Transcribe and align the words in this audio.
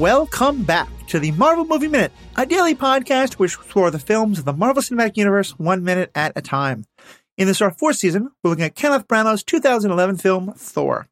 Welcome 0.00 0.62
back 0.62 0.88
to 1.08 1.18
the 1.18 1.30
Marvel 1.32 1.66
Movie 1.66 1.86
Minute, 1.86 2.12
a 2.34 2.46
daily 2.46 2.74
podcast 2.74 3.34
which 3.34 3.56
explores 3.56 3.92
the 3.92 3.98
films 3.98 4.38
of 4.38 4.46
the 4.46 4.54
Marvel 4.54 4.82
Cinematic 4.82 5.18
Universe 5.18 5.50
one 5.58 5.84
minute 5.84 6.10
at 6.14 6.32
a 6.34 6.40
time. 6.40 6.86
In 7.36 7.46
this 7.46 7.60
our 7.60 7.70
fourth 7.70 7.96
season, 7.96 8.30
we're 8.42 8.48
looking 8.48 8.64
at 8.64 8.74
Kenneth 8.74 9.06
Branagh's 9.06 9.42
2011 9.42 10.16
film 10.16 10.54
Thor. 10.56 11.06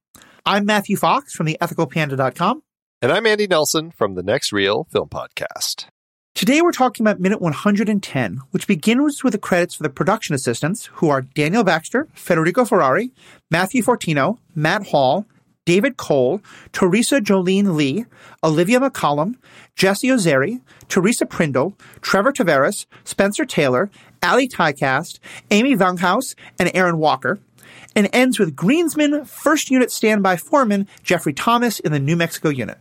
I'm 0.47 0.65
Matthew 0.65 0.97
Fox 0.97 1.35
from 1.35 1.45
the 1.45 1.59
ethicalpanda.com. 1.61 2.63
And 3.03 3.13
I'm 3.13 3.27
Andy 3.27 3.47
Nelson 3.47 3.91
from 3.91 4.15
the 4.15 4.23
Next 4.23 4.55
Reel 4.55 4.85
Film 4.85 5.11
Podcast. 5.11 5.89
Today 6.35 6.63
we're 6.63 6.73
talking 6.73 7.05
about 7.05 7.21
minute 7.21 7.43
110, 7.43 8.41
which 8.53 8.67
begins 8.67 9.23
with 9.23 9.35
the 9.35 9.39
credits 9.39 9.75
for 9.75 9.83
the 9.83 9.91
production 9.91 10.35
assistants, 10.35 10.87
who 10.95 11.11
are 11.11 11.21
Daniel 11.21 11.63
Baxter, 11.63 12.09
Federico 12.15 12.65
Ferrari, 12.65 13.11
Matthew 13.51 13.83
Fortino, 13.83 14.39
Matt 14.55 14.87
Hall, 14.87 15.27
David 15.69 15.99
Cole, 15.99 16.41
Teresa 16.73 17.21
Jolene 17.21 17.77
Lee, 17.77 18.07
Olivia 18.43 18.81
McCollum, 18.81 19.35
Jesse 19.77 20.09
Ozeri, 20.09 20.63
Teresa 20.89 21.27
Prindle, 21.27 21.77
Trevor 22.01 22.33
Tavares, 22.33 22.87
Spencer 23.05 23.45
Taylor, 23.45 23.91
Ali 24.23 24.49
Tycast, 24.49 25.19
Amy 25.51 25.77
Vanghaus, 25.77 26.35
and 26.59 26.71
Aaron 26.73 26.97
Walker, 26.97 27.39
and 27.95 28.09
ends 28.15 28.39
with 28.39 28.57
Greensman 28.57 29.27
First 29.29 29.71
Unit 29.71 29.91
Standby 29.91 30.39
Foreman 30.39 30.89
Jeffrey 31.03 31.35
Thomas 31.35 31.81
in 31.81 31.93
the 31.93 32.01
New 32.01 32.17
Mexico 32.17 32.49
unit. 32.49 32.79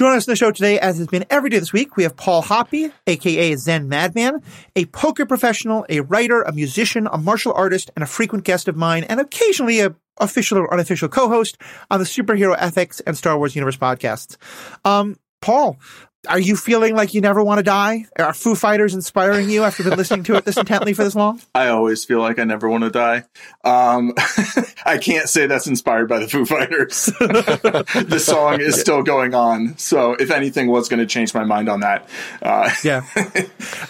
Joining 0.00 0.16
us 0.16 0.26
in 0.26 0.32
the 0.32 0.36
show 0.36 0.50
today, 0.50 0.80
as 0.80 0.96
has 0.96 1.08
been 1.08 1.26
every 1.28 1.50
day 1.50 1.58
this 1.58 1.74
week, 1.74 1.94
we 1.94 2.04
have 2.04 2.16
Paul 2.16 2.40
Hoppy, 2.40 2.90
aka 3.06 3.54
Zen 3.56 3.86
Madman, 3.86 4.42
a 4.74 4.86
poker 4.86 5.26
professional, 5.26 5.84
a 5.90 6.00
writer, 6.00 6.40
a 6.40 6.54
musician, 6.54 7.06
a 7.12 7.18
martial 7.18 7.52
artist, 7.52 7.90
and 7.96 8.02
a 8.02 8.06
frequent 8.06 8.44
guest 8.44 8.66
of 8.66 8.76
mine, 8.78 9.04
and 9.04 9.20
occasionally 9.20 9.80
a 9.80 9.94
official 10.16 10.56
or 10.56 10.72
unofficial 10.72 11.10
co-host 11.10 11.58
on 11.90 11.98
the 11.98 12.06
Superhero 12.06 12.56
Ethics 12.58 13.00
and 13.00 13.14
Star 13.14 13.36
Wars 13.36 13.54
Universe 13.54 13.76
podcasts. 13.76 14.38
Um, 14.86 15.18
Paul, 15.50 15.80
are 16.28 16.38
you 16.38 16.54
feeling 16.54 16.94
like 16.94 17.12
you 17.12 17.20
never 17.20 17.42
want 17.42 17.58
to 17.58 17.64
die? 17.64 18.04
Are 18.16 18.32
Foo 18.32 18.54
Fighters 18.54 18.94
inspiring 18.94 19.50
you 19.50 19.64
after 19.64 19.82
been 19.82 19.98
listening 19.98 20.22
to 20.24 20.36
it 20.36 20.44
this 20.44 20.56
intently 20.56 20.92
for 20.92 21.02
this 21.02 21.16
long? 21.16 21.42
I 21.56 21.70
always 21.70 22.04
feel 22.04 22.20
like 22.20 22.38
I 22.38 22.44
never 22.44 22.68
want 22.68 22.84
to 22.84 22.90
die. 22.90 23.24
Um, 23.64 24.12
I 24.86 24.98
can't 24.98 25.28
say 25.28 25.48
that's 25.48 25.66
inspired 25.66 26.08
by 26.08 26.20
the 26.20 26.28
Foo 26.28 26.46
Fighters. 26.46 27.06
the 27.18 28.22
song 28.24 28.60
is 28.60 28.80
still 28.80 29.02
going 29.02 29.34
on, 29.34 29.76
so 29.76 30.12
if 30.12 30.30
anything 30.30 30.68
was 30.68 30.88
going 30.88 31.00
to 31.00 31.06
change 31.06 31.34
my 31.34 31.42
mind 31.42 31.68
on 31.68 31.80
that, 31.80 32.08
uh, 32.42 32.70
yeah. 32.84 33.02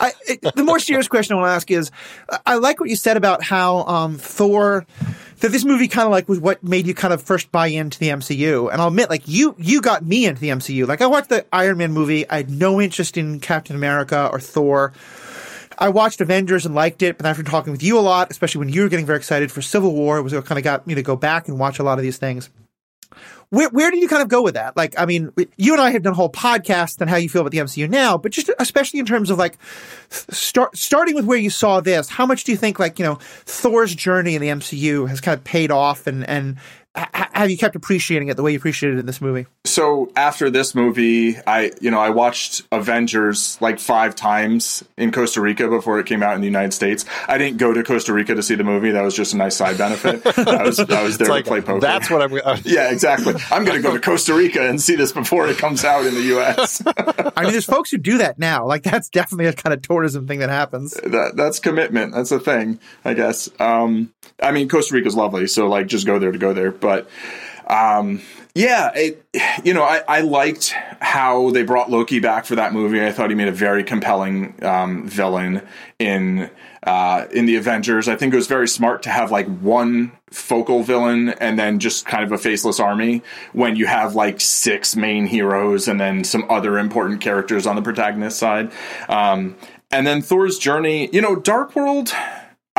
I, 0.00 0.12
it, 0.27 0.41
the 0.55 0.64
more 0.64 0.78
serious 0.78 1.08
question 1.08 1.36
I 1.36 1.41
want 1.41 1.50
to 1.50 1.55
ask 1.56 1.70
is, 1.70 1.91
I 2.47 2.55
like 2.55 2.80
what 2.80 2.89
you 2.89 2.97
said 2.97 3.19
about 3.19 3.42
how 3.42 3.84
um, 3.84 4.17
Thor 4.17 4.86
that 5.41 5.52
this 5.52 5.64
movie 5.64 5.88
kind 5.88 6.06
of 6.06 6.12
like 6.12 6.28
was 6.28 6.38
what 6.38 6.62
made 6.62 6.86
you 6.86 6.94
kind 6.94 7.12
of 7.12 7.22
first 7.22 7.50
buy 7.50 7.69
into 7.69 7.98
the 7.98 8.08
MCU. 8.08 8.70
And 8.72 8.80
I'll 8.80 8.88
admit, 8.88 9.10
like 9.10 9.27
you, 9.27 9.55
you 9.58 9.80
got 9.80 10.05
me 10.05 10.27
into 10.27 10.41
the 10.41 10.48
MCU. 10.48 10.86
Like 10.86 11.02
I 11.02 11.06
watched 11.06 11.28
the 11.28 11.44
Iron 11.52 11.78
Man 11.78 11.92
movie. 11.92 12.28
I 12.28 12.38
had 12.38 12.50
no 12.50 12.80
interest 12.80 13.16
in 13.16 13.41
Captain 13.41 13.77
America 13.77 14.28
or 14.33 14.41
Thor. 14.41 14.92
I 15.78 15.88
watched 15.88 16.20
Avengers 16.20 16.66
and 16.66 16.74
liked 16.74 17.02
it, 17.02 17.16
but 17.16 17.24
after 17.24 17.42
talking 17.42 17.72
with 17.72 17.83
you 17.83 17.98
a 17.98 18.00
lot, 18.00 18.30
especially 18.30 18.58
when 18.58 18.68
you 18.68 18.83
were 18.83 18.88
getting 18.91 19.06
very 19.06 19.16
excited 19.16 19.50
for 19.50 19.62
Civil 19.62 19.94
War, 19.94 20.18
it 20.18 20.22
was 20.22 20.34
what 20.34 20.44
kind 20.44 20.58
of 20.58 20.64
got 20.64 20.86
me 20.86 20.94
to 20.94 21.02
go 21.02 21.16
back 21.16 21.48
and 21.48 21.58
watch 21.58 21.78
a 21.78 21.83
lot 21.83 21.98
of 21.98 22.02
these 22.02 22.18
things. 22.18 22.50
Where 23.50 23.69
where 23.70 23.91
do 23.91 23.98
you 23.98 24.08
kind 24.08 24.22
of 24.22 24.28
go 24.28 24.42
with 24.42 24.55
that? 24.55 24.77
Like, 24.77 24.94
I 24.98 25.06
mean, 25.06 25.33
you 25.56 25.72
and 25.72 25.83
I 25.83 25.91
have 25.91 26.03
done 26.03 26.12
a 26.12 26.16
whole 26.16 26.30
podcast 26.30 27.00
on 27.00 27.08
how 27.08 27.17
you 27.17 27.28
feel 27.28 27.41
about 27.41 27.50
the 27.50 27.58
MCU 27.58 27.89
now, 27.89 28.17
but 28.17 28.33
just 28.33 28.50
especially 28.58 29.00
in 29.00 29.06
terms 29.06 29.28
of 29.30 29.39
like 29.39 29.58
start 30.08 30.77
starting 30.77 31.14
with 31.14 31.25
where 31.25 31.39
you 31.39 31.50
saw 31.50 31.80
this, 31.80 32.08
how 32.08 32.27
much 32.27 32.44
do 32.44 32.52
you 32.52 32.58
think 32.58 32.78
like 32.78 32.98
you 32.98 33.05
know 33.05 33.17
Thor's 33.44 33.94
journey 33.94 34.36
in 34.36 34.42
the 34.42 34.48
MCU 34.48 35.08
has 35.08 35.20
kind 35.20 35.36
of 35.36 35.42
paid 35.44 35.70
off, 35.70 36.06
and 36.06 36.28
and 36.28 36.58
have 37.12 37.51
you 37.51 37.56
kept 37.56 37.77
appreciating 37.77 38.29
it 38.29 38.37
the 38.37 38.43
way 38.43 38.53
you 38.53 38.59
appreciated 38.59 38.97
it 38.97 39.01
in 39.01 39.06
this 39.06 39.20
movie? 39.20 39.47
So 39.65 40.11
after 40.17 40.51
this 40.51 40.75
movie, 40.75 41.37
I 41.47 41.73
you 41.81 41.91
know 41.91 42.01
I 42.01 42.11
watched 42.11 42.62
Avengers 42.70 43.57
like 43.61 43.79
five 43.79 44.15
times 44.15 44.84
in 44.97 45.12
Costa 45.12 45.41
Rica 45.41 45.69
before 45.69 45.98
it 45.98 46.07
came 46.07 46.23
out 46.23 46.35
in 46.35 46.41
the 46.41 46.47
United 46.47 46.73
States. 46.73 47.05
I 47.29 47.39
didn't 47.39 47.58
go 47.58 47.73
to 47.73 47.83
Costa 47.83 48.13
Rica 48.13 48.35
to 48.35 48.42
see 48.42 48.55
the 48.55 48.64
movie; 48.64 48.91
that 48.91 49.02
was 49.02 49.14
just 49.14 49.33
a 49.33 49.36
nice 49.36 49.57
side 49.57 49.79
benefit. 49.79 50.27
I 50.39 50.63
was 50.63 50.79
I 50.80 51.02
was 51.02 51.19
there 51.19 51.29
like, 51.29 51.45
to 51.45 51.51
play 51.51 51.61
poker. 51.61 51.80
That's 51.80 52.11
what 52.11 52.23
I'm. 52.23 52.33
Uh, 52.35 52.58
yeah, 52.64 52.91
exactly. 52.91 53.35
I'm 53.51 53.64
going 53.64 53.77
to 53.77 53.83
go 53.83 53.95
to 53.95 54.01
Costa 54.01 54.35
Rica 54.35 54.69
and 54.69 54.80
see 54.80 54.97
this 54.97 55.13
before 55.13 55.48
it 55.48 55.57
comes 55.58 55.85
out 55.85 56.05
in 56.05 56.14
the 56.14 56.23
U.S. 56.23 56.83
I 57.36 57.42
mean, 57.42 57.53
there's 57.53 57.64
folks 57.64 57.91
who 57.91 57.98
do 57.98 58.19
that 58.19 58.39
now. 58.39 58.67
Like 58.67 58.83
that's 58.83 59.08
definitely 59.08 59.47
a 59.47 59.53
kind 59.53 59.73
of 59.73 59.83
tourism 59.83 60.27
thing 60.27 60.41
that 60.41 60.51
happens. 60.51 60.92
That 60.92 61.33
that's 61.36 61.58
commitment. 61.58 62.13
That's 62.14 62.33
a 62.33 62.41
thing, 62.41 62.80
I 63.05 63.14
guess. 63.14 63.48
Um, 63.58 64.13
I 64.42 64.53
mean, 64.53 64.69
Costa 64.69 64.95
Rica's 64.95 65.14
lovely, 65.14 65.47
so 65.47 65.69
like 65.69 65.86
just 65.86 66.07
go 66.07 66.19
there 66.19 66.33
to 66.33 66.39
go 66.39 66.53
there, 66.53 66.70
but. 66.70 66.89
Um, 67.67 68.20
yeah, 68.55 68.90
it, 68.95 69.24
you 69.64 69.74
know, 69.74 69.84
I, 69.84 70.02
I 70.08 70.20
liked 70.23 70.74
how 71.01 71.51
they 71.51 71.62
brought 71.62 71.89
Loki 71.89 72.18
back 72.18 72.45
for 72.45 72.56
that 72.56 72.73
movie. 72.73 73.05
I 73.05 73.12
thought 73.12 73.30
he 73.30 73.36
made 73.36 73.48
a 73.48 73.52
very 73.52 73.84
compelling 73.84 74.55
um, 74.64 75.08
villain 75.08 75.62
in 75.98 76.50
uh, 76.83 77.27
in 77.33 77.46
the 77.46 77.56
Avengers. 77.56 78.08
I 78.08 78.17
think 78.17 78.33
it 78.33 78.36
was 78.36 78.46
very 78.46 78.67
smart 78.67 79.02
to 79.05 79.11
have 79.11 79.30
like 79.30 79.46
one 79.46 80.12
focal 80.30 80.83
villain 80.83 81.29
and 81.29 81.58
then 81.58 81.79
just 81.79 82.06
kind 82.06 82.24
of 82.24 82.33
a 82.33 82.39
faceless 82.39 82.80
army 82.80 83.23
when 83.52 83.77
you 83.77 83.86
have 83.86 84.14
like 84.14 84.40
six 84.40 84.96
main 84.96 85.27
heroes 85.27 85.89
and 85.89 86.00
then 86.00 86.24
some 86.24 86.46
other 86.48 86.79
important 86.79 87.20
characters 87.20 87.67
on 87.67 87.77
the 87.77 87.83
protagonist 87.83 88.39
side. 88.39 88.73
Um, 89.08 89.56
and 89.90 90.06
then 90.06 90.23
Thor's 90.23 90.58
journey, 90.58 91.11
you 91.12 91.20
know, 91.20 91.36
Dark 91.36 91.77
World 91.77 92.12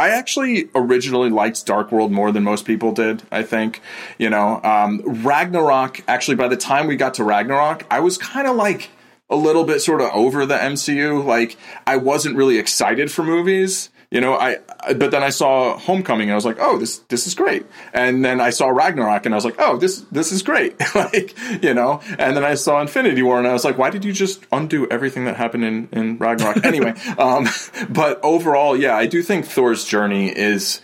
I 0.02 0.10
actually 0.10 0.68
originally 0.74 1.30
liked 1.30 1.64
Dark 1.64 1.92
World 1.92 2.12
more 2.12 2.32
than 2.32 2.44
most 2.44 2.66
people 2.66 2.92
did. 2.92 3.22
I 3.32 3.44
think, 3.44 3.82
you 4.18 4.32
know, 4.32 4.60
um, 4.64 5.04
Ragnarok. 5.06 6.02
Actually, 6.08 6.38
by 6.38 6.48
the 6.48 6.58
time 6.58 6.88
we 6.88 6.96
got 6.96 7.14
to 7.16 7.24
Ragnarok, 7.24 7.86
I 7.92 8.00
was 8.00 8.18
kind 8.18 8.48
of 8.48 8.56
like 8.56 8.90
a 9.30 9.36
little 9.36 9.64
bit 9.64 9.80
sort 9.80 10.02
of 10.02 10.10
over 10.12 10.48
the 10.48 10.58
MCU. 10.58 11.24
Like, 11.24 11.56
I 11.86 11.98
wasn't 11.98 12.36
really 12.36 12.58
excited 12.58 13.12
for 13.12 13.22
movies. 13.22 13.91
You 14.12 14.20
know, 14.20 14.34
I, 14.34 14.58
but 14.94 15.12
then 15.12 15.24
I 15.24 15.30
saw 15.30 15.78
Homecoming 15.78 16.24
and 16.24 16.34
I 16.34 16.36
was 16.36 16.46
like, 16.46 16.58
oh, 16.60 16.78
this 16.78 16.98
this 17.08 17.28
is 17.28 17.34
great. 17.34 17.66
And 17.94 18.26
then 18.26 18.42
I 18.42 18.50
saw 18.50 18.68
Ragnarok 18.68 19.26
and 19.26 19.34
I 19.34 19.38
was 19.38 19.46
like, 19.46 19.56
oh, 19.58 19.78
this 19.78 20.02
this 20.12 20.34
is 20.34 20.44
great. 20.44 20.76
like, 20.96 21.34
you 21.64 21.74
know, 21.74 22.02
and 22.20 22.36
then 22.36 22.44
I 22.44 22.56
saw 22.56 22.82
Infinity 22.82 23.24
War 23.24 23.40
and 23.40 23.48
I 23.48 23.54
was 23.54 23.64
like, 23.64 23.78
why 23.78 23.90
did 23.90 24.04
you 24.04 24.12
just 24.12 24.46
undo 24.52 24.86
everything 24.90 25.24
that 25.26 25.38
happened 25.38 25.64
in 25.64 25.90
in 25.94 26.18
Ragnarok? 26.18 26.66
anyway, 26.66 26.92
um, 27.18 27.48
but 27.90 28.20
overall, 28.22 28.76
yeah, 28.76 28.98
I 28.98 29.06
do 29.06 29.24
think 29.24 29.46
Thor's 29.46 29.86
journey 29.86 30.28
is 30.28 30.82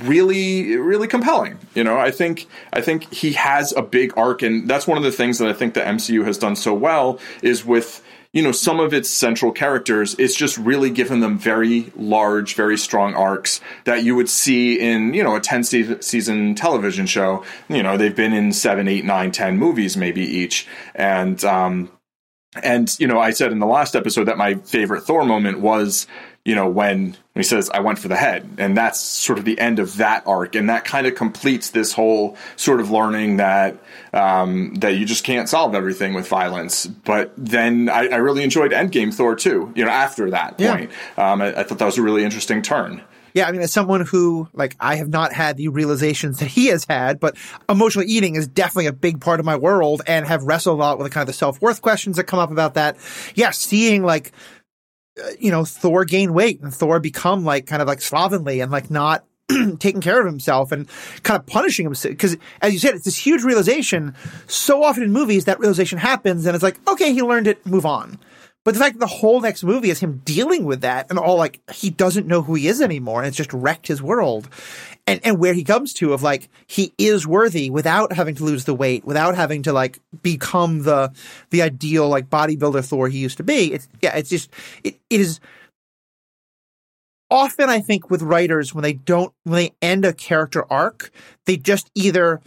really 0.00 0.76
really 0.76 1.08
compelling 1.08 1.58
you 1.74 1.82
know 1.82 1.96
i 1.96 2.10
think 2.10 2.46
i 2.74 2.80
think 2.82 3.10
he 3.10 3.32
has 3.32 3.72
a 3.72 3.80
big 3.80 4.12
arc 4.18 4.42
and 4.42 4.68
that's 4.68 4.86
one 4.86 4.98
of 4.98 5.02
the 5.02 5.10
things 5.10 5.38
that 5.38 5.48
i 5.48 5.52
think 5.54 5.72
the 5.72 5.80
mcu 5.80 6.26
has 6.26 6.36
done 6.36 6.54
so 6.54 6.74
well 6.74 7.18
is 7.40 7.64
with 7.64 8.02
you 8.32 8.42
know, 8.42 8.52
some 8.52 8.80
of 8.80 8.94
its 8.94 9.10
central 9.10 9.52
characters, 9.52 10.14
it's 10.18 10.34
just 10.34 10.56
really 10.56 10.88
given 10.88 11.20
them 11.20 11.38
very 11.38 11.92
large, 11.94 12.54
very 12.54 12.78
strong 12.78 13.14
arcs 13.14 13.60
that 13.84 14.04
you 14.04 14.16
would 14.16 14.28
see 14.28 14.80
in, 14.80 15.12
you 15.12 15.22
know, 15.22 15.36
a 15.36 15.40
10 15.40 15.64
season 15.64 16.54
television 16.54 17.06
show. 17.06 17.44
You 17.68 17.82
know, 17.82 17.98
they've 17.98 18.16
been 18.16 18.32
in 18.32 18.52
seven, 18.52 18.88
eight, 18.88 19.04
nine, 19.04 19.32
ten 19.32 19.58
movies 19.58 19.98
maybe 19.98 20.22
each. 20.22 20.66
And, 20.94 21.44
um, 21.44 21.90
and, 22.62 22.94
you 22.98 23.06
know, 23.06 23.18
I 23.18 23.30
said 23.30 23.52
in 23.52 23.58
the 23.58 23.66
last 23.66 23.94
episode 23.94 24.24
that 24.24 24.38
my 24.38 24.54
favorite 24.54 25.02
Thor 25.02 25.24
moment 25.24 25.60
was 25.60 26.06
you 26.44 26.56
know, 26.56 26.68
when 26.68 27.16
he 27.34 27.42
says, 27.42 27.70
I 27.70 27.80
went 27.80 27.98
for 27.98 28.08
the 28.08 28.16
head. 28.16 28.48
And 28.58 28.76
that's 28.76 28.98
sort 28.98 29.38
of 29.38 29.44
the 29.44 29.58
end 29.60 29.78
of 29.78 29.96
that 29.98 30.26
arc. 30.26 30.56
And 30.56 30.68
that 30.70 30.84
kind 30.84 31.06
of 31.06 31.14
completes 31.14 31.70
this 31.70 31.92
whole 31.92 32.36
sort 32.56 32.80
of 32.80 32.90
learning 32.90 33.36
that, 33.36 33.76
um, 34.12 34.74
that 34.76 34.96
you 34.96 35.06
just 35.06 35.22
can't 35.22 35.48
solve 35.48 35.74
everything 35.74 36.14
with 36.14 36.26
violence. 36.26 36.86
But 36.86 37.32
then 37.36 37.88
I, 37.88 38.08
I 38.08 38.16
really 38.16 38.42
enjoyed 38.42 38.72
Endgame 38.72 39.14
Thor 39.14 39.36
too, 39.36 39.72
you 39.76 39.84
know, 39.84 39.90
after 39.90 40.30
that 40.30 40.58
point. 40.58 40.90
Um, 41.16 41.42
I, 41.42 41.60
I 41.60 41.62
thought 41.62 41.78
that 41.78 41.86
was 41.86 41.98
a 41.98 42.02
really 42.02 42.24
interesting 42.24 42.60
turn. 42.60 43.02
Yeah, 43.34 43.48
I 43.48 43.52
mean, 43.52 43.62
as 43.62 43.72
someone 43.72 44.02
who, 44.04 44.46
like, 44.52 44.76
I 44.78 44.96
have 44.96 45.08
not 45.08 45.32
had 45.32 45.56
the 45.56 45.68
realizations 45.68 46.40
that 46.40 46.48
he 46.48 46.66
has 46.66 46.84
had, 46.84 47.18
but 47.18 47.36
emotional 47.66 48.04
eating 48.06 48.34
is 48.36 48.46
definitely 48.46 48.88
a 48.88 48.92
big 48.92 49.22
part 49.22 49.40
of 49.40 49.46
my 49.46 49.56
world 49.56 50.02
and 50.06 50.26
have 50.26 50.42
wrestled 50.42 50.78
a 50.78 50.82
lot 50.82 50.98
with 50.98 51.06
the 51.06 51.10
kind 51.10 51.22
of 51.22 51.28
the 51.28 51.32
self 51.32 51.60
worth 51.62 51.80
questions 51.80 52.16
that 52.16 52.24
come 52.24 52.38
up 52.38 52.50
about 52.50 52.74
that. 52.74 52.98
Yeah, 53.34 53.50
seeing 53.50 54.02
like 54.02 54.32
Uh, 55.20 55.28
you 55.38 55.50
know, 55.50 55.64
Thor 55.64 56.04
gain 56.04 56.32
weight 56.32 56.60
and 56.62 56.72
Thor 56.72 56.98
become 56.98 57.44
like 57.44 57.66
kind 57.66 57.82
of 57.82 57.88
like 57.88 58.00
slovenly 58.00 58.60
and 58.60 58.72
like 58.72 58.90
not 58.90 59.24
taking 59.78 60.00
care 60.00 60.18
of 60.18 60.26
himself 60.26 60.72
and 60.72 60.88
kind 61.22 61.38
of 61.38 61.46
punishing 61.46 61.84
himself. 61.84 62.12
Because 62.12 62.36
as 62.62 62.72
you 62.72 62.78
said, 62.78 62.94
it's 62.94 63.04
this 63.04 63.16
huge 63.18 63.42
realization. 63.42 64.14
So 64.46 64.82
often 64.82 65.02
in 65.02 65.12
movies, 65.12 65.44
that 65.44 65.58
realization 65.60 65.98
happens 65.98 66.46
and 66.46 66.54
it's 66.54 66.62
like, 66.62 66.78
okay, 66.88 67.12
he 67.12 67.22
learned 67.22 67.46
it, 67.46 67.64
move 67.66 67.84
on. 67.84 68.18
But 68.64 68.74
the 68.74 68.80
fact 68.80 68.94
that 68.94 69.00
the 69.00 69.06
whole 69.06 69.40
next 69.40 69.64
movie 69.64 69.90
is 69.90 69.98
him 69.98 70.22
dealing 70.24 70.64
with 70.64 70.82
that 70.82 71.10
and 71.10 71.18
all 71.18 71.36
like 71.36 71.60
he 71.72 71.90
doesn't 71.90 72.28
know 72.28 72.42
who 72.42 72.54
he 72.54 72.68
is 72.68 72.80
anymore 72.80 73.20
and 73.20 73.26
it's 73.26 73.36
just 73.36 73.52
wrecked 73.52 73.88
his 73.88 74.02
world. 74.02 74.48
And 75.06 75.20
and 75.24 75.38
where 75.38 75.52
he 75.52 75.64
comes 75.64 75.92
to 75.94 76.12
of 76.12 76.22
like 76.22 76.48
he 76.68 76.92
is 76.96 77.26
worthy 77.26 77.70
without 77.70 78.12
having 78.12 78.36
to 78.36 78.44
lose 78.44 78.64
the 78.64 78.74
weight, 78.74 79.04
without 79.04 79.34
having 79.34 79.64
to 79.64 79.72
like 79.72 79.98
become 80.22 80.84
the 80.84 81.12
the 81.50 81.62
ideal 81.62 82.08
like 82.08 82.30
bodybuilder 82.30 82.84
Thor 82.84 83.08
he 83.08 83.18
used 83.18 83.38
to 83.38 83.42
be. 83.42 83.72
It's 83.72 83.88
yeah, 84.00 84.16
it's 84.16 84.30
just 84.30 84.48
it, 84.84 84.96
it 85.10 85.20
is 85.20 85.40
often 87.32 87.68
I 87.68 87.80
think 87.80 88.10
with 88.10 88.22
writers 88.22 88.72
when 88.74 88.82
they 88.82 88.92
don't 88.92 89.32
when 89.42 89.56
they 89.56 89.74
end 89.82 90.04
a 90.04 90.12
character 90.12 90.70
arc, 90.70 91.10
they 91.46 91.56
just 91.56 91.90
either 91.96 92.40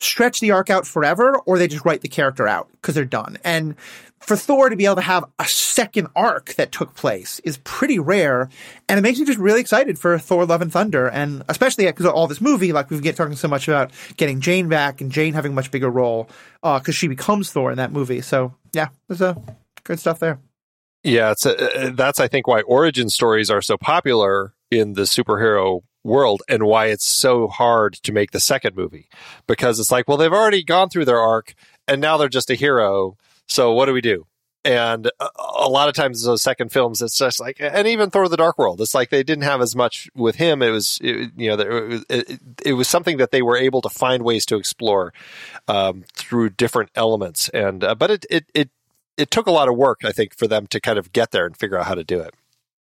stretch 0.00 0.40
the 0.40 0.50
arc 0.50 0.68
out 0.68 0.86
forever 0.86 1.38
or 1.46 1.58
they 1.58 1.68
just 1.68 1.84
write 1.84 2.02
the 2.02 2.08
character 2.08 2.46
out 2.46 2.68
because 2.72 2.94
they're 2.94 3.04
done. 3.04 3.38
And 3.44 3.76
for 4.26 4.36
Thor 4.36 4.70
to 4.70 4.76
be 4.76 4.86
able 4.86 4.96
to 4.96 5.02
have 5.02 5.24
a 5.38 5.44
second 5.44 6.08
arc 6.16 6.54
that 6.54 6.72
took 6.72 6.94
place 6.94 7.40
is 7.40 7.58
pretty 7.58 7.98
rare. 7.98 8.48
And 8.88 8.98
it 8.98 9.02
makes 9.02 9.18
me 9.18 9.26
just 9.26 9.38
really 9.38 9.60
excited 9.60 9.98
for 9.98 10.18
Thor 10.18 10.46
Love 10.46 10.62
and 10.62 10.72
Thunder. 10.72 11.08
And 11.08 11.42
especially 11.48 11.84
because 11.86 12.06
of 12.06 12.14
all 12.14 12.26
this 12.26 12.40
movie, 12.40 12.72
like 12.72 12.90
we've 12.90 13.02
been 13.02 13.14
talking 13.14 13.36
so 13.36 13.48
much 13.48 13.68
about 13.68 13.90
getting 14.16 14.40
Jane 14.40 14.68
back 14.68 15.00
and 15.00 15.12
Jane 15.12 15.34
having 15.34 15.52
a 15.52 15.54
much 15.54 15.70
bigger 15.70 15.90
role 15.90 16.28
because 16.62 16.88
uh, 16.88 16.92
she 16.92 17.08
becomes 17.08 17.52
Thor 17.52 17.70
in 17.70 17.76
that 17.76 17.92
movie. 17.92 18.22
So 18.22 18.54
yeah, 18.72 18.88
there's 19.08 19.20
a 19.20 19.40
good 19.84 20.00
stuff 20.00 20.18
there. 20.18 20.38
Yeah, 21.02 21.32
it's 21.32 21.44
a, 21.44 21.92
that's 21.94 22.18
I 22.18 22.28
think 22.28 22.46
why 22.46 22.62
origin 22.62 23.10
stories 23.10 23.50
are 23.50 23.60
so 23.60 23.76
popular 23.76 24.54
in 24.70 24.94
the 24.94 25.02
superhero 25.02 25.82
world 26.02 26.42
and 26.48 26.62
why 26.64 26.86
it's 26.86 27.04
so 27.04 27.46
hard 27.46 27.94
to 27.94 28.12
make 28.12 28.30
the 28.30 28.40
second 28.40 28.74
movie 28.74 29.08
because 29.46 29.78
it's 29.78 29.90
like, 29.90 30.08
well, 30.08 30.16
they've 30.16 30.32
already 30.32 30.62
gone 30.62 30.88
through 30.88 31.04
their 31.04 31.20
arc 31.20 31.54
and 31.86 32.00
now 32.00 32.16
they're 32.16 32.28
just 32.28 32.50
a 32.50 32.54
hero 32.54 33.16
so 33.48 33.72
what 33.72 33.86
do 33.86 33.92
we 33.92 34.00
do? 34.00 34.26
And 34.66 35.10
a 35.18 35.68
lot 35.68 35.90
of 35.90 35.94
times 35.94 36.24
those 36.24 36.42
second 36.42 36.72
films, 36.72 37.02
it's 37.02 37.18
just 37.18 37.38
like, 37.38 37.58
and 37.60 37.86
even 37.86 38.08
Thor: 38.08 38.30
The 38.30 38.38
Dark 38.38 38.56
World, 38.56 38.80
it's 38.80 38.94
like 38.94 39.10
they 39.10 39.22
didn't 39.22 39.44
have 39.44 39.60
as 39.60 39.76
much 39.76 40.08
with 40.14 40.36
him. 40.36 40.62
It 40.62 40.70
was, 40.70 40.98
it, 41.02 41.32
you 41.36 41.54
know, 41.54 41.62
it, 41.62 42.04
it, 42.08 42.40
it, 42.64 42.72
was 42.72 42.88
something 42.88 43.18
that 43.18 43.30
they 43.30 43.42
were 43.42 43.58
able 43.58 43.82
to 43.82 43.90
find 43.90 44.22
ways 44.22 44.46
to 44.46 44.56
explore 44.56 45.12
um, 45.68 46.04
through 46.14 46.50
different 46.50 46.88
elements. 46.94 47.50
And 47.50 47.84
uh, 47.84 47.94
but 47.94 48.10
it 48.10 48.26
it 48.30 48.46
it 48.54 48.70
it 49.18 49.30
took 49.30 49.46
a 49.46 49.50
lot 49.50 49.68
of 49.68 49.76
work, 49.76 50.00
I 50.02 50.12
think, 50.12 50.34
for 50.34 50.46
them 50.46 50.66
to 50.68 50.80
kind 50.80 50.98
of 50.98 51.12
get 51.12 51.30
there 51.30 51.44
and 51.44 51.54
figure 51.54 51.78
out 51.78 51.84
how 51.84 51.94
to 51.94 52.04
do 52.04 52.20
it. 52.20 52.34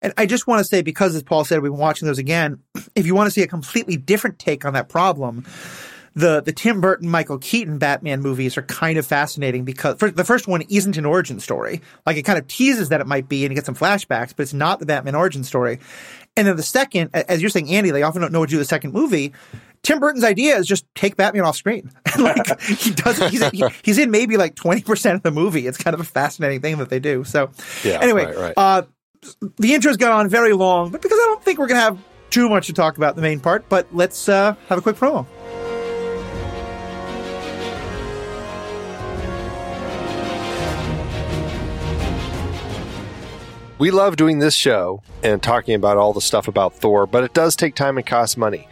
And 0.01 0.13
I 0.17 0.25
just 0.25 0.47
want 0.47 0.59
to 0.59 0.65
say, 0.65 0.81
because 0.81 1.15
as 1.15 1.23
Paul 1.23 1.45
said, 1.45 1.61
we've 1.61 1.71
been 1.71 1.79
watching 1.79 2.07
those 2.07 2.19
again. 2.19 2.59
If 2.95 3.05
you 3.05 3.15
want 3.15 3.27
to 3.27 3.31
see 3.31 3.43
a 3.43 3.47
completely 3.47 3.95
different 3.95 4.39
take 4.39 4.65
on 4.65 4.73
that 4.73 4.89
problem, 4.89 5.45
the 6.13 6.41
the 6.41 6.51
Tim 6.51 6.81
Burton 6.81 7.07
Michael 7.09 7.37
Keaton 7.37 7.77
Batman 7.77 8.21
movies 8.21 8.57
are 8.57 8.63
kind 8.63 8.97
of 8.97 9.05
fascinating 9.05 9.63
because 9.63 9.97
the 9.97 10.25
first 10.25 10.47
one 10.47 10.61
isn't 10.69 10.97
an 10.97 11.05
origin 11.05 11.39
story. 11.39 11.81
Like 12.05 12.17
it 12.17 12.23
kind 12.23 12.37
of 12.37 12.47
teases 12.47 12.89
that 12.89 13.01
it 13.01 13.07
might 13.07 13.29
be 13.29 13.45
and 13.45 13.51
you 13.51 13.55
get 13.55 13.65
some 13.65 13.75
flashbacks, 13.75 14.33
but 14.35 14.43
it's 14.43 14.53
not 14.53 14.79
the 14.79 14.85
Batman 14.85 15.15
origin 15.15 15.43
story. 15.43 15.79
And 16.37 16.47
then 16.47 16.55
the 16.55 16.63
second, 16.63 17.09
as 17.13 17.41
you're 17.41 17.49
saying, 17.49 17.69
Andy, 17.69 17.91
they 17.91 18.03
often 18.03 18.21
don't 18.21 18.31
know 18.31 18.39
what 18.39 18.49
to 18.49 18.51
do 18.51 18.57
with 18.57 18.67
the 18.67 18.69
second 18.69 18.93
movie. 18.93 19.33
Tim 19.83 19.99
Burton's 19.99 20.23
idea 20.23 20.57
is 20.57 20.67
just 20.67 20.85
take 20.95 21.17
Batman 21.17 21.43
off 21.43 21.55
screen. 21.55 21.91
like 22.19 22.61
he 22.61 22.91
does, 22.91 23.17
he's, 23.29 23.45
he, 23.49 23.65
he's 23.83 23.97
in 23.97 24.11
maybe 24.11 24.37
like 24.37 24.55
twenty 24.55 24.81
percent 24.81 25.15
of 25.15 25.23
the 25.23 25.31
movie. 25.31 25.65
It's 25.65 25.77
kind 25.77 25.93
of 25.93 25.99
a 25.99 26.05
fascinating 26.05 26.61
thing 26.61 26.77
that 26.77 26.89
they 26.89 26.99
do. 26.99 27.23
So, 27.23 27.51
yeah, 27.83 27.99
anyway, 28.01 28.25
right, 28.25 28.37
right. 28.37 28.53
Uh, 28.55 28.83
the 29.57 29.73
intro's 29.73 29.97
gone 29.97 30.11
on 30.11 30.29
very 30.29 30.53
long, 30.53 30.91
but 30.91 31.01
because 31.01 31.17
I 31.19 31.25
don't 31.25 31.43
think 31.43 31.57
we're 31.57 31.67
gonna 31.67 31.79
have 31.79 31.99
too 32.29 32.47
much 32.47 32.67
to 32.67 32.73
talk 32.73 32.97
about 32.97 33.15
the 33.15 33.21
main 33.21 33.39
part, 33.39 33.67
but 33.69 33.87
let's 33.91 34.29
uh, 34.29 34.55
have 34.69 34.77
a 34.77 34.81
quick 34.81 34.95
promo. 34.95 35.25
We 43.81 43.89
love 43.89 44.15
doing 44.15 44.37
this 44.37 44.53
show 44.53 45.01
and 45.23 45.41
talking 45.41 45.73
about 45.73 45.97
all 45.97 46.13
the 46.13 46.21
stuff 46.21 46.47
about 46.47 46.75
Thor, 46.75 47.07
but 47.07 47.23
it 47.23 47.33
does 47.33 47.55
take 47.55 47.73
time 47.73 47.97
and 47.97 48.05
cost 48.05 48.37
money. 48.37 48.67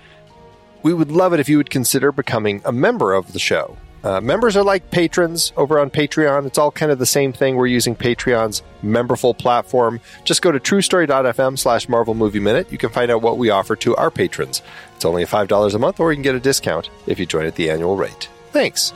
We 0.83 0.93
would 0.93 1.09
love 1.09 1.33
it 1.33 1.39
if 1.39 1.49
you 1.49 1.57
would 1.57 1.71
consider 1.71 2.11
becoming 2.11 2.61
a 2.63 2.71
member 2.71 3.13
of 3.13 3.33
the 3.33 3.39
show. 3.39 3.75
Uh, 4.03 4.21
members 4.21 4.55
are 4.55 4.63
like 4.63 4.91
patrons 4.91 5.51
over 5.57 5.79
on 5.79 5.89
Patreon. 5.89 6.45
It's 6.45 6.59
all 6.59 6.69
kind 6.69 6.91
of 6.91 6.99
the 6.99 7.07
same 7.07 7.33
thing. 7.33 7.55
We're 7.55 7.65
using 7.65 7.95
Patreon's 7.95 8.61
memberful 8.83 9.35
platform. 9.35 9.99
Just 10.25 10.43
go 10.43 10.51
to 10.51 10.59
truestory.fm 10.59 11.57
slash 11.57 11.89
Marvel 11.89 12.13
Movie 12.13 12.39
Minute. 12.39 12.71
You 12.71 12.77
can 12.77 12.91
find 12.91 13.09
out 13.09 13.23
what 13.23 13.39
we 13.39 13.49
offer 13.49 13.75
to 13.77 13.95
our 13.95 14.11
patrons. 14.11 14.61
It's 14.95 15.05
only 15.05 15.25
$5 15.25 15.73
a 15.73 15.79
month, 15.79 15.99
or 15.99 16.11
you 16.11 16.17
can 16.17 16.23
get 16.23 16.35
a 16.35 16.39
discount 16.39 16.91
if 17.07 17.17
you 17.17 17.25
join 17.25 17.47
at 17.47 17.55
the 17.55 17.71
annual 17.71 17.97
rate. 17.97 18.29
Thanks. 18.51 18.93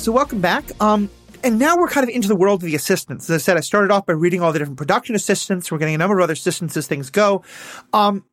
So 0.00 0.12
welcome 0.12 0.40
back. 0.40 0.64
Um, 0.80 1.10
and 1.44 1.58
now 1.58 1.76
we're 1.76 1.88
kind 1.88 2.08
of 2.08 2.14
into 2.14 2.28
the 2.28 2.36
world 2.36 2.62
of 2.62 2.66
the 2.66 2.74
assistants. 2.74 3.28
As 3.28 3.34
I 3.34 3.38
said, 3.38 3.56
I 3.56 3.60
started 3.60 3.90
off 3.90 4.06
by 4.06 4.12
reading 4.12 4.40
all 4.40 4.52
the 4.52 4.58
different 4.58 4.78
production 4.78 5.14
assistants. 5.14 5.70
We're 5.70 5.78
getting 5.78 5.94
a 5.94 5.98
number 5.98 6.18
of 6.18 6.22
other 6.22 6.32
assistants 6.32 6.76
as 6.76 6.86
things 6.86 7.10
go. 7.10 7.42
Um, 7.92 8.24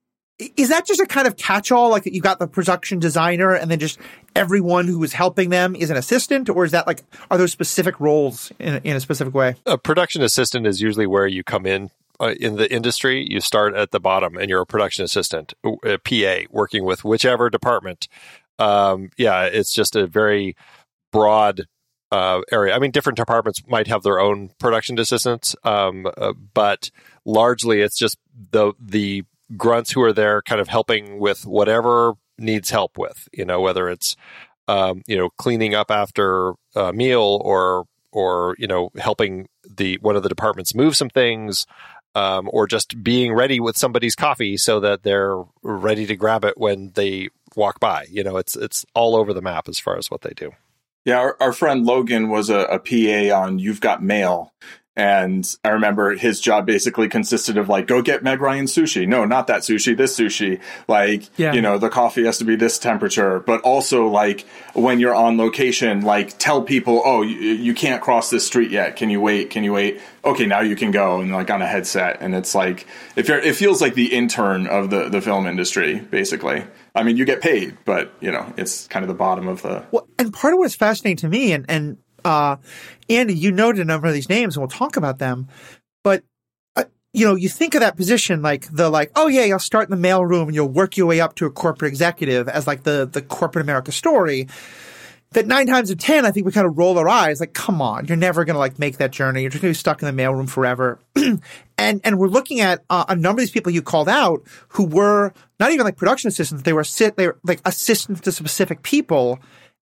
is 0.56 0.70
that 0.70 0.86
just 0.86 1.02
a 1.02 1.06
kind 1.06 1.28
of 1.28 1.36
catch-all? 1.36 1.90
Like 1.90 2.06
you 2.06 2.22
got 2.22 2.40
the 2.40 2.48
production 2.48 3.00
designer, 3.00 3.54
and 3.54 3.70
then 3.70 3.80
just 3.80 4.00
everyone 4.36 4.88
who 4.88 5.04
is 5.04 5.12
helping 5.12 5.50
them 5.50 5.76
is 5.76 5.90
an 5.90 5.98
assistant, 5.98 6.50
or 6.50 6.64
is 6.64 6.72
that 6.72 6.88
like 6.88 7.04
are 7.30 7.38
those 7.38 7.52
specific 7.52 8.00
roles 8.00 8.52
in, 8.60 8.80
in 8.86 8.96
a 8.96 9.02
specific 9.02 9.34
way? 9.34 9.56
A 9.66 9.78
production 9.78 10.22
assistant 10.22 10.66
is 10.66 10.82
usually 10.82 11.08
where 11.08 11.28
you 11.28 11.44
come 11.44 11.66
in 11.66 11.90
uh, 12.22 12.36
in 12.40 12.56
the 12.56 12.72
industry, 12.72 13.26
you 13.30 13.42
start 13.42 13.76
at 13.76 13.92
the 13.92 14.00
bottom 14.00 14.38
and 14.38 14.50
you're 14.50 14.62
a 14.62 14.66
production 14.66 15.04
assistant, 15.04 15.54
a 15.84 15.98
PA, 15.98 16.48
working 16.52 16.86
with 16.86 17.04
whichever 17.04 17.50
department. 17.50 18.08
Um, 18.60 19.10
yeah, 19.18 19.44
it's 19.44 19.74
just 19.74 19.96
a 19.96 20.06
very 20.06 20.56
broad 21.12 21.66
uh, 22.12 22.42
area. 22.52 22.76
I 22.76 22.80
mean, 22.80 22.92
different 22.92 23.18
departments 23.18 23.62
might 23.68 23.88
have 23.88 24.04
their 24.04 24.20
own 24.20 24.50
production 24.60 24.98
assistants, 25.00 25.56
um, 25.64 26.08
uh, 26.18 26.34
but 26.54 26.90
largely 27.26 27.82
it's 27.82 27.98
just 27.98 28.18
the 28.52 28.74
the 28.80 29.24
grunts 29.58 29.92
who 29.92 30.02
are 30.02 30.14
there, 30.14 30.42
kind 30.42 30.62
of 30.62 30.68
helping 30.68 31.20
with 31.20 31.46
whatever 31.46 32.14
needs 32.38 32.70
help 32.70 32.98
with. 32.98 33.28
You 33.32 33.46
know, 33.46 33.62
whether 33.62 33.90
it's 33.90 34.16
um, 34.68 35.04
you 35.08 35.18
know 35.18 35.30
cleaning 35.38 35.76
up 35.76 35.92
after 35.92 36.54
a 36.76 36.94
meal 36.94 37.42
or 37.44 37.86
or 38.12 38.56
you 38.58 38.68
know 38.68 38.90
helping 38.98 39.48
the 39.70 39.98
one 40.02 40.16
of 40.16 40.24
the 40.24 40.30
departments 40.30 40.76
move 40.76 40.96
some 40.96 41.10
things. 41.10 41.66
Um, 42.16 42.50
or 42.52 42.66
just 42.66 43.04
being 43.04 43.34
ready 43.34 43.60
with 43.60 43.78
somebody's 43.78 44.16
coffee 44.16 44.58
so 44.58 44.80
that 44.80 45.04
they're 45.04 45.44
ready 45.62 46.08
to 46.08 46.16
grab 46.16 46.44
it 46.44 46.58
when 46.58 46.92
they 46.96 47.30
walk 47.56 47.80
by. 47.80 48.08
You 48.10 48.24
know, 48.24 48.38
it's 48.38 48.56
it's 48.56 48.84
all 48.96 49.16
over 49.16 49.32
the 49.32 49.44
map 49.44 49.70
as 49.70 49.78
far 49.78 49.96
as 49.96 50.10
what 50.10 50.22
they 50.22 50.32
do. 50.36 50.52
Yeah, 51.06 51.20
our, 51.20 51.38
our 51.40 51.54
friend 51.54 51.86
Logan 51.86 52.30
was 52.30 52.50
a, 52.50 52.60
a 52.60 52.80
PA 52.80 53.36
on 53.36 53.60
You've 53.60 53.82
Got 53.82 54.04
Mail, 54.04 54.54
and 55.00 55.56
I 55.64 55.70
remember 55.70 56.14
his 56.14 56.42
job 56.42 56.66
basically 56.66 57.08
consisted 57.08 57.58
of 57.58 57.70
like, 57.70 57.88
go 57.88 58.02
get 58.02 58.22
Meg 58.22 58.42
Ryan 58.42 58.66
sushi. 58.66 59.08
No, 59.08 59.24
not 59.24 59.48
that 59.48 59.62
sushi, 59.62 59.96
this 59.96 60.20
sushi. 60.20 60.60
Like, 60.90 61.24
yeah. 61.38 61.54
you 61.54 61.62
know, 61.62 61.78
the 61.78 61.88
coffee 61.88 62.26
has 62.26 62.40
to 62.40 62.44
be 62.44 62.58
this 62.58 62.78
temperature. 62.78 63.40
But 63.40 63.62
also, 63.62 64.08
like, 64.08 64.46
when 64.74 65.00
you're 65.00 65.16
on 65.16 65.38
location, 65.38 66.02
like, 66.02 66.38
tell 66.38 66.64
people, 66.64 67.02
oh, 67.06 67.22
you, 67.22 67.38
you 67.38 67.74
can't 67.74 68.02
cross 68.02 68.30
this 68.30 68.46
street 68.46 68.72
yet. 68.72 68.98
Can 68.98 69.10
you 69.10 69.22
wait? 69.22 69.52
Can 69.52 69.64
you 69.64 69.72
wait? 69.72 70.02
Okay, 70.26 70.46
now 70.46 70.60
you 70.60 70.76
can 70.76 70.92
go. 70.92 71.22
And 71.22 71.32
like 71.32 71.50
on 71.50 71.62
a 71.62 71.68
headset. 71.68 72.18
And 72.20 72.36
it's 72.36 72.54
like, 72.54 72.86
if 73.16 73.30
you're, 73.30 73.40
it 73.40 73.56
feels 73.56 73.80
like 73.80 73.94
the 73.94 74.14
intern 74.14 74.68
of 74.68 74.90
the, 74.90 75.08
the 75.08 75.22
film 75.22 75.48
industry, 75.48 75.98
basically. 75.98 76.66
I 76.94 77.04
mean, 77.04 77.16
you 77.16 77.24
get 77.24 77.40
paid, 77.40 77.78
but, 77.86 78.12
you 78.20 78.34
know, 78.34 78.54
it's 78.58 78.86
kind 78.88 79.06
of 79.06 79.08
the 79.08 79.14
bottom 79.14 79.48
of 79.48 79.62
the. 79.62 79.86
Well, 79.92 80.10
and 80.18 80.34
part 80.34 80.54
of 80.54 80.60
what's 80.60 80.76
fascinating 80.76 81.18
to 81.18 81.30
me, 81.30 81.54
and, 81.54 81.66
and 81.70 81.98
uh, 82.26 82.58
Andy, 83.10 83.34
you 83.34 83.52
noted 83.52 83.82
a 83.82 83.86
number 83.86 84.08
of 84.08 84.14
these 84.14 84.30
names, 84.30 84.56
and 84.56 84.62
we'll 84.62 84.70
talk 84.70 84.98
about 84.98 85.20
them. 85.20 85.48
But 86.04 86.24
uh, 86.76 86.86
you 87.14 87.26
know, 87.26 87.36
you 87.36 87.50
think 87.50 87.76
of 87.76 87.82
that 87.82 87.98
position 87.98 88.42
like 88.42 88.68
the 88.72 88.90
like, 88.90 89.12
oh 89.16 89.28
yeah, 89.28 89.44
you'll 89.44 89.60
start 89.60 89.90
in 89.90 90.00
the 90.00 90.08
mailroom 90.08 90.44
and 90.44 90.56
you'll 90.56 90.70
work 90.70 90.98
your 90.98 91.08
way 91.08 91.20
up 91.20 91.36
to 91.36 91.46
a 91.46 91.52
corporate 91.52 91.90
executive 91.90 92.48
as 92.48 92.68
like 92.68 92.84
the 92.84 93.10
the 93.12 93.22
corporate 93.22 93.64
America 93.64 93.92
story. 93.92 94.48
That 95.34 95.46
nine 95.46 95.68
times 95.68 95.92
of 95.92 96.00
ten, 96.00 96.26
I 96.26 96.32
think 96.32 96.48
we 96.48 96.52
kind 96.52 96.66
of 96.66 96.76
roll 96.76 96.98
our 96.98 97.08
eyes, 97.08 97.40
like, 97.40 97.54
come 97.54 97.84
on, 97.84 98.08
you're 98.08 98.18
never 98.18 98.46
gonna 98.46 98.58
like 98.58 98.80
make 98.80 98.98
that 98.98 99.12
journey. 99.12 99.42
You're 99.42 99.52
just 99.52 99.62
gonna 99.62 99.72
be 99.72 99.76
stuck 99.76 100.02
in 100.02 100.16
the 100.16 100.24
mailroom 100.24 100.50
forever. 100.50 101.00
and 101.78 102.02
and 102.04 102.18
we're 102.18 102.30
looking 102.30 102.62
at 102.62 102.84
uh, 102.90 103.06
a 103.08 103.16
number 103.16 103.40
of 103.40 103.44
these 103.44 103.52
people 103.52 103.72
you 103.72 103.84
called 103.84 104.10
out 104.10 104.42
who 104.70 104.86
were 104.86 105.32
not 105.60 105.72
even 105.72 105.86
like 105.86 105.98
production 105.98 106.30
assistants; 106.30 106.64
they 106.64 106.74
were 106.74 106.84
sit 106.84 107.16
they 107.16 107.28
were 107.28 107.38
like 107.44 107.62
assistants 107.64 108.22
to 108.22 108.32
specific 108.32 108.82
people 108.82 109.40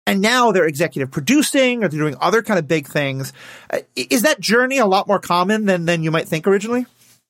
and 0.07 0.21
now 0.21 0.53
they're 0.53 0.67
executive 0.67 1.11
producing 1.11 1.83
or 1.83 1.89
they're 1.89 2.01
doing 2.01 2.17
other 2.21 2.43
kind 2.43 2.59
of 2.59 2.69
big 2.69 2.87
things. 2.87 3.33
Uh, 3.71 3.81
is 3.95 4.23
that 4.23 4.41
journey 4.41 4.79
a 4.79 4.87
lot 4.87 5.07
more 5.09 5.19
common 5.19 5.67
than 5.67 5.85
than 5.85 6.03
you 6.03 6.11
might 6.11 6.29
think 6.29 6.47
originally? 6.47 6.87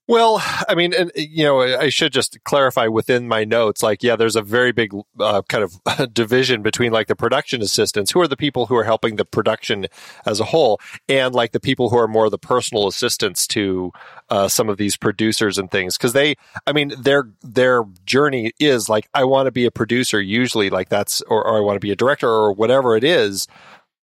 Well, 0.09 0.41
I 0.69 0.77
mean, 0.77 0.95
and, 0.95 1.11
you 1.17 1.43
know, 1.43 1.61
I 1.63 1.89
should 1.89 2.13
just 2.13 2.39
clarify 2.45 2.87
within 2.87 3.27
my 3.27 3.43
notes, 3.43 3.83
like, 3.83 4.05
yeah, 4.05 4.15
there's 4.15 4.37
a 4.37 4.43
very 4.43 4.71
big 4.71 4.93
uh, 5.19 5.43
kind 5.49 5.65
of 5.65 6.15
division 6.15 6.63
between 6.63 6.93
like 6.93 7.09
the 7.09 7.17
production 7.17 7.61
assistants, 7.61 8.13
who 8.13 8.21
are 8.21 8.29
the 8.29 8.37
people 8.37 8.67
who 8.67 8.77
are 8.77 8.85
helping 8.85 9.17
the 9.17 9.25
production 9.25 9.87
as 10.25 10.39
a 10.39 10.45
whole, 10.45 10.79
and 11.09 11.35
like 11.35 11.51
the 11.51 11.59
people 11.59 11.91
who 11.91 11.99
are 11.99 12.07
more 12.07 12.31
the 12.31 12.39
personal 12.39 12.87
assistants 12.87 13.49
to 13.49 13.91
uh, 14.29 14.49
some 14.49 14.69
of 14.69 14.77
these 14.77 14.97
producers 14.97 15.59
and 15.59 15.71
things. 15.71 15.97
Cause 15.97 16.13
they, 16.13 16.37
I 16.67 16.73
mean, 16.73 16.93
their, 16.99 17.31
their 17.43 17.85
journey 18.05 18.53
is 18.59 18.89
like, 18.89 19.09
I 19.15 19.25
want 19.25 19.47
to 19.47 19.53
be 19.53 19.67
a 19.67 19.71
producer, 19.71 20.21
usually 20.21 20.71
like 20.71 20.89
that's, 20.89 21.23
or, 21.23 21.47
or 21.47 21.57
I 21.57 21.61
want 21.61 21.77
to 21.77 21.81
be 21.81 21.93
a 21.93 21.97
director 21.97 22.29
or 22.29 22.53
whatever 22.53 22.97
it 22.97 23.05
is. 23.05 23.47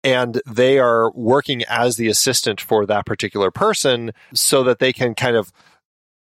And 0.03 0.41
they 0.47 0.79
are 0.79 1.11
working 1.11 1.63
as 1.69 1.97
the 1.97 2.09
assistant 2.09 2.61
for 2.61 2.87
that 2.87 3.05
particular 3.05 3.51
person 3.51 4.13
so 4.33 4.63
that 4.65 4.79
they 4.79 4.93
can 4.93 5.15
kind 5.15 5.37
of 5.37 5.53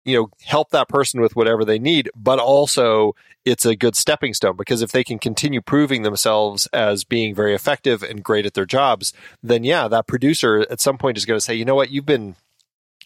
you 0.06 0.16
know, 0.16 0.30
help 0.44 0.70
that 0.70 0.88
person 0.88 1.20
with 1.20 1.36
whatever 1.36 1.66
they 1.66 1.80
need, 1.80 2.10
but 2.16 2.38
also 2.38 3.16
it's 3.44 3.66
a 3.66 3.76
good 3.76 3.96
stepping 3.96 4.34
stone 4.34 4.56
because 4.56 4.84
if 4.84 4.92
they 4.92 5.04
can 5.04 5.18
continue 5.18 5.62
proving 5.62 6.04
themselves 6.04 6.68
as 6.68 7.04
being 7.04 7.34
very 7.34 7.56
effective 7.56 8.04
and 8.04 8.24
great 8.24 8.46
at 8.46 8.54
their 8.54 8.68
jobs, 8.68 9.14
then 9.42 9.64
yeah, 9.64 9.88
that 9.88 10.08
producer 10.08 10.66
at 10.70 10.80
some 10.80 10.98
point 10.98 11.18
is 11.18 11.26
going 11.26 11.38
to 11.38 11.44
say, 11.44 11.56
you 11.56 11.66
know 11.66 11.76
what, 11.76 11.90
you've 11.90 12.06
been 12.06 12.36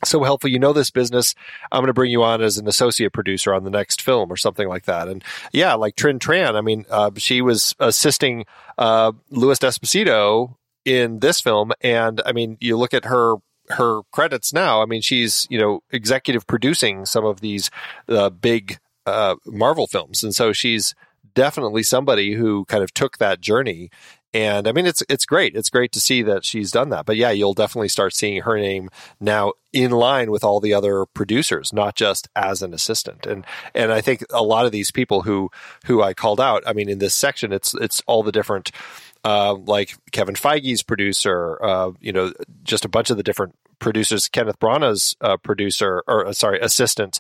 so 0.04 0.24
helpful. 0.24 0.50
You 0.50 0.60
know 0.60 0.74
this 0.74 0.92
business. 0.92 1.36
I'm 1.72 1.80
going 1.80 1.88
to 1.88 1.94
bring 1.94 2.12
you 2.12 2.24
on 2.24 2.42
as 2.42 2.58
an 2.58 2.68
associate 2.68 3.14
producer 3.14 3.54
on 3.54 3.64
the 3.64 3.70
next 3.70 4.02
film 4.02 4.32
or 4.32 4.38
something 4.38 4.68
like 4.68 4.86
that. 4.86 5.08
And 5.08 5.24
yeah, 5.52 5.74
like 5.74 5.96
Trinh 5.96 6.20
Tran. 6.20 6.56
I 6.56 6.62
mean, 6.62 6.86
uh, 6.90 7.12
she 7.18 7.42
was 7.42 7.76
assisting 7.80 8.46
uh, 8.78 9.12
Louis 9.30 9.60
D'Esposito 9.60 10.56
in 10.86 11.20
this 11.20 11.42
film, 11.42 11.72
and 11.82 12.22
I 12.26 12.32
mean, 12.32 12.58
you 12.60 12.78
look 12.78 12.94
at 12.94 13.06
her 13.06 13.36
her 13.72 14.02
credits 14.12 14.54
now. 14.54 14.82
I 14.82 14.86
mean, 14.86 15.02
she's 15.02 15.46
you 15.50 15.60
know 15.60 15.82
executive 15.92 16.48
producing 16.48 17.06
some 17.06 17.26
of 17.26 17.42
these 17.42 17.70
uh, 18.08 18.30
big 18.30 18.80
uh, 19.06 19.36
Marvel 19.46 19.88
films, 19.88 20.24
and 20.24 20.34
so 20.34 20.54
she's 20.54 20.96
definitely 21.34 21.84
somebody 21.84 22.34
who 22.34 22.66
kind 22.66 22.84
of 22.84 22.94
took 22.94 23.18
that 23.18 23.42
journey. 23.42 23.90
And 24.34 24.68
I 24.68 24.72
mean, 24.72 24.86
it's 24.86 25.02
it's 25.10 25.26
great. 25.26 25.56
It's 25.56 25.70
great 25.70 25.92
to 25.94 26.00
see 26.00 26.22
that 26.22 26.46
she's 26.46 26.72
done 26.72 26.90
that. 26.90 27.06
But 27.06 27.18
yeah, 27.18 27.32
you'll 27.32 27.56
definitely 27.56 27.90
start 27.90 28.14
seeing 28.14 28.44
her 28.44 28.58
name 28.58 28.90
now 29.20 29.54
in 29.74 29.92
line 29.92 30.30
with 30.30 30.44
all 30.44 30.60
the 30.60 30.74
other 30.74 31.06
producers, 31.08 31.74
not 31.74 31.96
just 31.96 32.28
as 32.36 32.62
an 32.62 32.74
assistant. 32.74 33.26
And 33.26 33.44
and 33.74 33.92
I 33.92 34.02
think 34.02 34.24
a 34.30 34.44
lot 34.44 34.68
of 34.68 34.72
these 34.72 34.92
people 34.92 35.24
who 35.24 35.50
who 35.86 36.04
I 36.04 36.14
called 36.14 36.40
out. 36.40 36.62
I 36.68 36.74
mean, 36.74 36.90
in 36.90 37.00
this 37.00 37.16
section, 37.16 37.52
it's 37.52 37.74
it's 37.74 38.04
all 38.06 38.22
the 38.22 38.32
different 38.32 38.72
uh, 39.24 39.56
like 39.56 39.96
Kevin 40.12 40.36
Feige's 40.36 40.84
producer, 40.84 41.62
uh, 41.64 41.92
you 42.00 42.12
know, 42.12 42.32
just 42.64 42.86
a 42.86 42.90
bunch 42.90 43.10
of 43.10 43.18
the 43.18 43.24
different 43.24 43.56
producers, 43.80 44.28
Kenneth 44.28 44.60
Branagh's 44.60 45.16
uh, 45.22 45.38
producer, 45.38 46.04
or 46.08 46.28
uh, 46.28 46.34
sorry, 46.34 46.60
assistant, 46.60 47.20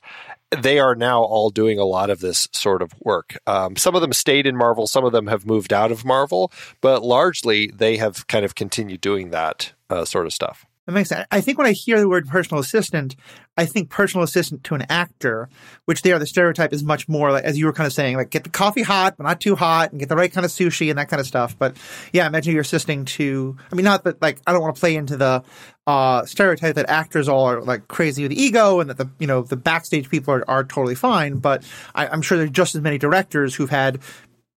they 0.57 0.79
are 0.79 0.95
now 0.95 1.21
all 1.21 1.49
doing 1.49 1.77
a 1.77 1.85
lot 1.85 2.09
of 2.09 2.19
this 2.19 2.47
sort 2.51 2.81
of 2.81 2.93
work. 3.01 3.37
Um, 3.45 3.75
some 3.75 3.95
of 3.95 4.01
them 4.01 4.13
stayed 4.13 4.47
in 4.47 4.55
Marvel, 4.55 4.87
some 4.87 5.05
of 5.05 5.11
them 5.11 5.27
have 5.27 5.45
moved 5.45 5.71
out 5.71 5.91
of 5.91 6.05
Marvel, 6.05 6.51
but 6.81 7.03
largely 7.03 7.67
they 7.67 7.97
have 7.97 8.27
kind 8.27 8.45
of 8.45 8.55
continued 8.55 9.01
doing 9.01 9.29
that 9.29 9.73
uh, 9.89 10.05
sort 10.05 10.25
of 10.25 10.33
stuff. 10.33 10.65
That 10.89 10.95
makes 10.95 11.09
sense. 11.09 11.27
I 11.29 11.39
think 11.41 11.59
when 11.59 11.67
I 11.67 11.73
hear 11.73 11.99
the 11.99 12.09
word 12.09 12.27
personal 12.27 12.59
assistant, 12.59 13.15
I 13.55 13.67
think 13.67 13.91
personal 13.91 14.23
assistant 14.23 14.63
to 14.63 14.73
an 14.73 14.87
actor, 14.89 15.47
which 15.85 16.01
there 16.01 16.17
the 16.17 16.25
stereotype 16.25 16.73
is 16.73 16.83
much 16.83 17.07
more 17.07 17.31
like, 17.31 17.43
as 17.43 17.59
you 17.59 17.67
were 17.67 17.73
kind 17.73 17.85
of 17.85 17.93
saying, 17.93 18.17
like 18.17 18.31
get 18.31 18.43
the 18.43 18.49
coffee 18.49 18.81
hot, 18.81 19.15
but 19.15 19.25
not 19.25 19.39
too 19.39 19.55
hot, 19.55 19.91
and 19.91 19.99
get 19.99 20.09
the 20.09 20.15
right 20.15 20.31
kind 20.31 20.45
of 20.45 20.51
sushi 20.51 20.89
and 20.89 20.97
that 20.97 21.07
kind 21.07 21.19
of 21.19 21.27
stuff. 21.27 21.55
But 21.59 21.77
yeah, 22.11 22.25
imagine 22.25 22.53
you're 22.53 22.63
assisting 22.63 23.05
to, 23.05 23.55
I 23.71 23.75
mean, 23.75 23.83
not 23.83 24.03
that 24.05 24.19
like, 24.19 24.39
I 24.47 24.51
don't 24.51 24.63
want 24.63 24.77
to 24.77 24.79
play 24.79 24.95
into 24.95 25.15
the, 25.15 25.43
uh, 25.85 26.25
stereotype 26.25 26.73
that 26.73 26.89
actors 26.89 27.27
all 27.27 27.45
are 27.45 27.61
like 27.61 27.87
crazy 27.87 28.23
with 28.23 28.31
ego 28.31 28.79
and 28.79 28.89
that 28.89 28.97
the, 28.97 29.11
you 29.19 29.27
know, 29.27 29.43
the 29.43 29.57
backstage 29.57 30.09
people 30.09 30.33
are, 30.33 30.43
are 30.49 30.63
totally 30.63 30.95
fine. 30.95 31.37
But 31.37 31.63
I, 31.93 32.07
I'm 32.07 32.23
sure 32.23 32.39
there's 32.39 32.49
just 32.49 32.73
as 32.73 32.81
many 32.81 32.97
directors 32.97 33.53
who've 33.53 33.69
had 33.69 33.99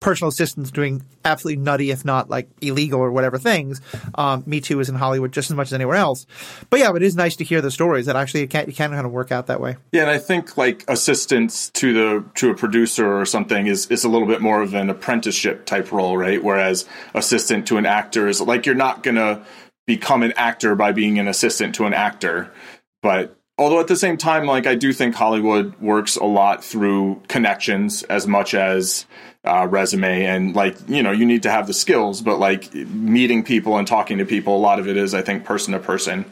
personal 0.02 0.30
assistants 0.30 0.72
doing 0.72 1.04
absolutely 1.24 1.64
nutty, 1.64 1.92
if 1.92 2.04
not 2.04 2.30
like 2.30 2.50
illegal 2.60 3.00
or 3.00 3.12
whatever 3.12 3.38
things. 3.38 3.80
Um, 4.16 4.44
Me 4.46 4.60
Too 4.60 4.80
is 4.82 4.90
in 4.90 4.96
Hollywood 4.96 5.32
just 5.32 5.50
as 5.50 5.56
much 5.56 5.68
as 5.68 5.74
anywhere 5.74 5.96
else. 5.96 6.26
But 6.70 6.82
yeah, 6.82 6.94
it 6.94 7.04
is 7.04 7.16
nice 7.16 7.38
to 7.38 7.46
hear 7.46 7.62
the 7.62 7.72
stories 7.72 8.08
that 8.08 8.18
actually 8.18 8.42
it 8.42 8.50
can, 8.50 8.68
it 8.68 8.76
can 8.76 8.92
kind 8.92 9.06
of 9.06 9.12
work 9.14 9.32
out 9.32 9.48
that 9.48 9.62
way. 9.62 9.78
Yeah, 9.94 10.02
and 10.02 10.10
I 10.10 10.18
think 10.18 10.58
like 10.58 10.84
assistants 10.90 11.70
to 11.70 11.94
the 11.94 12.26
to 12.36 12.50
a 12.50 12.56
producer 12.56 13.20
or 13.20 13.26
something 13.26 13.68
is 13.68 13.88
is 13.88 14.04
a 14.04 14.10
little 14.10 14.28
bit 14.28 14.42
more 14.42 14.62
of 14.62 14.74
an 14.74 14.90
apprenticeship 14.90 15.66
type 15.66 15.92
role, 15.92 16.18
right? 16.18 16.44
Whereas 16.44 16.86
assistant 17.14 17.68
to 17.68 17.78
an 17.78 17.86
actor 17.86 18.28
is 18.28 18.42
like 18.42 18.66
you're 18.66 18.76
not 18.76 19.04
gonna 19.04 19.46
become 19.86 20.24
an 20.24 20.34
actor 20.36 20.76
by 20.76 20.92
being 20.92 21.20
an 21.20 21.28
assistant 21.28 21.76
to 21.76 21.86
an 21.86 21.94
actor, 21.94 22.52
but 23.04 23.38
although 23.58 23.80
at 23.80 23.88
the 23.88 23.96
same 23.96 24.18
time 24.18 24.46
like 24.46 24.66
i 24.66 24.76
do 24.76 24.94
think 24.94 25.16
hollywood 25.16 25.76
works 25.80 26.16
a 26.16 26.24
lot 26.24 26.64
through 26.64 27.22
connections 27.28 28.04
as 28.04 28.28
much 28.28 28.54
as 28.54 29.06
uh, 29.44 29.68
resume 29.68 30.26
and 30.26 30.56
like 30.56 30.78
you 30.88 31.02
know 31.02 31.12
you 31.12 31.26
need 31.26 31.44
to 31.44 31.50
have 31.50 31.66
the 31.66 31.74
skills 31.74 32.22
but 32.22 32.38
like 32.38 32.74
meeting 32.74 33.44
people 33.44 33.78
and 33.78 33.88
talking 33.88 34.20
to 34.20 34.26
people 34.26 34.56
a 34.56 34.60
lot 34.60 34.80
of 34.80 34.88
it 34.88 34.98
is 34.98 35.14
i 35.14 35.22
think 35.22 35.44
person 35.44 35.74
to 35.74 35.80
person. 35.80 36.26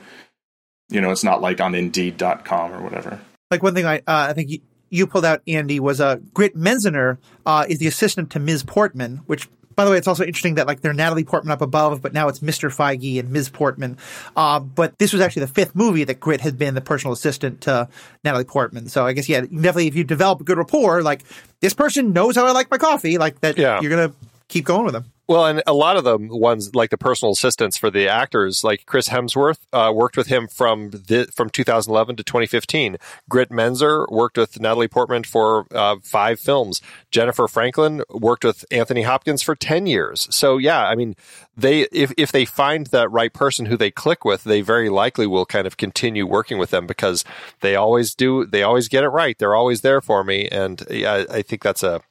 You 0.92 1.02
know 1.02 1.12
it's 1.12 1.24
not 1.24 1.42
like 1.42 1.62
on 1.62 1.76
indeed.com 1.76 2.74
or 2.74 2.82
whatever. 2.82 3.20
Like 3.52 3.64
one 3.64 3.74
thing 3.74 3.86
i 3.86 3.98
uh, 3.98 4.28
i 4.30 4.34
think 4.34 4.50
you, 4.50 4.60
you 4.90 5.08
pulled 5.08 5.26
out 5.26 5.42
andy 5.48 5.80
was 5.80 6.00
a 6.00 6.06
uh, 6.06 6.16
Britt 6.18 6.56
Menzinger 6.56 7.18
uh, 7.46 7.66
is 7.68 7.80
the 7.80 7.88
assistant 7.88 8.32
to 8.32 8.40
ms. 8.40 8.64
Portman 8.64 9.18
which 9.26 9.50
by 9.79 9.86
the 9.86 9.91
way, 9.91 9.98
it's 9.98 10.09
also 10.09 10.25
interesting 10.25 10.55
that 10.55 10.67
like 10.67 10.81
they're 10.81 10.91
Natalie 10.91 11.24
Portman 11.24 11.53
up 11.53 11.62
above, 11.62 12.01
but 12.01 12.12
now 12.12 12.27
it's 12.27 12.39
Mr. 12.39 12.69
Feige 12.69 13.17
and 13.17 13.29
Ms. 13.29 13.48
Portman. 13.48 13.98
Uh, 14.36 14.59
but 14.59 15.00
this 15.00 15.13
was 15.13 15.21
actually 15.21 15.45
the 15.45 15.53
fifth 15.53 15.74
movie 15.74 16.03
that 16.03 16.19
Grit 16.19 16.41
had 16.41 16.57
been 16.57 16.75
the 16.75 16.81
personal 16.81 17.13
assistant 17.13 17.62
to 17.62 17.88
Natalie 18.21 18.43
Portman. 18.43 18.89
So 18.89 19.05
I 19.05 19.13
guess 19.13 19.29
yeah, 19.29 19.39
definitely 19.39 19.88
if 19.88 19.95
you 19.95 20.03
develop 20.03 20.41
a 20.41 20.43
good 20.43 20.57
rapport, 20.57 21.01
like 21.01 21.24
this 21.62 21.74
person 21.74 22.12
knows 22.12 22.36
how 22.36 22.45
I 22.45 22.51
like 22.51 22.69
my 22.69 22.77
coffee, 22.77 23.17
like 23.17 23.39
that, 23.39 23.57
yeah. 23.57 23.79
you're 23.79 23.89
gonna 23.89 24.12
keep 24.50 24.65
going 24.65 24.83
with 24.83 24.95
them. 24.95 25.05
Well, 25.29 25.45
and 25.45 25.62
a 25.67 25.74
lot 25.74 25.95
of 25.95 26.03
the 26.03 26.17
ones 26.17 26.74
like 26.74 26.89
the 26.89 26.98
personal 26.98 27.33
assistants 27.33 27.77
for 27.77 27.91
the 27.91 28.07
actors, 28.07 28.63
like 28.63 28.88
Chris 28.88 29.09
Hemsworth, 29.09 29.59
uh, 29.71 29.91
worked 29.93 30.17
with 30.17 30.25
him 30.25 30.48
from 30.48 30.89
the, 30.89 31.29
from 31.31 31.51
2011 31.51 32.15
to 32.15 32.24
2015. 32.24 32.98
Grit 33.29 33.51
Menzer 33.51 34.09
worked 34.09 34.39
with 34.39 34.59
Natalie 34.59 34.88
Portman 34.88 35.24
for 35.24 35.67
uh, 35.69 35.98
five 36.01 36.39
films. 36.39 36.81
Jennifer 37.12 37.48
Franklin 37.48 38.01
worked 38.09 38.43
with 38.43 38.65
Anthony 38.71 39.03
Hopkins 39.03 39.43
for 39.43 39.55
10 39.55 39.86
years. 39.86 40.27
So 40.31 40.57
yeah, 40.57 40.88
I 40.88 40.95
mean, 40.95 41.15
they 41.55 41.81
if 41.91 42.12
if 42.17 42.31
they 42.31 42.45
find 42.45 42.88
that 42.88 43.12
right 43.12 43.31
person 43.31 43.67
who 43.67 43.77
they 43.77 43.91
click 43.91 44.25
with, 44.25 44.45
they 44.45 44.62
very 44.62 44.89
likely 44.89 45.27
will 45.27 45.45
kind 45.45 45.67
of 45.67 45.77
continue 45.77 46.25
working 46.25 46.57
with 46.57 46.71
them 46.71 46.88
because 46.88 47.24
they 47.59 47.75
always 47.75 48.15
do. 48.15 48.48
They 48.48 48.63
always 48.63 48.88
get 48.88 49.03
it 49.03 49.09
right. 49.09 49.38
They're 49.38 49.55
always 49.55 49.81
there 49.81 50.01
for 50.01 50.24
me, 50.24 50.48
and 50.48 50.83
yeah, 50.89 51.25
I 51.29 51.43
think 51.43 51.62
that's 51.62 51.83
a 51.83 52.01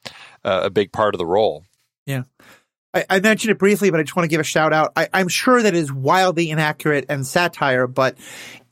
a 0.45 0.69
big 0.69 0.93
part 0.93 1.13
of 1.13 1.19
the 1.19 1.25
role. 1.25 1.65
Yeah. 2.05 2.23
I, 2.91 3.05
I, 3.07 3.19
mentioned 3.19 3.51
it 3.51 3.59
briefly, 3.59 3.91
but 3.91 3.99
I 3.99 4.03
just 4.03 4.15
want 4.15 4.23
to 4.23 4.29
give 4.29 4.41
a 4.41 4.43
shout 4.43 4.73
out. 4.73 4.93
I, 4.95 5.07
am 5.13 5.27
sure 5.27 5.61
that 5.61 5.75
is 5.75 5.93
wildly 5.93 6.49
inaccurate 6.49 7.05
and 7.07 7.25
satire, 7.25 7.85
but 7.85 8.17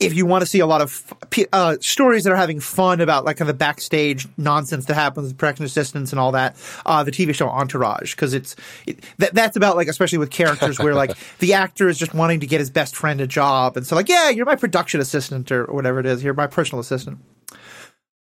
if 0.00 0.12
you 0.14 0.26
want 0.26 0.42
to 0.42 0.46
see 0.46 0.58
a 0.58 0.66
lot 0.66 0.80
of 0.80 1.14
uh, 1.52 1.76
stories 1.80 2.24
that 2.24 2.32
are 2.32 2.36
having 2.36 2.58
fun 2.58 3.00
about 3.00 3.24
like 3.24 3.36
kind 3.36 3.48
of 3.48 3.54
the 3.54 3.58
backstage 3.58 4.26
nonsense 4.36 4.86
that 4.86 4.94
happens 4.94 5.28
with 5.28 5.38
production 5.38 5.64
assistants 5.64 6.10
and 6.12 6.18
all 6.18 6.32
that, 6.32 6.56
uh, 6.84 7.04
the 7.04 7.12
TV 7.12 7.32
show 7.32 7.48
Entourage, 7.48 8.16
because 8.16 8.34
it's 8.34 8.56
it, 8.88 9.04
that, 9.18 9.34
that's 9.34 9.56
about 9.56 9.76
like 9.76 9.86
especially 9.86 10.18
with 10.18 10.30
characters 10.30 10.80
where 10.80 10.96
like 10.96 11.12
the 11.38 11.52
actor 11.52 11.88
is 11.88 11.96
just 11.96 12.12
wanting 12.12 12.40
to 12.40 12.46
get 12.48 12.58
his 12.58 12.70
best 12.70 12.96
friend 12.96 13.20
a 13.20 13.26
job, 13.26 13.76
and 13.76 13.86
so 13.86 13.94
like 13.94 14.08
yeah, 14.08 14.30
you're 14.30 14.46
my 14.46 14.56
production 14.56 15.00
assistant 15.00 15.52
or 15.52 15.66
whatever 15.66 16.00
it 16.00 16.06
is, 16.06 16.24
you're 16.24 16.34
my 16.34 16.48
personal 16.48 16.80
assistant. 16.80 17.18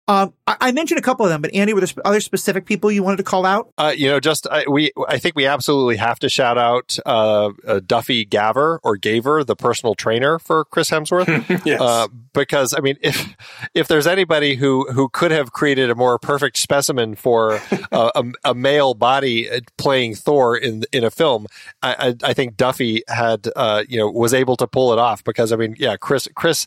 Um, 0.09 0.33
I, 0.45 0.55
I, 0.61 0.71
mentioned 0.71 0.99
a 0.99 1.01
couple 1.01 1.25
of 1.25 1.29
them, 1.29 1.41
but 1.41 1.53
Andy, 1.53 1.73
were 1.73 1.81
there 1.81 1.89
other 2.05 2.21
specific 2.21 2.65
people 2.65 2.89
you 2.89 3.03
wanted 3.03 3.17
to 3.17 3.23
call 3.23 3.45
out? 3.45 3.73
Uh, 3.77 3.93
you 3.95 4.07
know, 4.07 4.21
just 4.21 4.47
I, 4.47 4.63
we, 4.69 4.93
I 5.05 5.17
think 5.17 5.35
we 5.35 5.45
absolutely 5.45 5.97
have 5.97 6.17
to 6.19 6.29
shout 6.29 6.57
out 6.57 6.97
uh, 7.05 7.51
uh, 7.67 7.81
Duffy 7.85 8.25
Gaver 8.25 8.79
or 8.83 8.95
Gaver, 8.95 9.45
the 9.45 9.57
personal 9.57 9.95
trainer 9.95 10.39
for 10.39 10.63
Chris 10.63 10.89
Hemsworth, 10.89 11.61
yes. 11.65 11.81
Uh, 11.81 12.07
because 12.33 12.73
I 12.73 12.79
mean, 12.79 12.97
if 13.01 13.35
if 13.73 13.89
there's 13.89 14.07
anybody 14.07 14.55
who 14.55 14.89
who 14.93 15.09
could 15.09 15.31
have 15.31 15.51
created 15.51 15.89
a 15.89 15.95
more 15.95 16.17
perfect 16.17 16.55
specimen 16.55 17.15
for 17.15 17.59
a, 17.91 18.23
a, 18.45 18.55
male 18.55 18.93
body 18.93 19.49
uh, 19.49 19.59
playing 19.77 20.15
Thor 20.15 20.55
in 20.55 20.85
in 20.93 21.03
a 21.03 21.11
film, 21.11 21.47
I, 21.81 22.07
I, 22.23 22.29
I 22.29 22.33
think 22.33 22.55
Duffy 22.55 23.03
had 23.09 23.49
uh, 23.57 23.83
you 23.89 23.97
know 23.97 24.09
was 24.09 24.33
able 24.33 24.55
to 24.55 24.67
pull 24.67 24.93
it 24.93 24.99
off 24.99 25.21
because 25.25 25.51
I 25.51 25.57
mean, 25.57 25.75
yeah, 25.77 25.97
Chris 25.97 26.29
Chris 26.33 26.65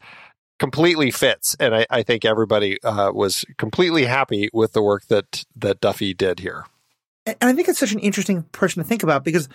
completely 0.61 1.11
fits, 1.11 1.57
and 1.59 1.75
I, 1.75 1.87
I 1.91 2.03
think 2.05 2.25
everybody 2.25 2.81
uh, 2.85 3.11
was 3.13 3.45
completely 3.57 4.05
happy 4.05 4.51
with 4.53 4.75
the 4.75 4.83
work 4.83 5.07
that 5.07 5.45
that 5.57 5.81
Duffy 5.81 6.15
did 6.15 6.39
here. 6.39 6.67
And 7.27 7.37
I 7.41 7.53
think 7.55 7.69
it's 7.69 7.79
such 7.79 7.93
an 7.93 7.99
interesting 7.99 8.43
person 8.45 8.83
to 8.83 8.89
think 8.89 9.03
about 9.03 9.25
because, 9.25 9.49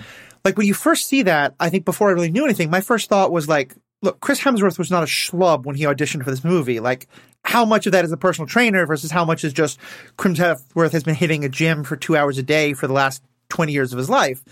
like, 0.44 0.58
when 0.58 0.68
you 0.68 0.74
first 0.74 1.08
see 1.08 1.24
that, 1.24 1.56
I 1.60 1.70
think 1.70 1.86
before 1.86 2.10
I 2.10 2.14
really 2.14 2.32
knew 2.32 2.44
anything, 2.44 2.70
my 2.70 2.82
first 2.82 3.10
thought 3.10 3.32
was 3.32 3.48
like, 3.48 3.76
look, 4.02 4.20
Chris 4.20 4.40
Hemsworth 4.40 4.78
was 4.78 4.92
not 4.92 5.04
a 5.04 5.08
schlub 5.08 5.66
when 5.66 5.76
he 5.76 5.84
auditioned 5.84 6.24
for 6.24 6.32
this 6.32 6.44
movie. 6.44 6.80
Like, 6.80 7.08
how 7.44 7.66
much 7.66 7.86
of 7.86 7.92
that 7.92 8.06
is 8.06 8.12
a 8.12 8.18
personal 8.18 8.48
trainer 8.48 8.86
versus 8.86 9.12
how 9.12 9.26
much 9.26 9.44
is 9.44 9.54
just 9.54 9.80
Chris 10.18 10.38
Hemsworth 10.40 10.92
has 10.92 11.04
been 11.04 11.16
hitting 11.16 11.46
a 11.46 11.50
gym 11.50 11.84
for 11.84 11.96
two 11.96 12.18
hours 12.18 12.38
a 12.38 12.44
day 12.44 12.74
for 12.74 12.88
the 12.88 12.94
last 12.94 13.24
20 13.50 13.72
years 13.72 13.94
of 13.94 14.00
his 14.00 14.10
life. 14.10 14.44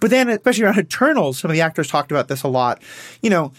But 0.00 0.10
then, 0.10 0.30
especially 0.30 0.64
around 0.64 0.78
Eternals, 0.78 1.38
some 1.38 1.50
of 1.50 1.54
the 1.54 1.60
actors 1.60 1.88
talked 1.88 2.10
about 2.10 2.26
this 2.26 2.42
a 2.42 2.48
lot. 2.48 2.82
You 3.22 3.30
know, 3.30 3.52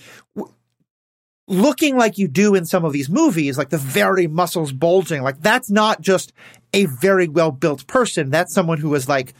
looking 1.51 1.97
like 1.97 2.17
you 2.17 2.27
do 2.27 2.55
in 2.55 2.65
some 2.65 2.85
of 2.85 2.93
these 2.93 3.09
movies, 3.09 3.57
like 3.57 3.69
the 3.69 3.77
very 3.77 4.27
muscles 4.27 4.71
bulging, 4.71 5.21
like 5.21 5.41
that's 5.41 5.69
not 5.69 6.01
just 6.01 6.31
a 6.73 6.85
very 6.85 7.27
well 7.27 7.51
built 7.51 7.85
person. 7.87 8.29
That's 8.29 8.53
someone 8.53 8.77
who 8.77 8.95
is 8.95 9.09
like 9.09 9.33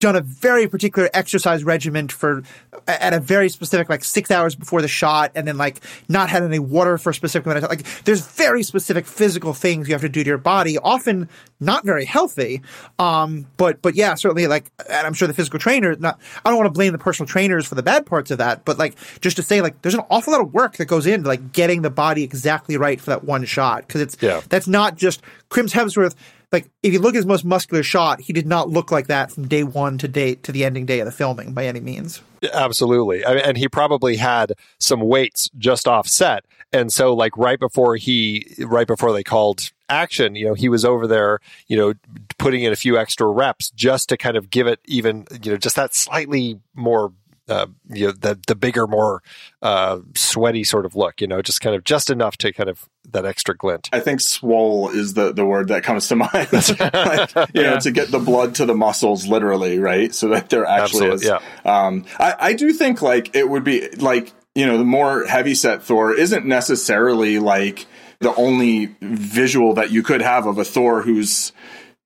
done 0.00 0.16
a 0.16 0.20
very 0.22 0.66
particular 0.66 1.10
exercise 1.12 1.62
regimen 1.62 2.08
for 2.08 2.42
at 2.88 3.12
a 3.12 3.20
very 3.20 3.50
specific 3.50 3.88
like 3.90 4.02
six 4.02 4.30
hours 4.30 4.54
before 4.54 4.80
the 4.80 4.88
shot 4.88 5.30
and 5.34 5.46
then 5.46 5.58
like 5.58 5.80
not 6.08 6.30
had 6.30 6.42
any 6.42 6.58
water 6.58 6.96
for 6.96 7.10
a 7.10 7.14
specific 7.14 7.44
amount 7.46 7.58
of 7.58 7.68
time. 7.68 7.76
Like 7.78 8.04
there's 8.04 8.26
very 8.26 8.62
specific 8.62 9.06
physical 9.06 9.52
things 9.52 9.88
you 9.88 9.94
have 9.94 10.00
to 10.00 10.08
do 10.08 10.24
to 10.24 10.28
your 10.28 10.38
body, 10.38 10.78
often 10.78 11.28
not 11.60 11.84
very 11.84 12.06
healthy. 12.06 12.62
Um, 12.98 13.46
but 13.58 13.82
but 13.82 13.94
yeah, 13.94 14.14
certainly 14.14 14.46
like 14.46 14.72
and 14.88 15.06
I'm 15.06 15.12
sure 15.12 15.28
the 15.28 15.34
physical 15.34 15.58
trainer 15.58 15.94
not 15.96 16.18
I 16.44 16.48
don't 16.50 16.58
want 16.58 16.66
to 16.66 16.72
blame 16.76 16.92
the 16.92 16.98
personal 16.98 17.28
trainers 17.28 17.66
for 17.66 17.74
the 17.74 17.82
bad 17.82 18.06
parts 18.06 18.30
of 18.30 18.38
that, 18.38 18.64
but 18.64 18.78
like 18.78 18.96
just 19.20 19.36
to 19.36 19.42
say 19.42 19.60
like 19.60 19.80
there's 19.82 19.94
an 19.94 20.02
awful 20.10 20.32
lot 20.32 20.40
of 20.40 20.52
work 20.54 20.78
that 20.78 20.86
goes 20.86 21.06
into 21.06 21.28
like 21.28 21.52
getting 21.52 21.82
the 21.82 21.90
body 21.90 22.24
exactly 22.24 22.78
right 22.78 22.98
for 23.00 23.10
that 23.10 23.24
one 23.24 23.44
shot. 23.44 23.86
Cause 23.88 24.00
it's 24.00 24.16
Yeah. 24.20 24.40
that's 24.48 24.66
not 24.66 24.96
just 24.96 25.20
Chris 25.50 25.74
Hemsworth 25.74 26.14
like 26.52 26.70
if 26.82 26.92
you 26.92 26.98
look 26.98 27.14
at 27.14 27.18
his 27.18 27.26
most 27.26 27.44
muscular 27.44 27.82
shot, 27.82 28.20
he 28.20 28.32
did 28.32 28.46
not 28.46 28.68
look 28.68 28.90
like 28.90 29.06
that 29.06 29.30
from 29.30 29.46
day 29.46 29.62
one 29.62 29.98
to 29.98 30.08
date 30.08 30.42
to 30.44 30.52
the 30.52 30.64
ending 30.64 30.86
day 30.86 31.00
of 31.00 31.06
the 31.06 31.12
filming 31.12 31.52
by 31.52 31.66
any 31.66 31.80
means. 31.80 32.22
Absolutely. 32.52 33.24
I 33.24 33.34
mean, 33.34 33.44
and 33.44 33.56
he 33.56 33.68
probably 33.68 34.16
had 34.16 34.54
some 34.78 35.00
weights 35.00 35.50
just 35.58 35.86
offset. 35.86 36.44
And 36.72 36.92
so 36.92 37.14
like 37.14 37.36
right 37.36 37.58
before 37.58 37.96
he 37.96 38.54
right 38.58 38.86
before 38.86 39.12
they 39.12 39.22
called 39.22 39.70
action, 39.88 40.34
you 40.34 40.46
know, 40.46 40.54
he 40.54 40.68
was 40.68 40.84
over 40.84 41.06
there, 41.06 41.40
you 41.66 41.76
know, 41.76 41.94
putting 42.38 42.62
in 42.62 42.72
a 42.72 42.76
few 42.76 42.96
extra 42.96 43.26
reps 43.26 43.70
just 43.70 44.08
to 44.08 44.16
kind 44.16 44.36
of 44.36 44.50
give 44.50 44.66
it 44.66 44.80
even, 44.86 45.26
you 45.42 45.52
know, 45.52 45.58
just 45.58 45.76
that 45.76 45.94
slightly 45.94 46.58
more 46.74 47.12
uh, 47.50 47.66
you 47.88 48.06
know, 48.06 48.12
the 48.12 48.38
the 48.46 48.54
bigger, 48.54 48.86
more 48.86 49.22
uh, 49.60 49.98
sweaty 50.14 50.64
sort 50.64 50.86
of 50.86 50.94
look, 50.94 51.20
you 51.20 51.26
know, 51.26 51.42
just 51.42 51.60
kind 51.60 51.74
of 51.74 51.84
just 51.84 52.08
enough 52.08 52.36
to 52.38 52.52
kind 52.52 52.70
of 52.70 52.88
that 53.10 53.26
extra 53.26 53.56
glint. 53.56 53.88
I 53.92 54.00
think 54.00 54.20
swole 54.20 54.88
is 54.90 55.14
the, 55.14 55.32
the 55.32 55.44
word 55.44 55.68
that 55.68 55.82
comes 55.82 56.06
to 56.08 56.16
mind. 56.16 56.32
like, 56.52 57.34
you 57.54 57.62
know, 57.62 57.78
to 57.80 57.90
get 57.90 58.10
the 58.10 58.18
blood 58.18 58.54
to 58.56 58.66
the 58.66 58.74
muscles, 58.74 59.26
literally, 59.26 59.78
right? 59.78 60.14
So 60.14 60.28
that 60.28 60.48
there 60.48 60.64
actually 60.64 61.10
Absolutely, 61.10 61.36
is. 61.36 61.66
Um, 61.66 62.04
I, 62.18 62.36
I 62.38 62.52
do 62.52 62.72
think 62.72 63.02
like 63.02 63.34
it 63.34 63.48
would 63.48 63.64
be 63.64 63.88
like 63.96 64.32
you 64.54 64.66
know 64.66 64.78
the 64.78 64.84
more 64.84 65.24
heavy 65.24 65.54
set 65.54 65.82
Thor 65.82 66.14
isn't 66.14 66.46
necessarily 66.46 67.38
like 67.38 67.86
the 68.20 68.34
only 68.34 68.94
visual 69.00 69.74
that 69.74 69.90
you 69.90 70.02
could 70.02 70.20
have 70.20 70.46
of 70.46 70.58
a 70.58 70.64
Thor 70.64 71.02
who's 71.02 71.52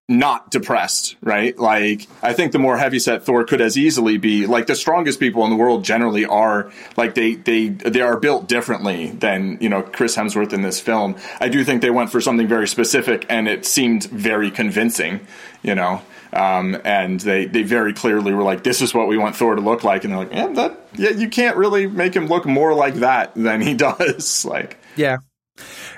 not 0.09 0.51
depressed, 0.51 1.17
right? 1.23 1.59
Like, 1.59 2.07
I 2.23 2.35
think 2.35 2.53
the 2.53 2.59
more 2.59 2.77
heavyset 2.77 3.25
Thor 3.25 3.45
could 3.45 3.63
as 3.63 3.79
easily 3.79 4.19
be 4.19 4.47
like 4.47 4.67
the 4.67 4.77
strongest 4.77 5.19
people 5.19 5.45
in 5.45 5.51
the 5.51 5.57
world 5.57 5.83
generally 5.83 6.27
are 6.27 6.71
like 6.97 7.15
they 7.15 7.37
they 7.37 7.69
they 7.69 8.03
are 8.03 8.19
built 8.19 8.47
differently 8.47 9.13
than 9.13 9.57
you 9.61 9.69
know 9.71 9.83
Chris 9.83 10.15
Hemsworth 10.15 10.53
in 10.53 10.61
this 10.63 10.79
film. 10.79 11.17
I 11.41 11.49
do 11.49 11.65
think 11.65 11.81
they 11.81 11.91
went 11.91 12.11
for 12.13 12.21
something 12.21 12.47
very 12.47 12.69
specific, 12.69 13.25
and 13.31 13.49
it 13.49 13.65
seemed 13.65 14.05
very 14.05 14.51
convincing, 14.51 15.27
you 15.63 15.75
know. 15.75 16.03
Um, 16.35 16.77
and 16.85 17.21
they 17.21 17.47
they 17.47 17.63
very 17.63 17.95
clearly 17.95 18.35
were 18.35 18.43
like, 18.43 18.63
"This 18.65 18.83
is 18.83 18.93
what 18.93 19.09
we 19.09 19.17
want 19.17 19.37
Thor 19.37 19.55
to 19.55 19.61
look 19.63 19.85
like," 19.85 20.05
and 20.05 20.13
they're 20.13 20.19
like, 20.21 20.33
"Yeah, 20.33 20.49
that 20.49 20.81
yeah, 20.97 21.11
you 21.11 21.29
can't 21.31 21.57
really 21.57 21.87
make 21.87 22.15
him 22.15 22.27
look 22.27 22.45
more 22.45 22.75
like 22.75 22.97
that 22.97 23.35
than 23.35 23.61
he 23.63 23.73
does." 23.89 24.45
like, 24.45 24.77
Yeah. 24.97 25.19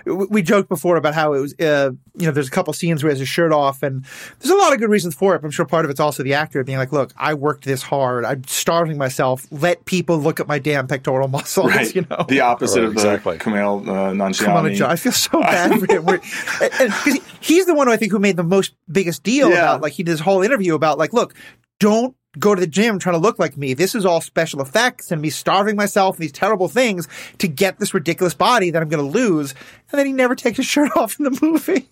We 0.07 0.27
we 0.31 0.43
joked 0.43 0.69
before 0.69 0.97
about 0.97 1.15
how 1.15 1.33
it 1.35 1.41
was, 1.41 1.55
uh, 1.59 1.91
you 2.17 2.27
know, 2.27 2.31
there's 2.33 2.47
a 2.47 2.51
couple 2.53 2.73
scenes 2.73 3.03
where 3.03 3.11
he 3.11 3.15
has 3.15 3.19
his 3.19 3.29
shirt 3.29 3.53
off, 3.53 3.83
and 3.83 4.05
there's 4.39 4.51
a 4.53 4.57
lot 4.57 4.73
of 4.73 4.79
good 4.79 4.89
reasons 4.89 5.15
for 5.17 5.35
it. 5.35 5.41
But 5.41 5.47
I'm 5.47 5.51
sure 5.51 5.67
part 5.67 5.85
of 5.85 5.91
it's 5.91 5.99
also 6.01 6.23
the 6.23 6.35
actor 6.35 6.63
being 6.63 6.79
like, 6.79 6.93
"Look, 6.93 7.13
I 7.17 7.35
worked 7.35 7.65
this 7.65 7.83
hard. 7.83 8.25
I'm 8.25 8.45
starving 8.47 8.99
myself. 8.99 9.47
Let 9.51 9.85
people 9.85 10.19
look 10.19 10.39
at 10.39 10.47
my 10.47 10.59
damn 10.61 10.87
pectoral 10.87 11.27
muscles." 11.37 11.67
right, 11.75 11.93
You 11.95 12.07
know, 12.09 12.25
the 12.29 12.41
opposite 12.41 12.81
Right, 12.81 12.87
of 12.89 12.95
the 12.95 13.01
exactly. 13.01 13.39
Kumail 13.39 13.83
uh, 13.89 14.13
Nanjiani. 14.13 14.79
Come. 14.79 14.91
I 14.91 14.97
feel 14.97 15.13
so 15.13 15.41
bad 15.41 15.79
for 15.81 15.93
him. 15.93 16.05
Because 16.05 17.19
he's 17.41 17.67
the 17.67 17.75
one 17.75 17.89
who 17.89 17.93
I 17.93 17.97
think 17.97 18.13
who 18.13 18.19
made 18.21 18.37
the 18.37 18.45
most 18.45 18.75
biggest 18.91 19.23
deal 19.25 19.51
Yeah. 19.51 19.57
about 19.57 19.81
like 19.83 19.93
he 19.93 20.05
did 20.05 20.13
this 20.13 20.21
whole 20.21 20.43
interview 20.43 20.75
about 20.75 20.99
like, 20.99 21.13
look, 21.13 21.35
don't 21.81 22.15
go 22.38 22.55
to 22.55 22.61
the 22.61 22.66
gym 22.66 22.99
trying 22.99 23.14
to 23.14 23.21
look 23.21 23.38
like 23.38 23.57
me. 23.57 23.75
This 23.75 23.95
is 23.95 24.05
all 24.05 24.21
special 24.21 24.61
effects 24.61 25.11
and 25.11 25.21
me 25.21 25.31
starving 25.31 25.76
myself 25.76 26.16
and 26.16 26.23
these 26.23 26.33
terrible 26.33 26.69
things 26.69 27.09
to 27.38 27.49
get 27.49 27.78
this 27.78 27.95
ridiculous 27.95 28.35
body 28.35 28.71
that 28.71 28.83
I'm 28.83 28.88
going 28.88 29.05
to 29.05 29.11
lose. 29.11 29.55
And 29.90 29.99
then 29.99 30.07
he 30.07 30.12
never 30.12 30.35
takes 30.35 30.57
his 30.57 30.66
shirt 30.76 30.90
off 30.97 31.19
in 31.19 31.25
the 31.25 31.38
movie. 31.43 31.88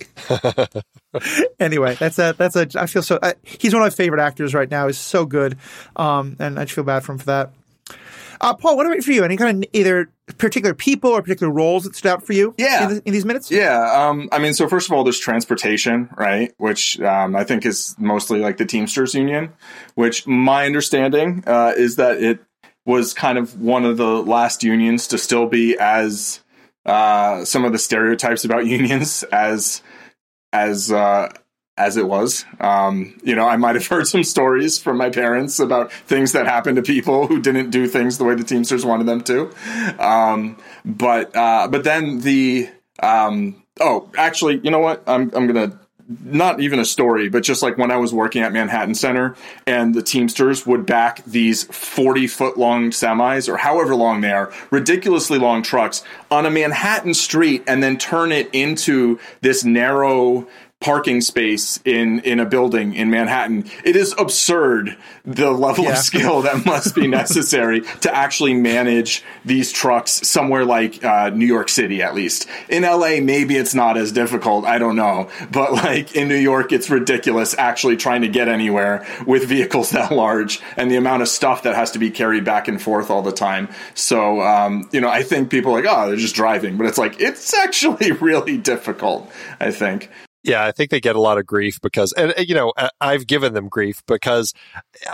anyway, 1.60 1.94
that's 1.94 2.18
a 2.18 2.34
that's 2.36 2.56
a. 2.56 2.68
I 2.74 2.86
feel 2.86 3.02
so. 3.02 3.18
Uh, 3.22 3.32
he's 3.42 3.72
one 3.72 3.82
of 3.82 3.86
my 3.86 3.90
favorite 3.90 4.20
actors 4.20 4.54
right 4.54 4.70
now. 4.70 4.86
He's 4.86 4.98
so 4.98 5.24
good, 5.26 5.56
um, 5.96 6.36
and 6.38 6.58
I 6.58 6.64
just 6.64 6.74
feel 6.74 6.84
bad 6.84 7.04
for 7.04 7.12
him 7.12 7.18
for 7.18 7.26
that. 7.26 7.52
Uh, 8.40 8.54
Paul, 8.54 8.76
what 8.76 8.86
about 8.86 9.02
for 9.02 9.12
you? 9.12 9.24
Any 9.24 9.36
kind 9.36 9.64
of 9.64 9.70
either 9.72 10.10
particular 10.38 10.74
people 10.74 11.10
or 11.10 11.22
particular 11.22 11.52
roles 11.52 11.84
that 11.84 11.94
stood 11.94 12.10
out 12.10 12.26
for 12.26 12.32
you? 12.32 12.54
Yeah. 12.58 12.88
in, 12.88 12.94
the, 12.94 13.02
in 13.06 13.12
these 13.12 13.24
minutes. 13.24 13.50
Yeah, 13.50 14.08
um, 14.08 14.28
I 14.32 14.38
mean, 14.38 14.54
so 14.54 14.68
first 14.68 14.88
of 14.88 14.92
all, 14.92 15.04
there's 15.04 15.18
transportation, 15.18 16.08
right? 16.16 16.52
Which 16.58 17.00
um, 17.00 17.36
I 17.36 17.44
think 17.44 17.66
is 17.66 17.94
mostly 17.98 18.40
like 18.40 18.56
the 18.56 18.66
Teamsters 18.66 19.14
Union, 19.14 19.52
which 19.94 20.26
my 20.26 20.66
understanding 20.66 21.44
uh, 21.46 21.72
is 21.76 21.96
that 21.96 22.22
it 22.22 22.40
was 22.86 23.14
kind 23.14 23.38
of 23.38 23.60
one 23.60 23.84
of 23.84 23.96
the 23.96 24.22
last 24.22 24.62
unions 24.62 25.08
to 25.08 25.18
still 25.18 25.46
be 25.46 25.76
as 25.78 26.40
uh, 26.86 27.44
some 27.44 27.64
of 27.64 27.72
the 27.72 27.78
stereotypes 27.78 28.44
about 28.44 28.66
unions 28.66 29.22
as 29.24 29.82
as 30.52 30.92
uh, 30.92 31.32
as 31.76 31.96
it 31.96 32.06
was. 32.06 32.44
Um, 32.60 33.18
you 33.24 33.34
know, 33.34 33.46
I 33.46 33.56
might 33.56 33.74
have 33.74 33.87
heard 33.88 34.06
some 34.06 34.24
stories 34.24 34.78
from 34.78 34.96
my 34.96 35.10
parents 35.10 35.58
about 35.58 35.92
things 35.92 36.32
that 36.32 36.46
happened 36.46 36.76
to 36.76 36.82
people 36.82 37.26
who 37.26 37.40
didn't 37.40 37.70
do 37.70 37.87
things 37.87 38.18
the 38.18 38.24
way 38.24 38.34
the 38.34 38.44
Teamsters 38.44 38.84
wanted 38.84 39.06
them 39.06 39.22
to. 39.22 39.50
Um, 39.98 40.58
but 40.84 41.34
uh, 41.34 41.68
but 41.68 41.84
then 41.84 42.20
the 42.20 42.68
um, 43.02 43.62
oh, 43.80 44.10
actually, 44.16 44.60
you 44.62 44.70
know 44.70 44.80
what? 44.80 45.02
I'm 45.06 45.30
I'm 45.34 45.46
gonna 45.46 45.78
not 46.22 46.60
even 46.60 46.78
a 46.78 46.84
story, 46.84 47.28
but 47.28 47.42
just 47.42 47.62
like 47.62 47.78
when 47.78 47.90
I 47.90 47.96
was 47.96 48.12
working 48.12 48.42
at 48.42 48.52
Manhattan 48.52 48.94
Center 48.94 49.37
and 49.66 49.94
the 49.94 50.02
Teamsters 50.02 50.66
would 50.66 50.84
back 50.84 51.24
these 51.24 51.64
40 51.64 52.26
foot 52.26 52.58
long 52.58 52.90
semis 52.90 53.48
or 53.48 53.56
however 53.56 53.94
long 53.94 54.20
they 54.20 54.32
are, 54.32 54.52
ridiculously 54.70 55.38
long 55.38 55.62
trucks 55.62 56.04
on 56.30 56.44
a 56.44 56.50
Manhattan 56.50 57.14
street 57.14 57.64
and 57.66 57.82
then 57.82 57.96
turn 57.96 58.32
it 58.32 58.50
into 58.52 59.18
this 59.40 59.64
narrow 59.64 60.46
parking 60.85 61.23
space 61.23 61.81
in 61.87 62.20
in 62.20 62.38
a 62.40 62.44
building 62.44 62.94
in 62.94 63.09
Manhattan. 63.09 63.64
It 63.85 63.97
is 63.97 64.14
absurd 64.18 64.97
the 65.25 65.51
level 65.51 65.85
Yeah. 65.85 65.92
of 65.92 65.99
skill 65.99 66.42
that 66.42 66.66
must 66.73 66.94
be 66.94 67.07
necessary 67.09 67.81
to 68.03 68.14
actually 68.14 68.53
manage 68.53 69.25
these 69.47 69.73
trucks 69.73 70.12
somewhere 70.29 70.66
like 70.66 71.03
uh, 71.03 71.31
New 71.31 71.47
York 71.47 71.70
City, 71.70 72.03
at 72.03 72.14
least. 72.14 72.47
In 72.68 72.83
LA, 72.83 73.20
maybe 73.23 73.57
it's 73.57 73.75
not 73.75 73.97
as 73.97 74.12
difficult. 74.12 74.66
I 74.66 74.77
don't 74.79 74.97
know, 74.97 75.31
but 75.51 75.73
like 75.73 76.14
in 76.14 76.29
New 76.29 76.37
York, 76.53 76.70
it's 76.73 76.90
ridiculous 76.90 77.55
actually 77.57 77.97
trying 77.97 78.20
to 78.20 78.29
get 78.29 78.49
anywhere 78.49 79.07
with 79.27 79.44
vehicles 79.49 79.90
that 79.92 80.12
large 80.12 80.61
and 80.77 80.90
the 80.90 80.97
amount 80.97 81.23
of 81.23 81.29
stuff 81.29 81.62
that 81.62 81.75
has 81.75 81.92
to 81.92 81.99
be 81.99 82.11
carried 82.11 82.44
back 82.44 82.68
and 82.68 82.83
forth 82.83 83.11
all 83.11 83.23
the 83.23 83.33
time. 83.33 83.70
So, 83.94 84.42
um, 84.42 84.87
you 84.92 85.01
know, 85.01 85.09
I 85.09 85.23
think 85.23 85.49
people 85.51 85.73
are 85.73 85.81
like, 85.81 85.90
oh, 85.90 86.09
they're 86.09 86.16
just 86.18 86.35
driving, 86.35 86.77
but 86.77 86.87
it's 86.87 86.99
like 86.99 87.18
it's 87.20 87.55
actually 87.55 88.12
really 88.31 88.59
difficult. 88.59 89.31
I 89.59 89.70
think. 89.70 90.11
Yeah, 90.44 90.64
I 90.64 90.72
think 90.72 90.90
they 90.90 91.00
get 91.00 91.16
a 91.16 91.20
lot 91.20 91.38
of 91.38 91.46
grief 91.46 91.80
because, 91.80 92.12
and 92.12 92.35
you 92.38 92.54
know, 92.54 92.72
I've 93.00 93.26
given 93.26 93.54
them 93.54 93.68
grief 93.68 94.02
because 94.07 94.52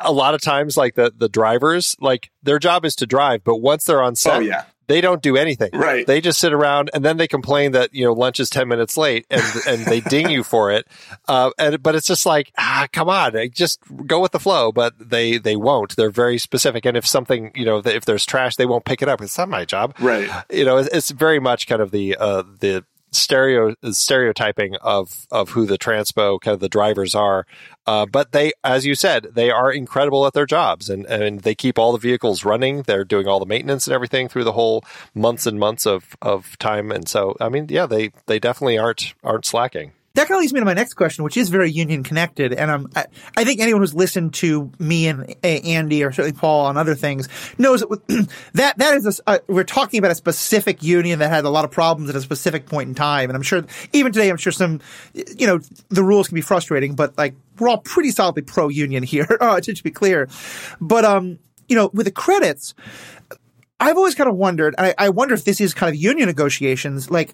a 0.03 0.13
lot 0.13 0.35
of 0.35 0.41
times, 0.41 0.77
like 0.77 0.97
the 0.97 1.13
the 1.17 1.29
drivers, 1.29 1.97
like 2.01 2.31
their 2.43 2.59
job 2.59 2.85
is 2.85 2.97
to 2.97 3.07
drive, 3.07 3.45
but 3.45 3.57
once 3.57 3.85
they're 3.85 4.03
on 4.03 4.17
set, 4.17 4.35
Oh 4.35 4.41
yeah, 4.41 4.65
they 4.89 5.01
don't 5.01 5.23
do 5.23 5.37
anything. 5.37 5.71
Right. 5.73 6.05
They 6.05 6.21
just 6.21 6.41
sit 6.41 6.53
around 6.53 6.91
and 6.93 7.05
then 7.05 7.17
they 7.17 7.29
complain 7.29 7.71
that 7.73 7.95
you 7.95 8.05
know 8.05 8.13
lunch 8.13 8.41
is 8.41 8.51
ten 8.51 8.67
minutes 8.67 8.97
late 8.97 9.25
and 9.31 9.45
and 9.69 9.85
they 9.87 10.01
ding 10.01 10.31
you 10.31 10.43
for 10.43 10.73
it. 10.73 10.87
Uh, 11.29 11.51
and 11.59 11.81
but 11.81 11.95
it's 11.95 12.09
just 12.09 12.27
like 12.27 12.51
ah, 12.59 12.89
come 12.93 13.09
on, 13.09 13.33
just 13.53 13.79
go 14.05 14.19
with 14.21 14.33
the 14.33 14.41
flow. 14.41 14.73
But 14.73 14.95
they 14.99 15.39
they 15.39 15.55
won't. 15.55 15.95
They're 15.95 16.11
very 16.11 16.39
specific. 16.39 16.85
And 16.85 16.97
if 16.97 17.07
something 17.07 17.53
you 17.55 17.65
know, 17.65 17.79
if 17.85 18.05
there's 18.05 18.27
trash, 18.27 18.57
they 18.57 18.67
won't 18.67 18.85
pick 18.85 19.01
it 19.01 19.09
up. 19.09 19.21
It's 19.21 19.39
not 19.39 19.49
my 19.49 19.65
job. 19.65 19.95
right. 20.01 20.29
You 20.51 20.65
know, 20.65 20.79
it's, 20.79 20.89
it's 20.89 21.11
very 21.11 21.39
much 21.39 21.69
kind 21.69 21.81
of 21.81 21.93
the 21.93 22.17
uh, 22.17 22.43
the 22.59 22.85
stereo 23.13 23.75
stereotyping 23.91 24.77
of 24.77 25.27
of 25.31 25.51
who 25.51 25.67
the 25.67 25.79
transpo 25.79 26.41
kind 26.41 26.55
of 26.55 26.61
the 26.61 26.69
drivers 26.69 27.15
are. 27.15 27.47
Uh, 27.87 28.07
but 28.07 28.33
they, 28.33 28.53
as 28.63 28.87
you 28.87 28.95
said, 28.95 29.29
they 29.33 29.51
are 29.51 29.73
incredible 29.73 30.27
at 30.27 30.33
their 30.33 30.47
jobs, 30.47 30.89
and 30.89 31.07
and 31.07 31.41
they 31.41 31.55
keep 31.55 31.79
all 31.79 31.93
the 31.93 31.99
vehicles 31.99 32.45
running. 32.45 32.83
They're 32.83 33.05
doing 33.05 33.27
all 33.27 33.41
the 33.41 33.47
maintenance 33.47 33.87
and 33.87 33.95
everything 33.95 34.29
through 34.29 34.45
the 34.45 34.53
whole 34.53 34.85
months 35.15 35.47
and 35.47 35.59
months 35.59 35.87
of 35.87 36.17
of 36.23 36.59
time. 36.59 36.93
And 36.93 37.09
so, 37.09 37.37
I 37.41 37.49
mean, 37.49 37.67
yeah, 37.69 37.87
they 37.87 38.11
they 38.27 38.39
definitely 38.39 38.79
aren't 38.79 39.15
aren't 39.25 39.45
slacking. 39.45 39.93
That 40.15 40.27
kind 40.27 40.39
of 40.39 40.41
leads 40.41 40.53
me 40.53 40.59
to 40.59 40.67
my 40.67 40.75
next 40.75 40.95
question, 40.95 41.23
which 41.23 41.37
is 41.37 41.51
very 41.51 41.71
union 41.71 42.03
connected. 42.03 42.53
And 42.53 42.69
um, 42.69 42.91
I, 42.97 43.07
I 43.37 43.45
think 43.45 43.61
anyone 43.61 43.81
who's 43.81 43.95
listened 43.95 44.35
to 44.35 44.73
me 44.79 45.07
and 45.07 45.37
uh, 45.45 45.47
Andy 45.47 46.03
or 46.03 46.11
certainly 46.11 46.37
Paul 46.37 46.67
on 46.67 46.77
other 46.77 46.97
things 46.97 47.29
knows 47.59 47.81
that 47.81 48.29
that 48.55 48.79
that 48.79 48.95
is 48.97 49.21
a 49.21 49.31
uh, 49.31 49.39
we're 49.47 49.63
talking 49.63 49.99
about 49.99 50.11
a 50.11 50.17
specific 50.17 50.83
union 50.83 51.21
that 51.21 51.31
had 51.31 51.45
a 51.45 51.51
lot 51.51 51.65
of 51.65 51.71
problems 51.71 52.11
at 52.11 52.17
a 52.17 52.21
specific 52.21 52.67
point 52.67 52.89
in 52.89 52.95
time. 52.97 53.31
And 53.31 53.37
I'm 53.37 53.43
sure 53.43 53.65
even 53.93 54.11
today, 54.11 54.31
I'm 54.31 54.37
sure 54.37 54.53
some, 54.53 54.81
you 55.15 55.47
know, 55.47 55.61
the 55.91 56.03
rules 56.03 56.27
can 56.27 56.35
be 56.35 56.41
frustrating, 56.41 56.97
but 56.97 57.17
like 57.17 57.37
we're 57.61 57.69
all 57.69 57.79
pretty 57.79 58.11
solidly 58.11 58.43
pro 58.43 58.69
union 58.69 59.05
here, 59.05 59.29
uh, 59.41 59.61
to, 59.61 59.73
to 59.73 59.83
be 59.83 59.93
clear. 59.93 60.29
But 60.81 61.05
um, 61.05 61.39
you 61.69 61.77
know, 61.77 61.89
with 61.95 62.07
the 62.07 62.13
credits, 62.13 62.75
I've 63.79 63.97
always 63.97 64.17
kind 64.17 64.29
of 64.29 64.37
wondered, 64.37 64.75
I, 64.77 64.95
I 64.99 65.09
wonder 65.11 65.35
if 65.35 65.45
this 65.45 65.61
is 65.61 65.73
kind 65.73 65.89
of 65.89 66.01
union 66.01 66.27
negotiations, 66.27 67.11
like 67.11 67.33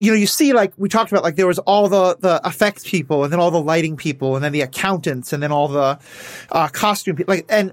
you 0.00 0.12
know, 0.12 0.16
you 0.16 0.26
see 0.26 0.52
like 0.52 0.72
we 0.76 0.88
talked 0.88 1.10
about, 1.10 1.24
like 1.24 1.36
there 1.36 1.46
was 1.46 1.58
all 1.60 1.88
the 1.88 2.16
the 2.20 2.40
effects 2.44 2.88
people, 2.88 3.24
and 3.24 3.32
then 3.32 3.40
all 3.40 3.50
the 3.50 3.60
lighting 3.60 3.96
people, 3.96 4.36
and 4.36 4.44
then 4.44 4.52
the 4.52 4.60
accountants, 4.60 5.32
and 5.32 5.42
then 5.42 5.50
all 5.50 5.68
the 5.68 5.98
uh, 6.52 6.68
costume 6.68 7.16
people. 7.16 7.34
Like, 7.34 7.46
and 7.48 7.72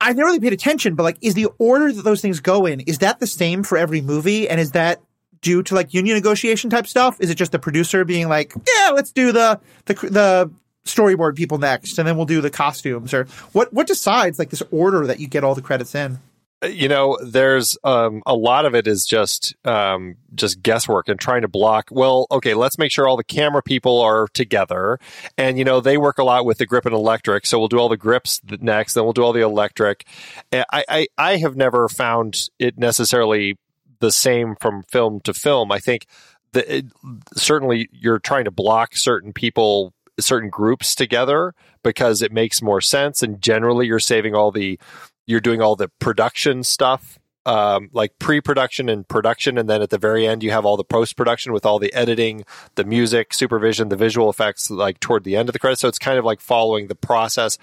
I 0.00 0.12
never 0.12 0.26
really 0.26 0.40
paid 0.40 0.52
attention, 0.52 0.94
but 0.94 1.02
like, 1.02 1.18
is 1.22 1.34
the 1.34 1.48
order 1.58 1.92
that 1.92 2.02
those 2.02 2.20
things 2.20 2.40
go 2.40 2.66
in 2.66 2.80
is 2.80 2.98
that 2.98 3.18
the 3.18 3.26
same 3.26 3.62
for 3.62 3.78
every 3.78 4.00
movie, 4.00 4.48
and 4.48 4.60
is 4.60 4.72
that 4.72 5.00
due 5.40 5.62
to 5.64 5.74
like 5.74 5.92
union 5.92 6.16
negotiation 6.16 6.70
type 6.70 6.86
stuff? 6.86 7.20
Is 7.20 7.30
it 7.30 7.34
just 7.34 7.52
the 7.52 7.58
producer 7.58 8.04
being 8.04 8.28
like, 8.28 8.52
yeah, 8.54 8.90
let's 8.90 9.10
do 9.10 9.32
the 9.32 9.60
the 9.86 9.94
the 9.94 10.50
storyboard 10.84 11.34
people 11.34 11.58
next, 11.58 11.98
and 11.98 12.06
then 12.06 12.16
we'll 12.16 12.26
do 12.26 12.40
the 12.40 12.50
costumes, 12.50 13.12
or 13.12 13.24
what? 13.52 13.72
What 13.72 13.88
decides 13.88 14.38
like 14.38 14.50
this 14.50 14.62
order 14.70 15.06
that 15.06 15.18
you 15.18 15.26
get 15.26 15.42
all 15.42 15.56
the 15.56 15.62
credits 15.62 15.96
in? 15.96 16.20
You 16.64 16.88
know 16.88 17.18
there's 17.22 17.76
um, 17.84 18.22
a 18.24 18.34
lot 18.34 18.64
of 18.64 18.74
it 18.74 18.86
is 18.86 19.04
just 19.04 19.54
um, 19.66 20.16
just 20.34 20.62
guesswork 20.62 21.08
and 21.08 21.20
trying 21.20 21.42
to 21.42 21.48
block 21.48 21.88
well 21.90 22.26
okay 22.30 22.54
let's 22.54 22.78
make 22.78 22.90
sure 22.90 23.06
all 23.06 23.16
the 23.16 23.24
camera 23.24 23.62
people 23.62 24.00
are 24.00 24.26
together. 24.28 24.98
And 25.36 25.58
you 25.58 25.64
know 25.64 25.80
they 25.80 25.98
work 25.98 26.18
a 26.18 26.24
lot 26.24 26.44
with 26.44 26.58
the 26.58 26.66
grip 26.66 26.86
and 26.86 26.94
electric 26.94 27.46
so 27.46 27.58
we'll 27.58 27.68
do 27.68 27.78
all 27.78 27.88
the 27.88 27.96
grips 27.96 28.40
next 28.60 28.94
then 28.94 29.04
we'll 29.04 29.12
do 29.12 29.22
all 29.22 29.32
the 29.32 29.42
electric. 29.42 30.06
I, 30.52 30.84
I 30.88 31.06
i 31.18 31.36
have 31.36 31.56
never 31.56 31.88
found 31.88 32.48
it 32.58 32.78
necessarily 32.78 33.58
the 34.00 34.12
same 34.12 34.56
from 34.56 34.82
film 34.84 35.20
to 35.20 35.34
film. 35.34 35.72
I 35.72 35.78
think 35.78 36.06
it, 36.54 36.86
certainly 37.34 37.88
you're 37.92 38.18
trying 38.18 38.44
to 38.44 38.50
block 38.50 38.96
certain 38.96 39.32
people 39.32 39.92
certain 40.18 40.48
groups 40.48 40.94
together 40.94 41.54
because 41.82 42.22
it 42.22 42.32
makes 42.32 42.62
more 42.62 42.80
sense 42.80 43.22
and 43.22 43.42
generally 43.42 43.86
you're 43.86 43.98
saving 43.98 44.34
all 44.34 44.50
the 44.50 44.78
you're 45.26 45.40
doing 45.40 45.60
all 45.60 45.76
the 45.76 45.88
production 45.98 46.62
stuff 46.62 47.18
um, 47.46 47.90
like 47.92 48.18
pre-production 48.18 48.88
and 48.88 49.06
production. 49.06 49.56
And 49.56 49.70
then 49.70 49.80
at 49.80 49.90
the 49.90 49.98
very 49.98 50.26
end 50.26 50.42
you 50.42 50.50
have 50.50 50.66
all 50.66 50.76
the 50.76 50.84
post-production 50.84 51.52
with 51.52 51.64
all 51.64 51.78
the 51.78 51.94
editing 51.94 52.44
the 52.74 52.84
music 52.84 53.32
supervision 53.32 53.88
the 53.88 53.96
visual 53.96 54.28
effects 54.28 54.68
like 54.68 54.98
toward 55.00 55.24
the 55.24 55.36
end 55.36 55.48
of 55.48 55.52
the 55.52 55.58
credits. 55.58 55.80
So 55.80 55.88
it's 55.88 55.98
kind 55.98 56.18
of 56.18 56.24
like 56.24 56.40
following 56.40 56.88
the 56.88 56.96
process 56.96 57.56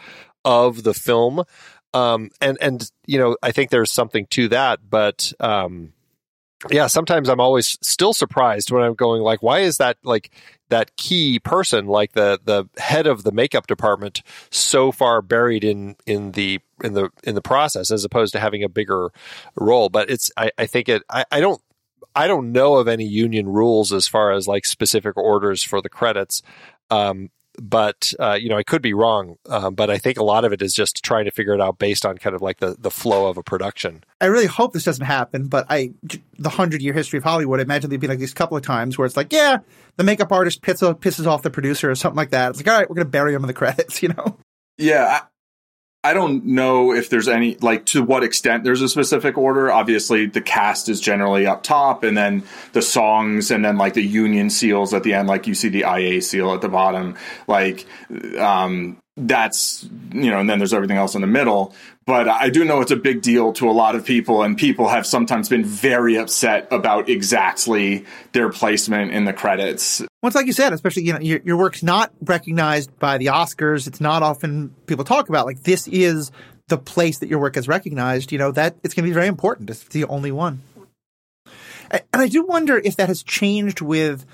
of 0.46 0.84
the 0.84 0.94
film. 0.94 1.44
Um, 1.94 2.32
and 2.42 2.58
and 2.60 2.92
you 3.06 3.20
know 3.20 3.38
i 3.44 3.52
think 3.52 3.70
there's 3.70 3.92
something 3.92 4.26
to 4.32 4.48
that 4.48 4.80
but 4.90 5.32
um, 5.40 5.94
yeah 6.72 6.88
sometimes 6.88 7.30
i'm 7.30 7.40
always 7.40 7.78
still 7.84 8.14
surprised 8.14 8.72
when 8.72 8.82
i'm 8.82 8.96
going 8.96 9.22
like 9.22 9.44
why 9.44 9.60
is 9.60 9.78
that 9.78 9.98
like 10.04 10.32
that 10.70 10.96
key 10.98 11.38
person 11.38 11.86
like 11.86 12.14
the 12.14 12.40
the 12.46 12.68
head 12.82 13.06
of 13.06 13.24
the 13.24 13.32
makeup 13.32 13.68
department 13.68 14.24
so 14.50 14.92
far 14.92 15.22
buried 15.22 15.64
in 15.64 15.96
in 16.08 16.32
the 16.32 16.60
in 16.84 16.94
the 16.94 17.10
in 17.24 17.36
the 17.36 17.42
process 17.42 17.92
as 17.92 18.04
opposed 18.04 18.34
to 18.34 18.40
having 18.40 18.64
a 18.64 18.70
bigger 18.70 19.10
role 19.56 19.90
but 19.90 20.10
it's 20.10 20.32
i, 20.38 20.52
I 20.58 20.66
think 20.66 20.90
it 20.90 21.04
I, 21.10 21.26
I 21.32 21.40
don't 21.40 21.62
I 22.16 22.28
don't 22.28 22.52
know 22.52 22.76
of 22.76 22.88
any 22.88 23.06
union 23.06 23.48
rules 23.48 23.92
as 23.92 24.08
far 24.08 24.32
as 24.32 24.48
like 24.48 24.66
specific 24.66 25.18
orders 25.18 25.64
for 25.64 25.82
the 25.82 25.90
credits. 25.90 26.42
Um, 26.90 27.30
but 27.62 28.14
uh, 28.20 28.34
you 28.34 28.50
know, 28.50 28.58
I 28.58 28.64
could 28.64 28.82
be 28.82 28.94
wrong. 28.94 29.38
Uh, 29.48 29.70
but 29.70 29.90
I 29.90 30.00
think 30.00 30.18
a 30.18 30.24
lot 30.24 30.44
of 30.44 30.54
it 30.54 30.62
is 30.62 30.74
just 30.74 31.04
trying 31.04 31.26
to 31.26 31.32
figure 31.32 31.54
it 31.54 31.62
out 31.62 31.78
based 31.78 32.06
on 32.06 32.18
kind 32.18 32.36
of 32.36 32.42
like 32.42 32.60
the 32.60 32.76
the 32.80 32.90
flow 32.90 33.28
of 33.28 33.38
a 33.38 33.44
production. 33.44 34.04
I 34.20 34.26
really 34.26 34.48
hope 34.48 34.74
this 34.74 34.84
doesn't 34.84 35.06
happen. 35.06 35.48
But 35.48 35.68
I, 35.70 35.92
the 36.40 36.50
hundred 36.50 36.82
year 36.82 36.94
history 36.94 37.18
of 37.18 37.24
Hollywood, 37.24 37.60
I 37.60 37.64
imagine 37.64 37.90
there'd 37.90 38.02
be 38.02 38.08
like 38.08 38.20
these 38.20 38.34
couple 38.34 38.58
of 38.58 38.64
times 38.64 38.98
where 38.98 39.06
it's 39.06 39.18
like, 39.18 39.32
yeah, 39.32 39.60
the 39.98 40.04
makeup 40.04 40.32
artist 40.32 40.62
pisses, 40.62 41.00
pisses 41.00 41.28
off 41.28 41.44
the 41.44 41.52
producer 41.52 41.92
or 41.92 41.96
something 41.96 42.18
like 42.18 42.32
that. 42.32 42.50
It's 42.50 42.60
like, 42.60 42.68
all 42.68 42.78
right, 42.78 42.90
we're 42.90 42.96
gonna 42.96 43.06
bury 43.06 43.34
him 43.36 43.44
in 43.44 43.48
the 43.48 43.54
credits, 43.54 44.02
you 44.04 44.10
know? 44.10 44.38
Yeah, 44.80 45.22
I 46.06 46.14
don't 46.14 46.44
know 46.46 46.94
if 46.94 47.10
there's 47.10 47.30
any, 47.30 47.56
like, 47.62 47.86
to 47.88 48.04
what 48.04 48.24
extent 48.24 48.66
there's 48.66 48.82
a 48.82 48.90
specific 48.90 49.38
order. 49.38 49.72
Obviously, 49.72 50.26
the 50.26 50.42
cast 50.42 50.90
is 50.90 51.00
generally 51.00 51.48
up 51.48 51.64
top, 51.64 52.04
and 52.04 52.18
then 52.18 52.44
the 52.74 52.82
songs, 52.82 53.52
and 53.52 53.64
then, 53.64 53.78
like, 53.78 53.94
the 53.94 54.04
union 54.04 54.50
seals 54.50 54.94
at 54.94 55.04
the 55.04 55.14
end, 55.14 55.30
like, 55.30 55.48
you 55.48 55.54
see 55.54 55.70
the 55.70 55.86
IA 55.86 56.22
seal 56.22 56.54
at 56.54 56.60
the 56.60 56.68
bottom. 56.68 57.16
Like, 57.48 57.86
um, 58.38 58.98
that's, 59.16 59.88
you 60.12 60.32
know, 60.32 60.40
and 60.40 60.50
then 60.50 60.58
there's 60.60 60.74
everything 60.74 60.98
else 60.98 61.16
in 61.16 61.22
the 61.22 61.28
middle 61.28 61.74
but 62.06 62.28
I 62.28 62.50
do 62.50 62.66
know 62.66 62.82
it's 62.82 62.92
a 62.92 62.98
big 62.98 63.22
deal 63.22 63.54
to 63.54 63.70
a 63.70 63.72
lot 63.72 63.96
of 63.96 64.06
people, 64.06 64.44
and 64.44 64.58
people 64.58 64.90
have 64.90 65.06
sometimes 65.06 65.48
been 65.48 65.64
very 65.64 66.18
upset 66.18 66.68
about 66.72 67.08
exactly 67.08 68.06
their 68.34 68.50
placement 68.50 69.12
in 69.12 69.24
the 69.24 69.32
credits. 69.32 70.02
Well, 70.22 70.28
it's 70.28 70.36
like 70.36 70.46
you 70.46 70.54
said, 70.54 70.74
especially 70.74 71.04
you 71.04 71.14
know 71.14 71.20
your, 71.20 71.40
your 71.46 71.58
work's 71.58 71.82
not 71.82 72.12
recognized 72.22 72.98
by 73.00 73.18
the 73.18 73.28
Oscars. 73.28 73.88
It's 73.88 74.02
not 74.02 74.22
often 74.22 74.70
people 74.86 75.06
talk 75.06 75.30
about 75.30 75.46
like 75.46 75.64
this 75.64 75.88
is 75.88 76.32
the 76.68 76.78
place 76.78 77.20
that 77.20 77.30
your 77.30 77.40
work 77.40 77.56
is 77.56 77.68
recognized. 77.70 78.32
You 78.34 78.38
know 78.38 78.52
that 78.52 78.76
it's 78.84 78.94
going 78.94 79.06
to 79.06 79.10
be 79.10 79.14
very 79.14 79.28
important. 79.28 79.70
It's 79.70 79.84
the 79.86 80.04
only 80.06 80.32
one, 80.32 80.62
and 81.90 82.04
I 82.12 82.28
do 82.28 82.44
wonder 82.44 82.78
if 82.78 82.98
that 82.98 83.08
has 83.08 83.24
changed 83.24 83.80
with, 83.80 84.26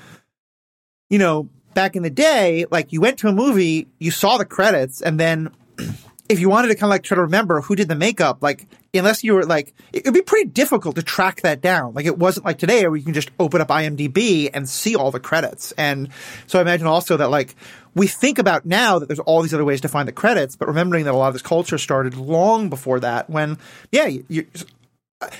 you 1.11 1.19
know, 1.19 1.49
back 1.73 1.95
in 1.95 2.03
the 2.03 2.09
day. 2.09 2.65
Like 2.69 2.91
you 2.91 3.01
went 3.01 3.19
to 3.19 3.27
a 3.27 3.33
movie, 3.33 3.87
you 3.99 4.11
saw 4.11 4.37
the 4.37 4.45
credits, 4.45 5.01
and 5.01 5.19
then 5.19 5.51
if 6.29 6.39
you 6.39 6.49
wanted 6.49 6.67
to 6.69 6.75
kind 6.75 6.83
of 6.83 6.89
like 6.89 7.03
try 7.03 7.15
to 7.15 7.21
remember 7.21 7.61
who 7.61 7.75
did 7.75 7.87
the 7.87 7.95
makeup, 7.95 8.39
like 8.41 8.67
unless 8.93 9.23
you 9.23 9.33
were 9.33 9.45
like, 9.45 9.73
it 9.93 10.05
would 10.05 10.13
be 10.13 10.21
pretty 10.21 10.49
difficult 10.49 10.95
to 10.95 11.03
track 11.03 11.41
that 11.41 11.61
down. 11.61 11.93
Like 11.93 12.05
it 12.05 12.17
wasn't 12.17 12.45
like 12.45 12.57
today 12.57 12.87
where 12.87 12.95
you 12.95 13.03
can 13.03 13.13
just 13.13 13.31
open 13.39 13.61
up 13.61 13.69
IMDb 13.69 14.49
and 14.53 14.67
see 14.67 14.95
all 14.95 15.11
the 15.11 15.19
credits. 15.19 15.71
And 15.73 16.09
so 16.47 16.59
I 16.59 16.61
imagine 16.61 16.87
also 16.87 17.17
that 17.17 17.29
like 17.29 17.55
we 17.95 18.07
think 18.07 18.39
about 18.39 18.65
now 18.65 18.99
that 18.99 19.07
there's 19.07 19.19
all 19.19 19.41
these 19.41 19.53
other 19.53 19.65
ways 19.65 19.81
to 19.81 19.87
find 19.87 20.07
the 20.07 20.13
credits, 20.13 20.55
but 20.55 20.67
remembering 20.67 21.05
that 21.05 21.13
a 21.13 21.17
lot 21.17 21.27
of 21.27 21.33
this 21.33 21.41
culture 21.41 21.77
started 21.77 22.15
long 22.15 22.69
before 22.69 22.99
that 22.99 23.29
when, 23.29 23.57
yeah, 23.91 24.05
you, 24.05 24.45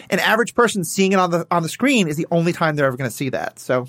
an 0.09 0.19
average 0.19 0.55
person 0.55 0.83
seeing 0.83 1.13
it 1.13 1.19
on 1.19 1.31
the 1.31 1.47
on 1.51 1.63
the 1.63 1.69
screen 1.69 2.07
is 2.07 2.17
the 2.17 2.27
only 2.31 2.53
time 2.53 2.75
they're 2.75 2.85
ever 2.85 2.97
going 2.97 3.09
to 3.09 3.15
see 3.15 3.29
that. 3.29 3.59
So, 3.59 3.87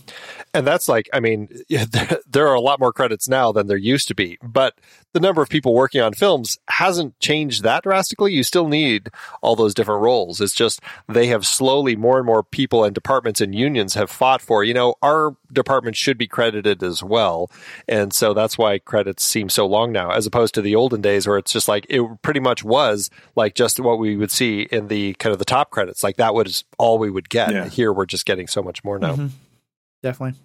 and 0.54 0.66
that's 0.66 0.88
like, 0.88 1.08
I 1.12 1.20
mean, 1.20 1.48
there 2.30 2.46
are 2.46 2.54
a 2.54 2.60
lot 2.60 2.80
more 2.80 2.92
credits 2.92 3.28
now 3.28 3.52
than 3.52 3.66
there 3.66 3.76
used 3.76 4.08
to 4.08 4.14
be, 4.14 4.38
but 4.42 4.78
the 5.12 5.20
number 5.20 5.42
of 5.42 5.48
people 5.48 5.74
working 5.74 6.00
on 6.00 6.12
films 6.12 6.58
hasn't 6.68 7.18
changed 7.18 7.62
that 7.62 7.82
drastically. 7.82 8.32
You 8.32 8.42
still 8.42 8.68
need 8.68 9.08
all 9.42 9.56
those 9.56 9.74
different 9.74 10.02
roles. 10.02 10.40
It's 10.40 10.54
just 10.54 10.80
they 11.08 11.26
have 11.26 11.44
slowly 11.44 11.96
more 11.96 12.18
and 12.18 12.26
more 12.26 12.42
people 12.42 12.84
and 12.84 12.94
departments 12.94 13.40
and 13.40 13.54
unions 13.54 13.94
have 13.94 14.10
fought 14.10 14.40
for, 14.40 14.62
you 14.62 14.74
know, 14.74 14.94
our 15.02 15.36
department 15.52 15.96
should 15.96 16.16
be 16.16 16.28
credited 16.28 16.82
as 16.82 17.02
well. 17.02 17.50
And 17.88 18.12
so 18.12 18.34
that's 18.34 18.56
why 18.56 18.78
credits 18.78 19.24
seem 19.24 19.48
so 19.48 19.66
long 19.66 19.90
now, 19.90 20.10
as 20.10 20.26
opposed 20.26 20.54
to 20.54 20.62
the 20.62 20.76
olden 20.76 21.00
days 21.00 21.26
where 21.26 21.38
it's 21.38 21.52
just 21.52 21.66
like 21.66 21.86
it 21.88 22.02
pretty 22.22 22.40
much 22.40 22.62
was 22.62 23.10
like 23.34 23.54
just 23.54 23.80
what 23.80 23.98
we 23.98 24.16
would 24.16 24.30
see 24.30 24.62
in 24.70 24.88
the 24.88 25.14
kind 25.14 25.32
of 25.32 25.38
the 25.38 25.44
top 25.44 25.70
credits. 25.70 26.04
Like 26.04 26.16
that 26.16 26.34
was 26.34 26.64
all 26.78 26.98
we 26.98 27.10
would 27.10 27.28
get. 27.28 27.52
Yeah. 27.52 27.68
Here 27.68 27.92
we're 27.92 28.06
just 28.06 28.26
getting 28.26 28.46
so 28.46 28.62
much 28.62 28.84
more 28.84 28.98
now. 28.98 29.14
Mm-hmm. 29.14 29.26
Definitely. 30.02 30.40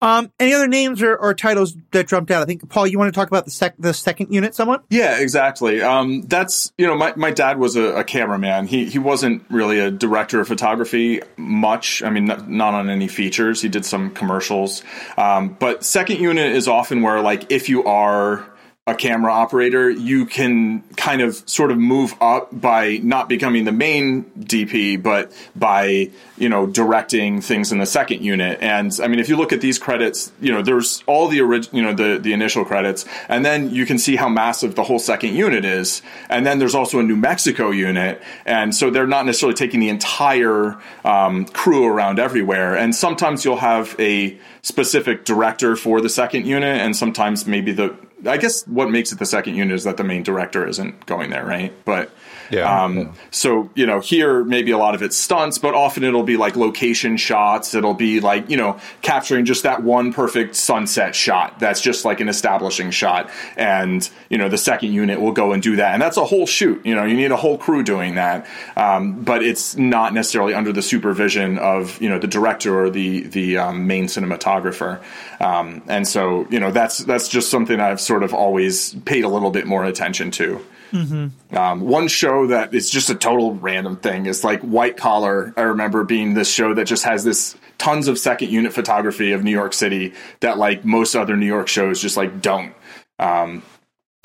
Um, 0.00 0.30
any 0.38 0.54
other 0.54 0.68
names 0.68 1.02
or, 1.02 1.16
or, 1.16 1.34
titles 1.34 1.76
that 1.90 2.06
jumped 2.06 2.30
out? 2.30 2.40
I 2.40 2.44
think 2.44 2.68
Paul, 2.68 2.86
you 2.86 2.98
want 2.98 3.12
to 3.12 3.18
talk 3.18 3.26
about 3.26 3.44
the 3.46 3.50
sec 3.50 3.74
the 3.80 3.92
second 3.92 4.32
unit 4.32 4.54
somewhat? 4.54 4.84
Yeah, 4.90 5.18
exactly. 5.18 5.82
Um, 5.82 6.22
that's 6.22 6.72
you 6.78 6.86
know, 6.86 6.96
my, 6.96 7.12
my 7.16 7.32
dad 7.32 7.58
was 7.58 7.74
a, 7.74 7.96
a, 7.96 8.04
cameraman. 8.04 8.68
He 8.68 8.84
he 8.84 9.00
wasn't 9.00 9.44
really 9.50 9.80
a 9.80 9.90
director 9.90 10.40
of 10.40 10.46
photography 10.46 11.20
much. 11.36 12.04
I 12.04 12.10
mean, 12.10 12.26
not, 12.26 12.48
not 12.48 12.74
on 12.74 12.88
any 12.88 13.08
features. 13.08 13.60
He 13.60 13.68
did 13.68 13.84
some 13.84 14.10
commercials. 14.10 14.84
Um, 15.16 15.56
but 15.58 15.84
second 15.84 16.20
unit 16.20 16.54
is 16.54 16.68
often 16.68 17.02
where 17.02 17.20
like 17.20 17.50
if 17.50 17.68
you 17.68 17.82
are 17.84 18.46
a 18.88 18.94
camera 18.94 19.30
operator, 19.30 19.90
you 19.90 20.24
can 20.24 20.82
kind 20.96 21.20
of 21.20 21.42
sort 21.44 21.70
of 21.70 21.76
move 21.76 22.14
up 22.22 22.48
by 22.58 22.98
not 23.02 23.28
becoming 23.28 23.64
the 23.64 23.72
main 23.72 24.24
DP, 24.38 25.00
but 25.00 25.30
by, 25.54 26.10
you 26.38 26.48
know, 26.48 26.66
directing 26.66 27.42
things 27.42 27.70
in 27.70 27.78
the 27.78 27.84
second 27.86 28.22
unit. 28.24 28.58
And 28.62 28.98
I 29.02 29.08
mean, 29.08 29.18
if 29.18 29.28
you 29.28 29.36
look 29.36 29.52
at 29.52 29.60
these 29.60 29.78
credits, 29.78 30.32
you 30.40 30.50
know, 30.50 30.62
there's 30.62 31.04
all 31.06 31.28
the 31.28 31.42
original, 31.42 31.76
you 31.76 31.82
know, 31.84 31.92
the, 31.92 32.18
the 32.18 32.32
initial 32.32 32.64
credits, 32.64 33.04
and 33.28 33.44
then 33.44 33.68
you 33.68 33.84
can 33.84 33.98
see 33.98 34.16
how 34.16 34.30
massive 34.30 34.74
the 34.74 34.84
whole 34.84 34.98
second 34.98 35.34
unit 35.34 35.66
is. 35.66 36.00
And 36.30 36.46
then 36.46 36.58
there's 36.58 36.74
also 36.74 36.98
a 36.98 37.02
New 37.02 37.16
Mexico 37.16 37.70
unit. 37.70 38.22
And 38.46 38.74
so 38.74 38.88
they're 38.88 39.06
not 39.06 39.26
necessarily 39.26 39.54
taking 39.54 39.80
the 39.80 39.90
entire 39.90 40.78
um, 41.04 41.44
crew 41.44 41.86
around 41.86 42.18
everywhere. 42.18 42.74
And 42.74 42.94
sometimes 42.94 43.44
you'll 43.44 43.56
have 43.56 43.94
a 43.98 44.38
specific 44.62 45.26
director 45.26 45.76
for 45.76 46.00
the 46.00 46.08
second 46.08 46.46
unit, 46.46 46.80
and 46.80 46.96
sometimes 46.96 47.46
maybe 47.46 47.72
the 47.72 47.94
I 48.26 48.36
guess 48.36 48.66
what 48.66 48.90
makes 48.90 49.12
it 49.12 49.18
the 49.18 49.26
second 49.26 49.54
unit 49.54 49.74
is 49.74 49.84
that 49.84 49.96
the 49.96 50.04
main 50.04 50.22
director 50.22 50.66
isn't 50.66 51.06
going 51.06 51.30
there, 51.30 51.44
right? 51.44 51.72
But 51.84 52.10
yeah, 52.50 52.84
um, 52.84 52.98
yeah. 52.98 53.12
So 53.30 53.70
you 53.74 53.86
know, 53.86 54.00
here 54.00 54.44
maybe 54.44 54.70
a 54.70 54.78
lot 54.78 54.94
of 54.94 55.02
it's 55.02 55.16
stunts, 55.16 55.58
but 55.58 55.74
often 55.74 56.04
it'll 56.04 56.22
be 56.22 56.36
like 56.36 56.56
location 56.56 57.16
shots. 57.16 57.74
It'll 57.74 57.94
be 57.94 58.20
like 58.20 58.48
you 58.50 58.56
know 58.56 58.78
capturing 59.02 59.44
just 59.44 59.62
that 59.64 59.82
one 59.82 60.12
perfect 60.12 60.56
sunset 60.56 61.14
shot. 61.14 61.58
That's 61.58 61.80
just 61.80 62.04
like 62.04 62.20
an 62.20 62.28
establishing 62.28 62.90
shot, 62.90 63.30
and 63.56 64.08
you 64.28 64.38
know 64.38 64.48
the 64.48 64.58
second 64.58 64.92
unit 64.92 65.20
will 65.20 65.32
go 65.32 65.52
and 65.52 65.62
do 65.62 65.76
that, 65.76 65.92
and 65.92 66.02
that's 66.02 66.16
a 66.16 66.24
whole 66.24 66.46
shoot. 66.46 66.84
You 66.84 66.94
know, 66.94 67.04
you 67.04 67.16
need 67.16 67.32
a 67.32 67.36
whole 67.36 67.58
crew 67.58 67.82
doing 67.82 68.14
that, 68.14 68.46
um, 68.76 69.22
but 69.22 69.42
it's 69.42 69.76
not 69.76 70.14
necessarily 70.14 70.54
under 70.54 70.72
the 70.72 70.82
supervision 70.82 71.58
of 71.58 72.00
you 72.00 72.08
know 72.08 72.18
the 72.18 72.26
director 72.26 72.78
or 72.78 72.90
the 72.90 73.22
the 73.22 73.58
um, 73.58 73.86
main 73.86 74.06
cinematographer. 74.06 75.00
Um, 75.40 75.82
and 75.86 76.06
so 76.06 76.46
you 76.50 76.60
know 76.60 76.70
that's 76.70 76.98
that's 76.98 77.28
just 77.28 77.50
something 77.50 77.80
I've 77.80 78.00
sort 78.00 78.22
of 78.22 78.34
always 78.34 78.94
paid 79.04 79.24
a 79.24 79.28
little 79.28 79.50
bit 79.50 79.66
more 79.66 79.84
attention 79.84 80.30
to. 80.32 80.64
Mm-hmm. 80.92 81.56
Um, 81.56 81.80
one 81.80 82.08
show 82.08 82.46
that 82.48 82.74
is 82.74 82.90
just 82.90 83.10
a 83.10 83.14
total 83.14 83.54
random 83.54 83.96
thing 83.96 84.26
is 84.26 84.44
like 84.44 84.60
White 84.60 84.96
Collar. 84.96 85.52
I 85.56 85.62
remember 85.62 86.04
being 86.04 86.34
this 86.34 86.50
show 86.50 86.74
that 86.74 86.86
just 86.86 87.04
has 87.04 87.24
this 87.24 87.56
tons 87.78 88.08
of 88.08 88.18
second 88.18 88.50
unit 88.50 88.72
photography 88.72 89.32
of 89.32 89.44
New 89.44 89.50
York 89.50 89.72
City 89.72 90.14
that 90.40 90.58
like 90.58 90.84
most 90.84 91.14
other 91.14 91.36
New 91.36 91.46
York 91.46 91.68
shows 91.68 92.00
just 92.00 92.16
like 92.16 92.40
don't. 92.40 92.74
Um, 93.18 93.62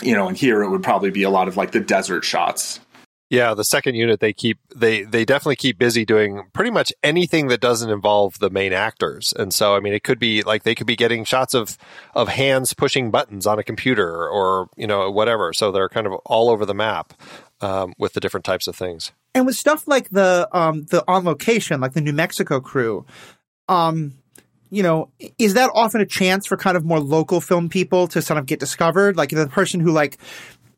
you 0.01 0.13
know, 0.13 0.27
and 0.27 0.37
here 0.37 0.63
it 0.63 0.69
would 0.69 0.83
probably 0.83 1.11
be 1.11 1.23
a 1.23 1.29
lot 1.29 1.47
of 1.47 1.57
like 1.57 1.71
the 1.71 1.79
desert 1.79 2.23
shots. 2.23 2.79
Yeah, 3.33 3.55
the 3.55 3.63
second 3.63 3.95
unit 3.95 4.19
they 4.19 4.31
keep 4.31 4.59
they 4.75 5.01
they 5.01 5.25
definitely 5.25 5.55
keep 5.55 5.79
busy 5.79 6.05
doing 6.05 6.43
pretty 6.53 6.69
much 6.69 6.93
anything 7.01 7.47
that 7.47 7.61
doesn't 7.61 7.89
involve 7.89 8.37
the 8.37 8.51
main 8.51 8.73
actors. 8.73 9.33
And 9.35 9.51
so 9.51 9.73
I 9.73 9.79
mean 9.79 9.91
it 9.91 10.03
could 10.03 10.19
be 10.19 10.43
like 10.43 10.61
they 10.61 10.75
could 10.75 10.85
be 10.85 10.95
getting 10.95 11.23
shots 11.25 11.55
of 11.55 11.75
of 12.13 12.27
hands 12.27 12.75
pushing 12.75 13.09
buttons 13.09 13.47
on 13.47 13.57
a 13.57 13.63
computer 13.63 14.29
or 14.29 14.69
you 14.77 14.85
know 14.85 15.09
whatever. 15.09 15.51
So 15.51 15.71
they're 15.71 15.89
kind 15.89 16.05
of 16.05 16.13
all 16.27 16.51
over 16.51 16.63
the 16.63 16.75
map 16.75 17.11
um, 17.59 17.95
with 17.97 18.13
the 18.13 18.19
different 18.19 18.45
types 18.45 18.67
of 18.67 18.75
things. 18.75 19.11
And 19.33 19.47
with 19.47 19.55
stuff 19.55 19.87
like 19.87 20.11
the 20.11 20.47
um 20.51 20.83
the 20.91 21.03
on 21.07 21.25
location 21.25 21.81
like 21.81 21.93
the 21.93 22.01
New 22.01 22.13
Mexico 22.13 22.59
crew 22.59 23.03
um 23.67 24.13
you 24.69 24.81
know, 24.83 25.09
is 25.39 25.55
that 25.55 25.71
often 25.73 26.01
a 26.01 26.05
chance 26.05 26.47
for 26.47 26.57
kind 26.57 26.77
of 26.77 26.83
more 26.83 26.99
local 26.99 27.41
film 27.41 27.69
people 27.69 28.07
to 28.07 28.23
sort 28.23 28.39
of 28.39 28.47
get 28.47 28.59
discovered? 28.59 29.15
Like 29.15 29.29
the 29.29 29.47
person 29.47 29.79
who 29.79 29.91
like 29.91 30.17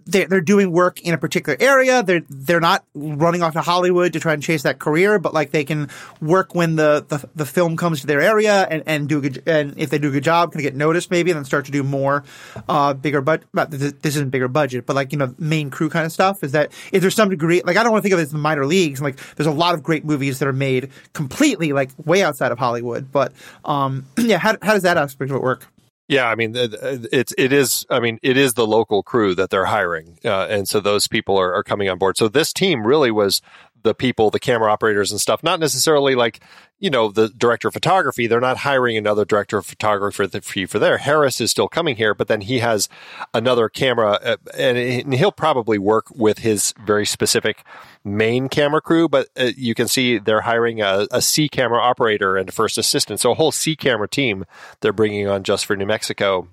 they're, 0.06 0.28
they're 0.28 0.42
doing 0.42 0.72
work 0.72 1.02
in 1.02 1.14
a 1.14 1.18
particular 1.18 1.58
area. 1.60 2.04
They're 2.04 2.22
they're 2.30 2.60
not 2.60 2.86
running 2.94 3.42
off 3.42 3.54
to 3.54 3.62
Hollywood 3.62 4.14
to 4.14 4.20
try 4.20 4.34
and 4.34 4.44
chase 4.44 4.64
that 4.64 4.80
career, 4.80 5.20
but 5.20 5.34
like 5.34 5.52
they 5.52 5.64
can 5.64 5.90
work 6.22 6.54
when 6.54 6.76
the, 6.76 7.06
the, 7.08 7.28
the 7.36 7.46
film 7.46 7.76
comes 7.76 8.02
to 8.02 8.08
their 8.08 8.22
area 8.22 8.68
and, 8.70 8.84
and 8.86 9.10
do 9.10 9.18
a 9.18 9.22
good, 9.22 9.44
and 9.48 9.74
if 9.78 9.90
they 9.90 9.98
do 9.98 10.10
a 10.10 10.12
good 10.12 10.24
job, 10.24 10.52
can 10.52 10.62
get 10.62 10.76
noticed 10.76 11.10
maybe 11.12 11.32
and 11.32 11.38
then 11.38 11.46
start 11.46 11.66
to 11.66 11.72
do 11.72 11.84
more 11.84 12.24
uh, 12.70 12.94
bigger 12.94 13.22
but 13.22 13.44
this 13.72 13.94
isn't 14.04 14.30
bigger 14.30 14.48
budget, 14.48 14.86
but 14.86 14.96
like 14.96 15.12
you 15.12 15.18
know 15.18 15.34
main 15.40 15.70
crew 15.70 15.90
kind 15.90 16.06
of 16.06 16.12
stuff. 16.12 16.44
Is 16.44 16.52
that 16.52 16.72
is 16.92 17.02
there 17.02 17.12
some 17.12 17.30
degree 17.30 17.62
like 17.66 17.78
I 17.78 17.84
don't 17.84 17.92
want 17.92 18.04
to 18.04 18.10
think 18.10 18.14
of 18.14 18.20
it 18.20 18.24
as 18.24 18.32
the 18.32 18.38
minor 18.38 18.66
leagues. 18.66 19.02
Like 19.02 19.18
there's 19.36 19.48
a 19.48 19.52
lot 19.52 19.74
of 19.74 19.84
great 19.84 20.06
movies 20.06 20.40
that 20.40 20.48
are 20.48 20.54
made 20.54 20.92
completely 21.14 21.74
like 21.74 21.90
way 21.98 22.24
outside 22.24 22.52
of 22.52 22.60
Hollywood, 22.60 23.12
but 23.12 23.34
um 23.64 24.06
yeah, 24.18 24.38
how 24.38 24.56
how 24.62 24.74
does 24.74 24.84
that 24.84 24.98
aspect 24.98 25.32
of 25.32 25.38
it 25.38 25.42
work? 25.44 25.68
Yeah, 26.08 26.30
I 26.30 26.36
mean, 26.36 26.54
it's 26.56 27.34
it 27.36 27.52
is. 27.52 27.84
I 27.90 28.00
mean, 28.00 28.20
it 28.22 28.38
is 28.38 28.54
the 28.54 28.68
local 28.68 29.02
crew 29.02 29.34
that 29.36 29.50
they're 29.50 29.66
hiring, 29.66 30.20
uh, 30.24 30.46
and 30.46 30.68
so 30.68 30.80
those 30.80 31.08
people 31.08 31.36
are, 31.36 31.52
are 31.54 31.64
coming 31.64 31.90
on 31.90 31.98
board. 31.98 32.16
So 32.16 32.28
this 32.28 32.54
team 32.54 32.86
really 32.86 33.10
was 33.10 33.42
the 33.86 33.96
people, 33.96 34.30
the 34.30 34.40
camera 34.40 34.72
operators 34.72 35.12
and 35.12 35.22
stuff, 35.22 35.44
not 35.44 35.60
necessarily 35.60 36.16
like 36.16 36.42
you 36.80 36.90
know 36.90 37.10
the 37.10 37.30
director 37.30 37.70
of 37.70 37.74
photography. 37.74 38.28
They're 38.28 38.42
not 38.42 38.58
hiring 38.58 38.98
another 38.98 39.24
director 39.24 39.58
of 39.58 39.66
photography 39.66 40.66
for, 40.66 40.80
there. 40.80 40.98
Haris 40.98 41.40
is 41.40 41.52
still 41.52 41.70
coming 41.70 41.96
here, 41.96 42.14
but 42.14 42.28
then 42.28 42.42
he 42.42 42.60
has 42.60 42.90
another 43.34 43.70
camera, 43.70 44.20
uh, 44.24 44.38
and 44.58 45.14
he'll 45.14 45.32
probably 45.32 45.78
work 45.78 46.08
with 46.14 46.40
his 46.40 46.74
very 46.86 47.06
specific 47.06 47.64
main 48.04 48.50
camera 48.50 48.82
crew, 48.82 49.08
but 49.08 49.30
uh, 49.38 49.52
you 49.56 49.74
can 49.74 49.88
see 49.88 50.18
they're 50.18 50.42
hiring 50.42 50.82
a, 50.82 51.08
a 51.12 51.22
C 51.22 51.48
camera 51.48 51.80
operator 51.80 52.36
and 52.36 52.50
a 52.50 52.52
first 52.52 52.78
assistant. 52.78 53.20
So 53.20 53.32
a 53.32 53.36
whole 53.36 53.52
C 53.52 53.76
camera 53.76 54.10
team 54.10 54.46
they're 54.82 54.92
bringing 54.92 55.28
on 55.28 55.44
just 55.44 55.66
for 55.66 55.76
New 55.78 55.86
Mexico. 55.86 56.50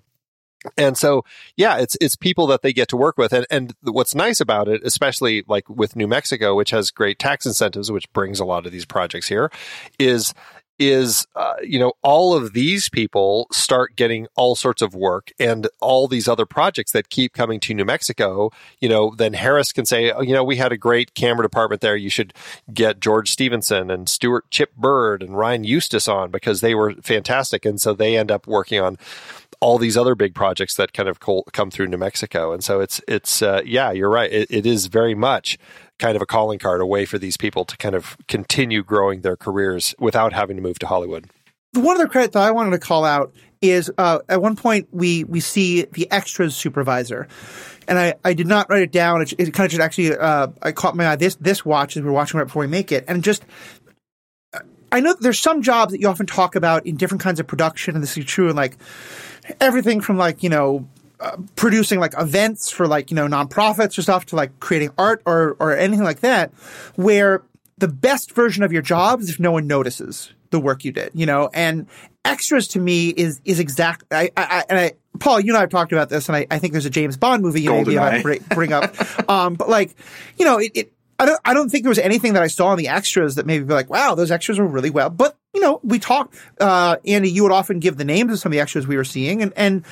And 0.77 0.97
so, 0.97 1.25
yeah, 1.57 1.79
it's 1.79 1.97
it's 2.01 2.17
people 2.17 2.47
that 2.49 2.63
they 2.63 2.73
get 2.73 2.89
to 2.89 2.97
work 2.97 3.19
with, 3.19 3.33
and 3.33 3.47
and 3.51 3.75
what's 3.83 4.15
nice 4.15 4.41
about 4.41 4.69
it, 4.69 4.83
especially 4.85 5.45
like 5.49 5.69
with 5.69 5.97
New 5.97 6.07
Mexico, 6.07 6.55
which 6.55 6.71
has 6.71 6.91
great 6.91 7.19
tax 7.19 7.47
incentives, 7.47 7.91
which 7.91 8.11
brings 8.13 8.41
a 8.41 8.45
lot 8.45 8.67
of 8.67 8.73
these 8.73 8.85
projects 8.85 9.29
here, 9.29 9.51
is 9.99 10.35
is 10.91 11.27
uh, 11.37 11.55
you 11.63 11.79
know 11.79 11.93
all 12.03 12.35
of 12.35 12.53
these 12.53 12.89
people 12.89 13.47
start 13.53 13.97
getting 13.97 14.27
all 14.37 14.55
sorts 14.55 14.83
of 14.83 14.95
work 14.95 15.33
and 15.39 15.69
all 15.81 16.09
these 16.09 16.29
other 16.29 16.47
projects 16.47 16.93
that 16.93 17.09
keep 17.09 17.33
coming 17.33 17.61
to 17.61 17.75
New 17.75 17.85
Mexico 17.85 18.51
you 18.81 18.89
know 18.89 19.15
then 19.17 19.35
Haris 19.35 19.73
can 19.73 19.87
say 19.87 20.11
oh, 20.11 20.21
you 20.21 20.33
know 20.33 20.45
we 20.45 20.57
had 20.57 20.73
a 20.73 20.77
great 20.77 21.15
camera 21.15 21.45
department 21.45 21.81
there. 21.81 21.97
You 21.97 22.11
should 22.11 22.35
get 22.73 23.01
George 23.01 23.31
Stevenson 23.31 23.91
and 23.91 24.09
Stuart 24.09 24.51
Chip 24.51 24.75
Bird 24.77 25.23
and 25.23 25.37
Ryan 25.37 25.65
Eustace 25.65 26.09
on 26.09 26.31
because 26.31 26.61
they 26.61 26.75
were 26.75 26.95
fantastic. 27.03 27.65
And 27.65 27.81
so 27.81 27.95
they 27.95 28.17
end 28.17 28.31
up 28.31 28.47
working 28.47 28.81
on 28.81 28.99
all 29.61 29.79
these 29.79 29.97
other 29.97 30.15
big 30.15 30.35
projects 30.35 30.75
that 30.77 30.93
kind 30.93 31.09
of 31.09 31.21
come 31.53 31.71
through 31.71 31.87
New 31.87 31.99
Mexico. 31.99 32.53
And 32.53 32.65
so 32.65 32.81
it's 32.81 33.01
it's 33.07 33.43
uh, 33.43 33.63
yeah 33.65 33.93
you're 33.93 34.11
right. 34.11 34.33
It, 34.33 34.51
it 34.51 34.67
is 34.67 34.87
very 34.87 35.15
much 35.15 35.59
kind 36.03 36.17
of 36.17 36.23
a 36.23 36.27
calling 36.27 36.59
card, 36.59 36.81
a 36.81 36.87
way 36.87 37.05
for 37.07 37.17
these 37.17 37.37
people 37.37 37.65
to 37.65 37.77
kind 37.77 37.95
of 37.95 38.17
continue 38.27 38.83
growing 38.83 39.21
their 39.21 39.37
careers 39.37 39.95
without 40.01 40.33
having 40.33 40.57
to 40.57 40.63
move 40.63 40.77
to 40.81 40.87
Hollywood. 40.87 41.31
One 41.75 41.95
other 41.95 42.09
credit 42.09 42.33
that 42.33 42.43
I 42.43 42.51
wanted 42.51 42.73
to 42.73 42.81
call 42.81 43.05
out 43.05 43.33
is 43.61 43.91
uh, 43.97 44.19
at 44.29 44.43
one 44.43 44.57
point 44.57 44.89
we 44.91 45.23
we 45.23 45.39
see 45.39 45.85
the 45.93 46.11
extras 46.11 46.57
supervisor, 46.57 47.29
and 47.87 48.01
I, 48.01 48.15
I 48.25 48.35
did 48.35 48.49
not 48.49 48.69
write 48.69 48.83
it 48.83 48.91
down. 48.91 49.23
It, 49.23 49.33
it 49.35 49.55
kind 49.55 49.67
of 49.67 49.71
just 49.71 49.81
actually 49.81 50.17
uh, 50.17 50.49
I 50.61 50.73
caught 50.73 50.97
my 50.97 51.07
eye 51.07 51.17
this 51.17 51.37
this 51.37 51.65
watch 51.65 51.97
as 51.97 52.03
we 52.03 52.09
were 52.09 52.13
watching 52.13 52.39
right 52.39 52.47
before 52.47 52.63
we 52.63 52.67
make 52.67 52.91
it, 52.91 53.05
and 53.07 53.23
just 53.23 53.45
I 54.91 54.99
know 54.99 55.15
there's 55.21 55.39
some 55.39 55.63
jobs 55.63 55.93
that 55.93 56.01
you 56.01 56.09
often 56.09 56.27
talk 56.27 56.57
about 56.57 56.85
in 56.85 56.97
different 56.97 57.23
kinds 57.23 57.39
of 57.39 57.47
production, 57.47 57.95
and 57.95 58.03
this 58.03 58.19
is 58.19 58.25
true 58.25 58.51
in 58.51 58.57
like 58.57 58.77
everything 59.61 60.01
from 60.01 60.19
like 60.19 60.43
you 60.43 60.51
know 60.51 60.89
uh, 61.23 61.37
producing 61.55 62.01
like 62.01 62.15
events 62.19 62.69
for 62.69 62.89
like 62.89 63.11
you 63.13 63.15
know 63.15 63.29
nonprofits 63.29 63.97
or 63.97 64.03
stuff 64.03 64.27
to 64.27 64.35
like 64.35 64.59
creating 64.59 64.91
art 64.99 65.23
or 65.25 65.57
or 65.61 65.77
anything 65.77 66.05
like 66.05 66.19
that 66.21 66.53
where 66.97 67.43
the 67.79 67.87
best 67.87 68.33
version 68.33 68.65
of 68.65 68.73
your 68.73 68.83
job 68.83 69.21
is 69.21 69.31
if 69.31 69.39
no 69.39 69.53
one 69.53 69.69
notices 69.69 70.33
the 70.51 70.59
work 70.59 70.85
you 70.85 70.91
did 70.91 71.13
you 71.15 71.25
know 71.25 71.49
and 71.55 71.87
extras 72.25 72.67
to 72.67 72.81
me 72.81 73.09
is 73.11 73.41
is 73.45 73.61
exact 73.61 74.03
I, 74.11 74.31
I, 74.37 74.65
and 74.69 74.79
I 74.79 74.93
Paul 75.21 75.39
you 75.39 75.53
and 75.53 75.59
I 75.59 75.61
have 75.61 75.71
talked 75.71 75.93
about 75.93 76.09
this 76.09 76.29
and 76.29 76.35
I, 76.35 76.47
I 76.51 76.59
think 76.59 76.73
there's 76.73 76.87
a 76.87 76.91
James 76.91 77.17
Bond 77.17 77.41
movie 77.41 77.63
you 77.63 77.71
maybe 77.71 78.23
bring, 78.23 78.45
bring 78.51 78.73
up 78.73 79.29
um 79.31 79.55
but 79.55 79.69
like 79.69 79.95
you 80.39 80.45
know 80.45 80.59
it, 80.59 80.73
it 80.75 80.93
I 81.23 81.27
don't, 81.27 81.41
I 81.45 81.55
don't 81.55 81.69
think 81.69 81.85
there 81.85 81.91
was 81.91 82.01
anything 82.01 82.33
that 82.33 82.43
I 82.43 82.49
saw 82.49 82.73
in 82.73 82.79
the 82.79 82.89
extras 82.89 83.37
that 83.37 83.47
maybe 83.47 83.65
be 83.65 83.73
like, 83.73 83.89
wow, 83.89 84.17
those 84.17 84.33
extras 84.33 84.59
were 84.59 84.67
really 84.67 84.91
well. 84.91 85.09
But, 85.09 85.37
you 85.55 85.61
know, 85.61 85.79
we 85.85 86.01
talked, 86.01 86.35
uh, 86.61 86.97
Andy, 87.07 87.31
you 87.31 87.45
would 87.45 87.53
often 87.53 87.79
give 87.79 87.97
the 87.97 88.05
names 88.05 88.33
of 88.33 88.41
some 88.41 88.51
of 88.51 88.55
the 88.55 88.61
extras 88.61 88.89
we 88.89 88.97
were 88.97 89.05
seeing. 89.05 89.41
And, 89.41 89.53
and 89.55 89.85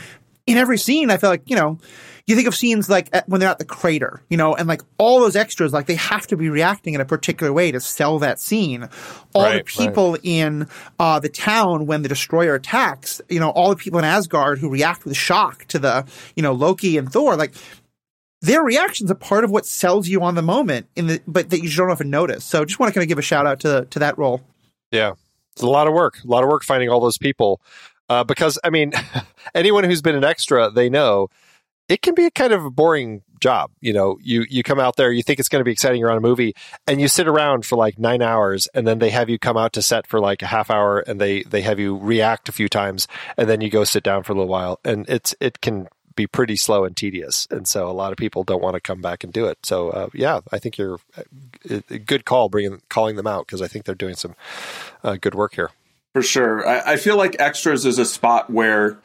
in 0.46 0.56
every 0.56 0.78
scene, 0.78 1.10
I 1.10 1.16
feel 1.16 1.30
like, 1.30 1.48
you 1.48 1.56
know, 1.56 1.78
you 2.26 2.36
think 2.36 2.46
of 2.46 2.54
scenes 2.54 2.88
like 2.88 3.14
when 3.26 3.40
they're 3.40 3.50
at 3.50 3.58
the 3.58 3.64
crater, 3.64 4.22
you 4.30 4.36
know, 4.36 4.54
and 4.54 4.68
like 4.68 4.82
all 4.98 5.20
those 5.20 5.34
extras, 5.34 5.72
like 5.72 5.86
they 5.86 5.96
have 5.96 6.26
to 6.28 6.36
be 6.36 6.48
reacting 6.48 6.94
in 6.94 7.00
a 7.00 7.04
particular 7.04 7.52
way 7.52 7.72
to 7.72 7.80
sell 7.80 8.20
that 8.20 8.38
scene. 8.38 8.88
All 9.34 9.42
right, 9.42 9.64
the 9.64 9.64
people 9.64 10.12
right. 10.12 10.20
in 10.22 10.68
uh, 10.98 11.18
the 11.18 11.28
town 11.28 11.86
when 11.86 12.02
the 12.02 12.08
destroyer 12.08 12.54
attacks, 12.54 13.20
you 13.28 13.40
know, 13.40 13.50
all 13.50 13.70
the 13.70 13.76
people 13.76 13.98
in 13.98 14.04
Asgard 14.04 14.58
who 14.58 14.70
react 14.70 15.04
with 15.04 15.16
shock 15.16 15.64
to 15.66 15.78
the, 15.78 16.06
you 16.36 16.42
know, 16.42 16.52
Loki 16.52 16.98
and 16.98 17.10
Thor, 17.10 17.36
like 17.36 17.54
their 18.42 18.62
reactions 18.62 19.10
are 19.10 19.16
part 19.16 19.42
of 19.42 19.50
what 19.50 19.66
sells 19.66 20.06
you 20.06 20.22
on 20.22 20.34
the 20.34 20.42
moment 20.42 20.86
in 20.94 21.08
the, 21.08 21.20
but 21.26 21.50
that 21.50 21.62
you 21.62 21.70
don't 21.70 21.90
often 21.90 22.10
notice. 22.10 22.44
So 22.44 22.64
just 22.64 22.78
want 22.78 22.92
to 22.92 22.94
kind 22.94 23.04
of 23.04 23.08
give 23.08 23.18
a 23.18 23.22
shout 23.22 23.46
out 23.46 23.60
to, 23.60 23.86
to 23.90 23.98
that 23.98 24.18
role. 24.18 24.40
Yeah. 24.92 25.12
It's 25.52 25.62
a 25.62 25.68
lot 25.68 25.88
of 25.88 25.94
work, 25.94 26.18
a 26.24 26.28
lot 26.28 26.44
of 26.44 26.48
work 26.48 26.62
finding 26.62 26.90
all 26.90 27.00
those 27.00 27.18
people. 27.18 27.60
Uh, 28.10 28.24
because 28.24 28.58
I 28.64 28.70
mean, 28.70 28.92
anyone 29.54 29.84
who's 29.84 30.02
been 30.02 30.16
an 30.16 30.24
extra, 30.24 30.68
they 30.68 30.90
know 30.90 31.28
it 31.88 32.02
can 32.02 32.14
be 32.14 32.26
a 32.26 32.30
kind 32.30 32.52
of 32.52 32.64
a 32.64 32.70
boring 32.70 33.22
job. 33.40 33.70
You 33.80 33.92
know, 33.92 34.18
you 34.20 34.44
you 34.50 34.64
come 34.64 34.80
out 34.80 34.96
there, 34.96 35.12
you 35.12 35.22
think 35.22 35.38
it's 35.38 35.48
going 35.48 35.60
to 35.60 35.64
be 35.64 35.70
exciting, 35.70 36.00
you're 36.00 36.10
on 36.10 36.18
a 36.18 36.20
movie, 36.20 36.54
and 36.88 37.00
you 37.00 37.06
sit 37.06 37.28
around 37.28 37.64
for 37.64 37.76
like 37.76 38.00
nine 38.00 38.20
hours, 38.20 38.68
and 38.74 38.86
then 38.86 38.98
they 38.98 39.10
have 39.10 39.30
you 39.30 39.38
come 39.38 39.56
out 39.56 39.72
to 39.74 39.82
set 39.82 40.08
for 40.08 40.18
like 40.18 40.42
a 40.42 40.46
half 40.46 40.70
hour, 40.70 40.98
and 40.98 41.20
they 41.20 41.44
they 41.44 41.62
have 41.62 41.78
you 41.78 41.96
react 41.96 42.48
a 42.48 42.52
few 42.52 42.68
times, 42.68 43.06
and 43.36 43.48
then 43.48 43.60
you 43.60 43.70
go 43.70 43.84
sit 43.84 44.02
down 44.02 44.24
for 44.24 44.32
a 44.32 44.34
little 44.34 44.48
while, 44.48 44.80
and 44.84 45.08
it's 45.08 45.34
it 45.40 45.60
can 45.60 45.86
be 46.16 46.26
pretty 46.26 46.56
slow 46.56 46.84
and 46.84 46.96
tedious, 46.96 47.46
and 47.48 47.68
so 47.68 47.88
a 47.88 47.92
lot 47.92 48.10
of 48.10 48.18
people 48.18 48.42
don't 48.42 48.62
want 48.62 48.74
to 48.74 48.80
come 48.80 49.00
back 49.00 49.22
and 49.22 49.32
do 49.32 49.46
it. 49.46 49.64
So 49.64 49.90
uh, 49.90 50.08
yeah, 50.14 50.40
I 50.50 50.58
think 50.58 50.76
you're 50.78 50.98
a 51.68 51.76
uh, 51.76 51.98
good 52.04 52.24
call 52.24 52.48
bringing 52.48 52.82
calling 52.88 53.14
them 53.14 53.28
out 53.28 53.46
because 53.46 53.62
I 53.62 53.68
think 53.68 53.84
they're 53.84 53.94
doing 53.94 54.16
some 54.16 54.34
uh, 55.04 55.14
good 55.14 55.36
work 55.36 55.54
here. 55.54 55.70
For 56.14 56.22
sure. 56.22 56.66
I, 56.66 56.92
I 56.92 56.96
feel 56.96 57.16
like 57.16 57.36
extras 57.38 57.86
is 57.86 57.98
a 57.98 58.04
spot 58.04 58.50
where 58.50 58.98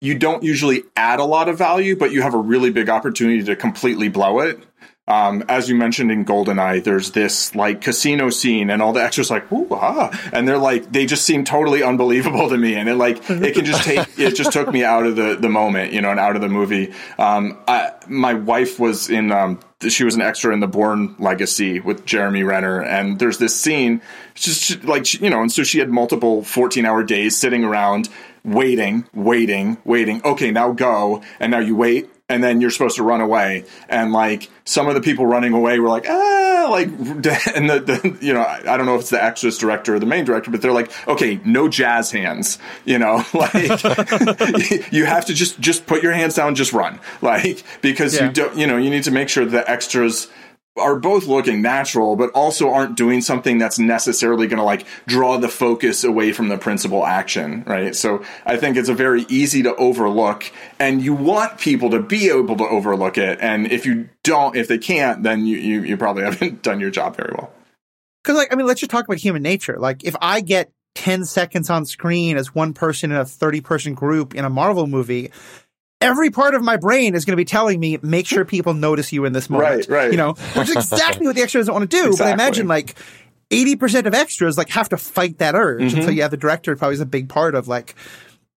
you 0.00 0.18
don't 0.18 0.42
usually 0.42 0.82
add 0.96 1.20
a 1.20 1.24
lot 1.24 1.48
of 1.48 1.58
value, 1.58 1.96
but 1.96 2.12
you 2.12 2.22
have 2.22 2.34
a 2.34 2.38
really 2.38 2.70
big 2.70 2.88
opportunity 2.88 3.42
to 3.44 3.56
completely 3.56 4.08
blow 4.08 4.40
it. 4.40 4.62
Um, 5.08 5.44
as 5.48 5.68
you 5.68 5.74
mentioned 5.74 6.12
in 6.12 6.24
Goldeneye, 6.24 6.84
there's 6.84 7.10
this 7.10 7.56
like 7.56 7.80
casino 7.80 8.30
scene, 8.30 8.70
and 8.70 8.80
all 8.80 8.92
the 8.92 9.02
extras 9.02 9.30
like 9.30 9.50
ooh 9.50 9.66
ah, 9.72 10.30
and 10.32 10.46
they're 10.46 10.58
like 10.58 10.92
they 10.92 11.06
just 11.06 11.24
seem 11.24 11.44
totally 11.44 11.82
unbelievable 11.82 12.48
to 12.48 12.56
me, 12.56 12.76
and 12.76 12.88
it 12.88 12.94
like 12.94 13.28
it 13.28 13.54
can 13.54 13.64
just 13.64 13.82
take 13.82 14.06
it 14.16 14.36
just 14.36 14.52
took 14.52 14.72
me 14.72 14.84
out 14.84 15.04
of 15.04 15.16
the 15.16 15.34
the 15.34 15.48
moment, 15.48 15.92
you 15.92 16.00
know, 16.00 16.10
and 16.10 16.20
out 16.20 16.36
of 16.36 16.42
the 16.42 16.48
movie. 16.48 16.92
Um, 17.18 17.58
I, 17.66 17.92
my 18.06 18.34
wife 18.34 18.78
was 18.78 19.10
in 19.10 19.32
um, 19.32 19.58
she 19.90 20.04
was 20.04 20.14
an 20.14 20.20
extra 20.20 20.52
in 20.52 20.60
the 20.60 20.66
Bourne 20.66 21.14
Legacy 21.18 21.80
with 21.80 22.04
Jeremy 22.04 22.42
Renner, 22.42 22.82
and 22.82 23.18
there's 23.18 23.38
this 23.38 23.58
scene, 23.58 24.00
just 24.34 24.84
like 24.84 25.20
you 25.20 25.30
know, 25.30 25.42
and 25.42 25.50
so 25.50 25.62
she 25.62 25.78
had 25.78 25.90
multiple 25.90 26.42
14 26.44 26.84
hour 26.84 27.02
days 27.02 27.36
sitting 27.36 27.64
around 27.64 28.08
waiting, 28.44 29.06
waiting, 29.14 29.78
waiting. 29.84 30.22
Okay, 30.24 30.50
now 30.50 30.72
go, 30.72 31.22
and 31.40 31.50
now 31.50 31.58
you 31.58 31.76
wait, 31.76 32.10
and 32.32 32.42
then 32.42 32.60
you're 32.60 32.70
supposed 32.70 32.96
to 32.96 33.02
run 33.02 33.20
away, 33.20 33.64
and 33.88 34.12
like 34.12 34.50
some 34.64 34.88
of 34.88 34.94
the 34.94 35.00
people 35.00 35.26
running 35.26 35.52
away 35.52 35.78
were 35.78 35.88
like, 35.88 36.06
ah, 36.08 36.68
like, 36.70 36.88
and 36.88 37.68
the, 37.68 37.80
the 37.84 38.18
you 38.20 38.32
know, 38.32 38.42
I 38.42 38.76
don't 38.76 38.86
know 38.86 38.94
if 38.94 39.02
it's 39.02 39.10
the 39.10 39.22
extras 39.22 39.58
director 39.58 39.94
or 39.94 39.98
the 39.98 40.06
main 40.06 40.24
director, 40.24 40.50
but 40.50 40.62
they're 40.62 40.72
like, 40.72 40.90
okay, 41.06 41.40
no 41.44 41.68
jazz 41.68 42.10
hands, 42.10 42.58
you 42.86 42.98
know, 42.98 43.24
like 43.34 43.54
you 44.92 45.04
have 45.04 45.26
to 45.26 45.34
just 45.34 45.60
just 45.60 45.86
put 45.86 46.02
your 46.02 46.12
hands 46.12 46.34
down, 46.34 46.54
just 46.54 46.72
run, 46.72 46.98
like 47.20 47.62
because 47.82 48.14
yeah. 48.14 48.26
you 48.26 48.32
don't, 48.32 48.56
you 48.56 48.66
know, 48.66 48.78
you 48.78 48.88
need 48.88 49.04
to 49.04 49.10
make 49.10 49.28
sure 49.28 49.44
the 49.44 49.68
extras 49.70 50.28
are 50.76 50.98
both 50.98 51.26
looking 51.26 51.60
natural, 51.60 52.16
but 52.16 52.30
also 52.30 52.70
aren't 52.70 52.96
doing 52.96 53.20
something 53.20 53.58
that's 53.58 53.78
necessarily 53.78 54.46
going 54.46 54.58
to 54.58 54.64
like 54.64 54.86
draw 55.06 55.36
the 55.36 55.48
focus 55.48 56.02
away 56.02 56.32
from 56.32 56.48
the 56.48 56.56
principal 56.56 57.04
action, 57.04 57.62
right? 57.66 57.94
So 57.94 58.24
I 58.46 58.56
think 58.56 58.76
it's 58.76 58.88
a 58.88 58.94
very 58.94 59.26
easy 59.28 59.62
to 59.64 59.74
overlook, 59.76 60.50
and 60.78 61.02
you 61.02 61.14
want 61.14 61.58
people 61.58 61.90
to 61.90 62.00
be 62.00 62.30
able 62.30 62.56
to 62.56 62.64
overlook 62.64 63.18
it. 63.18 63.38
And 63.40 63.70
if 63.70 63.84
you 63.84 64.08
don't, 64.22 64.56
if 64.56 64.68
they 64.68 64.78
can't, 64.78 65.22
then 65.22 65.44
you 65.44 65.58
you, 65.58 65.82
you 65.82 65.96
probably 65.96 66.22
haven't 66.24 66.62
done 66.62 66.80
your 66.80 66.90
job 66.90 67.16
very 67.16 67.34
well. 67.36 67.52
Because 68.22 68.38
like 68.38 68.52
I 68.52 68.56
mean, 68.56 68.66
let's 68.66 68.80
just 68.80 68.90
talk 68.90 69.04
about 69.04 69.18
human 69.18 69.42
nature. 69.42 69.78
Like 69.78 70.04
if 70.04 70.16
I 70.22 70.40
get 70.40 70.72
10 70.94 71.24
seconds 71.24 71.70
on 71.70 71.84
screen 71.84 72.36
as 72.36 72.54
one 72.54 72.72
person 72.72 73.10
in 73.10 73.16
a 73.16 73.24
30 73.24 73.60
person 73.60 73.94
group 73.94 74.34
in 74.34 74.44
a 74.44 74.50
Marvel 74.50 74.86
movie, 74.86 75.32
every 76.02 76.30
part 76.30 76.54
of 76.54 76.62
my 76.62 76.76
brain 76.76 77.14
is 77.14 77.24
going 77.24 77.32
to 77.32 77.40
be 77.40 77.44
telling 77.44 77.80
me, 77.80 77.98
make 78.02 78.26
sure 78.26 78.44
people 78.44 78.74
notice 78.74 79.12
you 79.12 79.24
in 79.24 79.32
this 79.32 79.48
moment. 79.48 79.88
Right, 79.88 79.88
right. 79.88 80.10
You 80.10 80.16
know, 80.16 80.32
which 80.54 80.68
is 80.68 80.76
exactly 80.76 81.26
what 81.26 81.36
the 81.36 81.42
extra 81.42 81.60
doesn't 81.60 81.72
want 81.72 81.90
to 81.90 81.96
do. 81.96 82.08
Exactly. 82.08 82.24
But 82.24 82.28
I 82.28 82.32
imagine 82.32 82.68
like 82.68 82.96
80% 83.50 84.06
of 84.06 84.14
extras 84.14 84.58
like 84.58 84.70
have 84.70 84.88
to 84.90 84.96
fight 84.96 85.38
that 85.38 85.54
urge. 85.54 85.82
Mm-hmm. 85.82 85.96
And 85.96 86.04
so 86.04 86.10
yeah, 86.10 86.28
the 86.28 86.36
director 86.36 86.74
probably 86.76 86.94
is 86.94 87.00
a 87.00 87.06
big 87.06 87.28
part 87.28 87.54
of 87.54 87.68
like, 87.68 87.94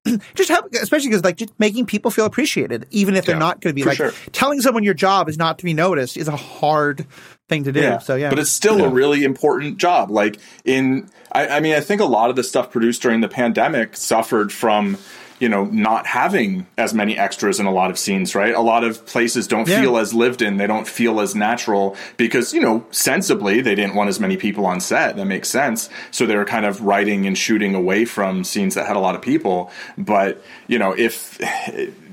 just 0.35 0.49
help, 0.49 0.73
especially 0.73 1.09
because 1.09 1.23
like 1.23 1.37
just 1.37 1.53
making 1.59 1.85
people 1.85 2.11
feel 2.11 2.25
appreciated, 2.25 2.87
even 2.91 3.15
if 3.15 3.25
they're 3.25 3.35
yeah, 3.35 3.39
not 3.39 3.61
going 3.61 3.75
to 3.75 3.75
be 3.75 3.83
like 3.83 3.97
sure. 3.97 4.11
telling 4.31 4.61
someone 4.61 4.83
your 4.83 4.93
job 4.93 5.27
is 5.29 5.37
not 5.37 5.59
to 5.59 5.65
be 5.65 5.73
noticed 5.73 6.15
is 6.15 6.27
a 6.27 6.35
hard 6.35 7.05
thing 7.49 7.63
to 7.63 7.71
do. 7.71 7.81
Yeah. 7.81 7.97
So 7.97 8.15
yeah, 8.15 8.29
but 8.29 8.39
it's 8.39 8.51
still 8.51 8.79
yeah. 8.79 8.85
a 8.85 8.89
really 8.89 9.23
important 9.23 9.77
job. 9.77 10.11
Like 10.11 10.37
in, 10.63 11.09
I, 11.31 11.47
I 11.47 11.59
mean, 11.59 11.73
I 11.73 11.79
think 11.79 12.01
a 12.01 12.05
lot 12.05 12.29
of 12.29 12.35
the 12.35 12.43
stuff 12.43 12.71
produced 12.71 13.01
during 13.01 13.21
the 13.21 13.27
pandemic 13.27 13.97
suffered 13.97 14.51
from 14.51 14.97
you 15.39 15.49
know, 15.49 15.65
not 15.65 16.07
having 16.07 16.65
as 16.77 16.93
many 16.93 17.17
extras 17.17 17.59
in 17.59 17.65
a 17.65 17.71
lot 17.71 17.91
of 17.91 17.99
scenes, 17.99 18.35
right? 18.35 18.53
A 18.53 18.61
lot 18.61 18.83
of 18.83 19.05
places 19.05 19.47
don't 19.47 19.67
yeah. 19.67 19.81
feel 19.81 19.97
as 19.97 20.13
lived 20.13 20.41
in, 20.41 20.57
they 20.57 20.67
don't 20.67 20.87
feel 20.87 21.19
as 21.19 21.35
natural 21.35 21.95
because, 22.17 22.53
you 22.53 22.61
know, 22.61 22.85
sensibly 22.91 23.61
they 23.61 23.75
didn't 23.75 23.95
want 23.95 24.07
as 24.07 24.19
many 24.19 24.37
people 24.37 24.65
on 24.65 24.79
set. 24.79 25.17
That 25.17 25.25
makes 25.25 25.49
sense. 25.49 25.89
So 26.11 26.25
they 26.25 26.35
were 26.35 26.45
kind 26.45 26.65
of 26.65 26.81
writing 26.81 27.27
and 27.27 27.37
shooting 27.37 27.75
away 27.75 28.05
from 28.05 28.43
scenes 28.43 28.75
that 28.75 28.87
had 28.87 28.95
a 28.95 28.99
lot 28.99 29.15
of 29.15 29.21
people. 29.21 29.71
But, 29.97 30.41
you 30.67 30.79
know, 30.79 30.93
if 30.93 31.39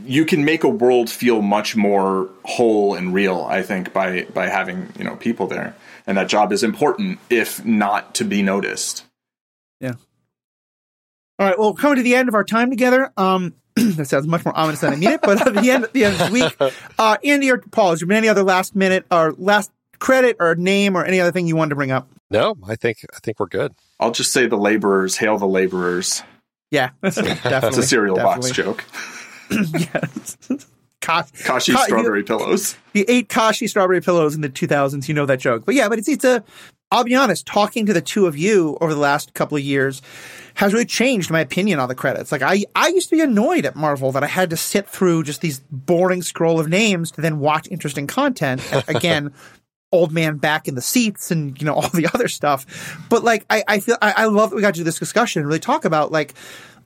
you 0.05 0.25
can 0.25 0.45
make 0.45 0.65
a 0.65 0.69
world 0.69 1.09
feel 1.09 1.43
much 1.43 1.77
more 1.77 2.29
whole 2.45 2.95
and 2.95 3.15
real, 3.15 3.47
I 3.49 3.63
think, 3.63 3.93
by 3.93 4.25
by 4.35 4.49
having, 4.49 4.93
you 4.99 5.05
know, 5.05 5.17
people 5.17 5.47
there. 5.47 5.77
And 6.07 6.19
that 6.19 6.29
job 6.29 6.53
is 6.53 6.65
important 6.65 7.21
if 7.31 7.65
not 7.65 8.17
to 8.17 8.25
be 8.25 8.43
noticed. 8.43 9.05
Yeah. 9.81 9.95
All 11.38 11.47
right. 11.47 11.59
Well, 11.59 11.75
coming 11.75 11.97
to 11.97 12.03
the 12.03 12.14
end 12.14 12.29
of 12.29 12.35
our 12.35 12.45
time 12.45 12.71
together. 12.71 13.12
Um, 13.16 13.55
that 13.77 14.07
sounds 14.07 14.27
much 14.27 14.45
more 14.45 14.57
ominous 14.57 14.81
than 14.81 14.92
I 14.92 14.97
mean 14.97 15.11
it, 15.11 15.23
but 15.23 15.47
at 15.47 15.55
the 15.55 15.71
end, 15.71 15.85
at 15.85 15.92
the 15.92 16.05
end 16.05 16.21
of 16.21 16.27
the 16.27 16.33
week, 16.33 16.75
uh, 16.99 17.16
Andy 17.25 17.51
or 17.51 17.59
Paul, 17.59 17.90
has 17.90 18.01
there 18.01 18.07
been 18.07 18.18
any 18.18 18.29
other 18.29 18.42
last 18.42 18.77
minute 18.77 19.07
or 19.11 19.33
last 19.38 19.71
credit 19.99 20.37
or 20.40 20.55
name 20.55 20.97
or 20.97 21.05
any 21.05 21.21
other 21.21 21.33
thing 21.33 21.47
you 21.47 21.57
wanted 21.57 21.71
to 21.71 21.77
bring 21.77 21.90
up? 21.90 22.09
No, 22.31 22.55
I 22.68 22.77
think 22.77 22.99
I 23.14 23.18
think 23.23 23.40
we're 23.40 23.47
good. 23.47 23.75
I'll 23.99 24.11
just 24.11 24.33
say 24.33 24.47
the 24.47 24.57
laborers, 24.57 25.16
hail 25.16 25.38
the 25.38 25.47
laborers. 25.47 26.23
Yeah, 26.71 26.90
definitely. 27.03 27.35
That's 27.51 27.77
a 27.77 27.83
cereal 27.83 28.16
definitely. 28.16 28.51
box 28.51 28.57
joke. 28.57 28.85
yes. 29.51 30.38
Kashi 31.01 31.73
Ka- 31.73 31.85
strawberry 31.85 32.21
you, 32.21 32.25
pillows. 32.25 32.77
You 32.95 33.05
ate 33.09 33.29
Kashi 33.29 33.66
strawberry 33.66 34.01
pillows 34.01 34.35
in 34.35 34.40
the 34.40 34.49
2000s. 34.49 35.09
You 35.09 35.14
know 35.14 35.27
that 35.27 35.40
joke. 35.40 35.64
But 35.66 35.75
yeah, 35.75 35.88
but 35.88 35.99
it's, 35.99 36.09
it's 36.09 36.25
a, 36.25 36.45
I'll 36.93 37.05
be 37.05 37.15
honest, 37.15 37.47
talking 37.47 37.87
to 37.87 37.95
the 37.95 38.03
two 38.03 38.27
of 38.27 38.37
you 38.37 38.77
over 38.83 38.93
the 38.93 39.01
last 39.01 39.33
couple 39.33 39.57
of 39.57 39.65
years 39.65 40.03
has 40.55 40.75
really 40.75 40.85
changed 40.85 41.31
my 41.31 41.41
opinion 41.41 41.81
on 41.81 41.89
the 41.89 41.95
credits. 41.95 42.31
Like 42.31 42.43
I, 42.43 42.65
I 42.77 42.89
used 42.89 43.09
to 43.09 43.17
be 43.17 43.23
annoyed 43.23 43.65
at 43.65 43.75
Marvel 43.75 44.13
that 44.13 44.23
I 44.23 44.27
had 44.27 44.51
to 44.51 44.59
sit 44.59 44.87
through 44.87 45.23
just 45.23 45.41
these 45.41 45.61
boring 45.71 46.21
scroll 46.21 46.61
of 46.61 46.69
names 46.69 47.11
to 47.13 47.23
then 47.23 47.39
watch 47.39 47.67
interesting 47.71 48.07
content. 48.07 48.63
Again, 48.89 49.33
old 49.91 50.13
man 50.13 50.37
back 50.37 50.69
in 50.69 50.75
the 50.75 50.83
seats 50.83 51.31
and, 51.31 51.59
you 51.59 51.65
know, 51.65 51.75
all 51.77 51.89
the 51.89 52.09
other 52.13 52.29
stuff. 52.29 53.07
But 53.09 53.25
like, 53.25 53.47
I, 53.49 53.65
I 53.67 53.81
feel, 53.81 53.97
I, 54.03 54.13
I 54.19 54.25
love 54.27 54.51
that 54.51 54.57
we 54.57 54.61
got 54.61 54.75
to 54.75 54.81
do 54.81 54.85
this 54.85 54.99
discussion 54.99 55.41
and 55.41 55.49
really 55.49 55.61
talk 55.61 55.87
about 55.87 56.13
like 56.13 56.35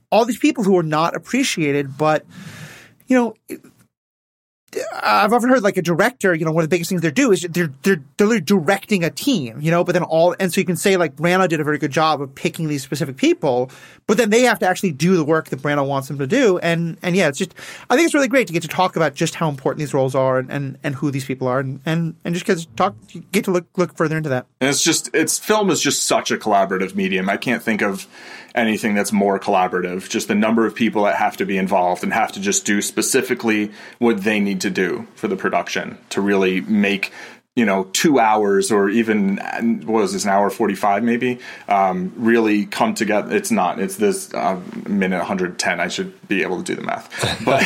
all 0.09 0.23
these 0.23 0.39
people 0.39 0.63
who 0.63 0.77
are 0.77 0.83
not 0.83 1.17
appreciated, 1.17 1.97
but, 1.97 2.25
you 3.07 3.17
know, 3.17 3.59
Uh, 4.77 4.99
I've 5.01 5.33
often 5.33 5.49
heard 5.49 5.63
like 5.63 5.77
a 5.77 5.81
director, 5.81 6.33
you 6.33 6.45
know, 6.45 6.51
one 6.51 6.63
of 6.63 6.69
the 6.69 6.73
biggest 6.73 6.89
things 6.89 7.01
they 7.01 7.11
do 7.11 7.31
is 7.31 7.41
they're, 7.49 7.71
they're, 7.83 8.01
they're 8.17 8.39
directing 8.39 9.03
a 9.03 9.09
team, 9.09 9.59
you 9.61 9.71
know, 9.71 9.83
but 9.83 9.93
then 9.93 10.03
all, 10.03 10.35
and 10.39 10.53
so 10.53 10.61
you 10.61 10.65
can 10.65 10.75
say 10.75 10.97
like 10.97 11.15
Branagh 11.15 11.49
did 11.49 11.59
a 11.59 11.63
very 11.63 11.77
good 11.77 11.91
job 11.91 12.21
of 12.21 12.33
picking 12.35 12.67
these 12.67 12.83
specific 12.83 13.17
people, 13.17 13.69
but 14.05 14.17
then 14.17 14.29
they 14.29 14.41
have 14.43 14.59
to 14.59 14.67
actually 14.67 14.91
do 14.91 15.15
the 15.15 15.23
work 15.23 15.49
that 15.49 15.61
Branagh 15.61 15.87
wants 15.87 16.07
them 16.07 16.17
to 16.19 16.27
do. 16.27 16.57
And, 16.59 16.97
and 17.01 17.15
yeah, 17.15 17.27
it's 17.27 17.37
just, 17.37 17.53
I 17.89 17.95
think 17.95 18.05
it's 18.05 18.13
really 18.13 18.27
great 18.27 18.47
to 18.47 18.53
get 18.53 18.61
to 18.63 18.67
talk 18.67 18.95
about 18.95 19.15
just 19.15 19.35
how 19.35 19.49
important 19.49 19.79
these 19.79 19.93
roles 19.93 20.15
are 20.15 20.39
and, 20.39 20.51
and, 20.51 20.77
and 20.83 20.95
who 20.95 21.11
these 21.11 21.25
people 21.25 21.47
are 21.47 21.59
and, 21.59 21.79
and, 21.85 22.15
and 22.23 22.33
just 22.33 22.45
get 22.45 22.57
to 22.57 22.67
talk, 22.75 22.95
get 23.31 23.45
to 23.45 23.51
look, 23.51 23.65
look 23.77 23.95
further 23.95 24.17
into 24.17 24.29
that. 24.29 24.45
And 24.61 24.69
it's 24.69 24.83
just, 24.83 25.09
it's 25.13 25.37
film 25.37 25.69
is 25.69 25.81
just 25.81 26.03
such 26.03 26.31
a 26.31 26.37
collaborative 26.37 26.95
medium. 26.95 27.29
I 27.29 27.37
can't 27.37 27.61
think 27.61 27.81
of, 27.81 28.07
anything 28.57 28.95
that's 28.95 29.11
more 29.11 29.39
collaborative. 29.39 30.09
Just 30.09 30.27
the 30.27 30.35
number 30.35 30.65
of 30.65 30.75
people 30.75 31.03
that 31.03 31.15
have 31.15 31.37
to 31.37 31.45
be 31.45 31.57
involved 31.57 32.03
and 32.03 32.11
have 32.13 32.31
to 32.33 32.39
just 32.39 32.65
do 32.65 32.81
specifically 32.81 33.71
what 33.99 34.23
they 34.23 34.39
need 34.39 34.61
to 34.61 34.69
do 34.69 35.07
for 35.15 35.27
the 35.27 35.35
production 35.35 35.97
to 36.09 36.21
really 36.21 36.61
make 36.61 37.11
you 37.57 37.65
know 37.65 37.85
two 37.85 38.19
hours 38.19 38.71
or 38.71 38.87
even 38.87 39.37
what 39.87 40.01
was 40.03 40.13
this 40.13 40.25
an 40.25 40.29
hour 40.29 40.51
45 40.51 41.03
maybe 41.03 41.39
um, 41.67 42.13
really 42.15 42.67
come 42.67 42.93
together. 42.93 43.35
It's 43.35 43.49
not 43.49 43.79
it's 43.79 43.95
this 43.95 44.31
uh, 44.33 44.61
minute 44.87 45.17
110 45.17 45.79
i 45.79 45.87
should 45.87 46.13
be 46.27 46.43
able 46.43 46.57
to 46.57 46.63
do 46.63 46.75
the 46.75 46.83
math. 46.83 47.07
But 47.47 47.65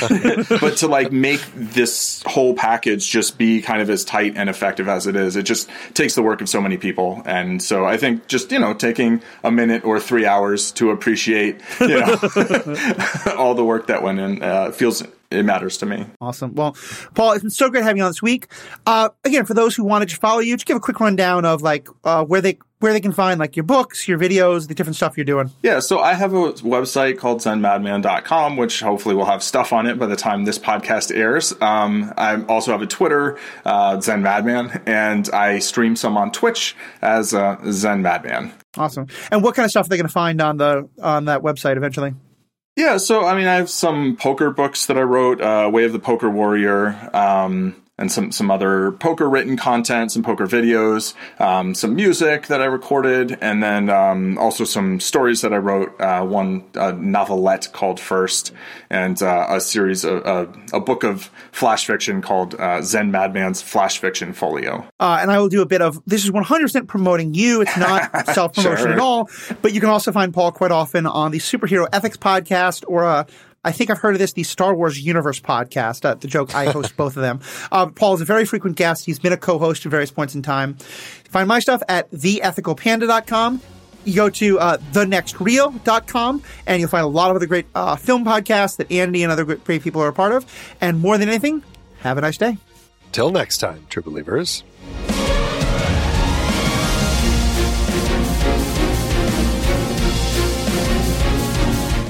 but 0.61 0.77
to 0.77 0.87
like 0.87 1.11
make 1.11 1.41
this 1.53 2.23
whole 2.25 2.53
package 2.53 3.09
just 3.09 3.37
be 3.37 3.61
kind 3.61 3.81
of 3.81 3.89
as 3.89 4.05
tight 4.05 4.37
and 4.37 4.49
effective 4.49 4.87
as 4.87 5.07
it 5.07 5.17
is 5.17 5.35
it 5.35 5.43
just 5.43 5.69
takes 5.93 6.15
the 6.15 6.23
work 6.23 6.39
of 6.41 6.47
so 6.47 6.61
many 6.61 6.77
people. 6.77 7.21
And 7.25 7.61
so 7.61 7.85
i 7.85 7.97
think 7.97 8.27
just 8.27 8.51
you 8.51 8.59
know 8.59 8.73
taking 8.73 9.21
a 9.43 9.51
minute 9.51 9.83
or 9.83 9.99
three 9.99 10.25
hours 10.25 10.71
to 10.73 10.91
appreciate 10.91 11.59
you 11.81 11.99
know 11.99 12.15
all 13.37 13.55
the 13.55 13.65
work 13.65 13.87
that 13.87 14.01
went 14.01 14.19
in 14.19 14.41
uh, 14.41 14.71
feels 14.71 15.03
it 15.31 15.43
matters 15.43 15.77
to 15.77 15.85
me. 15.85 16.05
Awesome. 16.19 16.53
Well, 16.55 16.75
Paul, 17.15 17.33
it's 17.33 17.41
been 17.41 17.49
so 17.49 17.69
great 17.69 17.83
having 17.83 17.97
you 17.97 18.03
on 18.03 18.09
this 18.09 18.21
week. 18.21 18.47
Uh, 18.85 19.09
again, 19.23 19.45
for 19.45 19.53
those 19.53 19.75
who 19.75 19.83
wanted 19.83 20.09
to 20.09 20.17
follow 20.17 20.39
you, 20.39 20.55
just 20.55 20.65
give 20.65 20.77
a 20.77 20.81
quick 20.81 20.99
rundown 20.99 21.45
of 21.45 21.61
like 21.61 21.87
uh, 22.03 22.23
where 22.23 22.41
they 22.41 22.57
where 22.79 22.93
they 22.93 22.99
can 22.99 23.11
find 23.11 23.39
like 23.39 23.55
your 23.55 23.63
books, 23.63 24.07
your 24.07 24.17
videos, 24.17 24.67
the 24.67 24.73
different 24.73 24.95
stuff 24.95 25.15
you're 25.15 25.23
doing. 25.23 25.51
Yeah, 25.61 25.79
so 25.79 25.99
I 25.99 26.13
have 26.13 26.33
a 26.33 26.53
website 26.53 27.19
called 27.19 27.39
zenmadman.com, 27.39 28.57
which 28.57 28.79
hopefully 28.81 29.13
will 29.15 29.25
have 29.25 29.43
stuff 29.43 29.71
on 29.71 29.85
it 29.85 29.99
by 29.99 30.07
the 30.07 30.15
time 30.15 30.45
this 30.45 30.57
podcast 30.57 31.15
airs. 31.15 31.53
Um, 31.61 32.11
I 32.17 32.41
also 32.45 32.71
have 32.71 32.81
a 32.81 32.87
Twitter, 32.87 33.37
uh, 33.65 34.01
Zen 34.01 34.23
Madman, 34.23 34.81
and 34.87 35.29
I 35.29 35.59
stream 35.59 35.95
some 35.95 36.17
on 36.17 36.31
Twitch 36.31 36.75
as 37.01 37.33
uh, 37.33 37.57
Zen 37.69 38.01
Madman. 38.01 38.51
Awesome. 38.77 39.07
And 39.31 39.43
what 39.43 39.53
kind 39.53 39.65
of 39.65 39.69
stuff 39.69 39.85
are 39.85 39.89
they 39.89 39.97
going 39.97 40.07
to 40.07 40.13
find 40.13 40.41
on 40.41 40.57
the 40.57 40.89
on 41.01 41.25
that 41.25 41.41
website 41.41 41.77
eventually? 41.77 42.15
Yeah, 42.75 42.97
so 42.97 43.25
I 43.25 43.35
mean, 43.35 43.47
I 43.47 43.55
have 43.55 43.69
some 43.69 44.15
poker 44.15 44.49
books 44.49 44.85
that 44.85 44.97
I 44.97 45.01
wrote, 45.01 45.41
uh, 45.41 45.69
Way 45.71 45.83
of 45.83 45.93
the 45.93 45.99
Poker 45.99 46.29
Warrior, 46.29 47.09
um, 47.13 47.75
and 48.01 48.11
some 48.11 48.31
some 48.31 48.49
other 48.49 48.91
poker 48.93 49.29
written 49.29 49.55
content, 49.55 50.11
some 50.11 50.23
poker 50.23 50.47
videos, 50.47 51.13
um, 51.39 51.75
some 51.75 51.95
music 51.95 52.47
that 52.47 52.59
I 52.59 52.65
recorded, 52.65 53.37
and 53.41 53.61
then 53.61 53.89
um, 53.91 54.39
also 54.39 54.63
some 54.63 54.99
stories 54.99 55.41
that 55.41 55.53
I 55.53 55.57
wrote. 55.57 56.01
Uh, 56.01 56.25
one 56.25 56.65
novelette 56.73 57.69
called 57.71 57.99
First, 57.99 58.53
and 58.89 59.21
uh, 59.21 59.45
a 59.49 59.61
series 59.61 60.03
of 60.03 60.25
uh, 60.25 60.47
a 60.73 60.79
book 60.79 61.03
of 61.03 61.29
flash 61.51 61.85
fiction 61.85 62.23
called 62.23 62.55
uh, 62.55 62.81
Zen 62.81 63.11
Madman's 63.11 63.61
Flash 63.61 63.99
Fiction 63.99 64.33
Folio. 64.33 64.87
Uh, 64.99 65.19
and 65.21 65.29
I 65.29 65.37
will 65.37 65.49
do 65.49 65.61
a 65.61 65.67
bit 65.67 65.83
of 65.83 66.01
this 66.07 66.25
is 66.25 66.31
100% 66.31 66.87
promoting 66.87 67.35
you. 67.35 67.61
It's 67.61 67.77
not 67.77 68.27
self 68.29 68.53
promotion 68.55 68.77
sure. 68.77 68.93
at 68.93 68.99
all, 68.99 69.29
but 69.61 69.73
you 69.73 69.79
can 69.79 69.89
also 69.89 70.11
find 70.11 70.33
Paul 70.33 70.51
quite 70.51 70.71
often 70.71 71.05
on 71.05 71.29
the 71.29 71.37
Superhero 71.37 71.87
Ethics 71.93 72.17
podcast 72.17 72.83
or 72.87 73.03
a 73.03 73.27
I 73.63 73.71
think 73.71 73.89
I've 73.91 73.99
heard 73.99 74.15
of 74.15 74.19
this, 74.19 74.33
the 74.33 74.43
Star 74.43 74.73
Wars 74.75 74.99
Universe 74.99 75.39
podcast. 75.39 76.03
Uh, 76.03 76.15
the 76.15 76.27
joke, 76.27 76.55
I 76.55 76.71
host 76.71 76.97
both 76.97 77.15
of 77.15 77.21
them. 77.21 77.41
Uh, 77.71 77.87
Paul 77.87 78.15
is 78.15 78.21
a 78.21 78.25
very 78.25 78.45
frequent 78.45 78.75
guest. 78.75 79.05
He's 79.05 79.19
been 79.19 79.33
a 79.33 79.37
co-host 79.37 79.85
at 79.85 79.91
various 79.91 80.11
points 80.11 80.33
in 80.33 80.41
time. 80.41 80.75
Find 81.29 81.47
my 81.47 81.59
stuff 81.59 81.83
at 81.87 82.09
theethicalpanda.com. 82.11 83.61
You 84.03 84.15
go 84.15 84.29
to 84.31 84.59
uh, 84.59 84.77
thenextreel.com 84.77 86.41
and 86.65 86.79
you'll 86.79 86.89
find 86.89 87.03
a 87.03 87.07
lot 87.07 87.29
of 87.29 87.35
other 87.35 87.45
great 87.45 87.67
uh, 87.75 87.95
film 87.97 88.25
podcasts 88.25 88.77
that 88.77 88.91
Andy 88.91 89.21
and 89.21 89.31
other 89.31 89.45
great 89.45 89.83
people 89.83 90.01
are 90.01 90.07
a 90.07 90.13
part 90.13 90.31
of. 90.31 90.45
And 90.81 90.99
more 90.99 91.19
than 91.19 91.29
anything, 91.29 91.63
have 91.99 92.17
a 92.17 92.21
nice 92.21 92.37
day. 92.37 92.57
Till 93.11 93.29
next 93.29 93.59
time, 93.59 93.85
true 93.89 94.01
believers. 94.01 94.63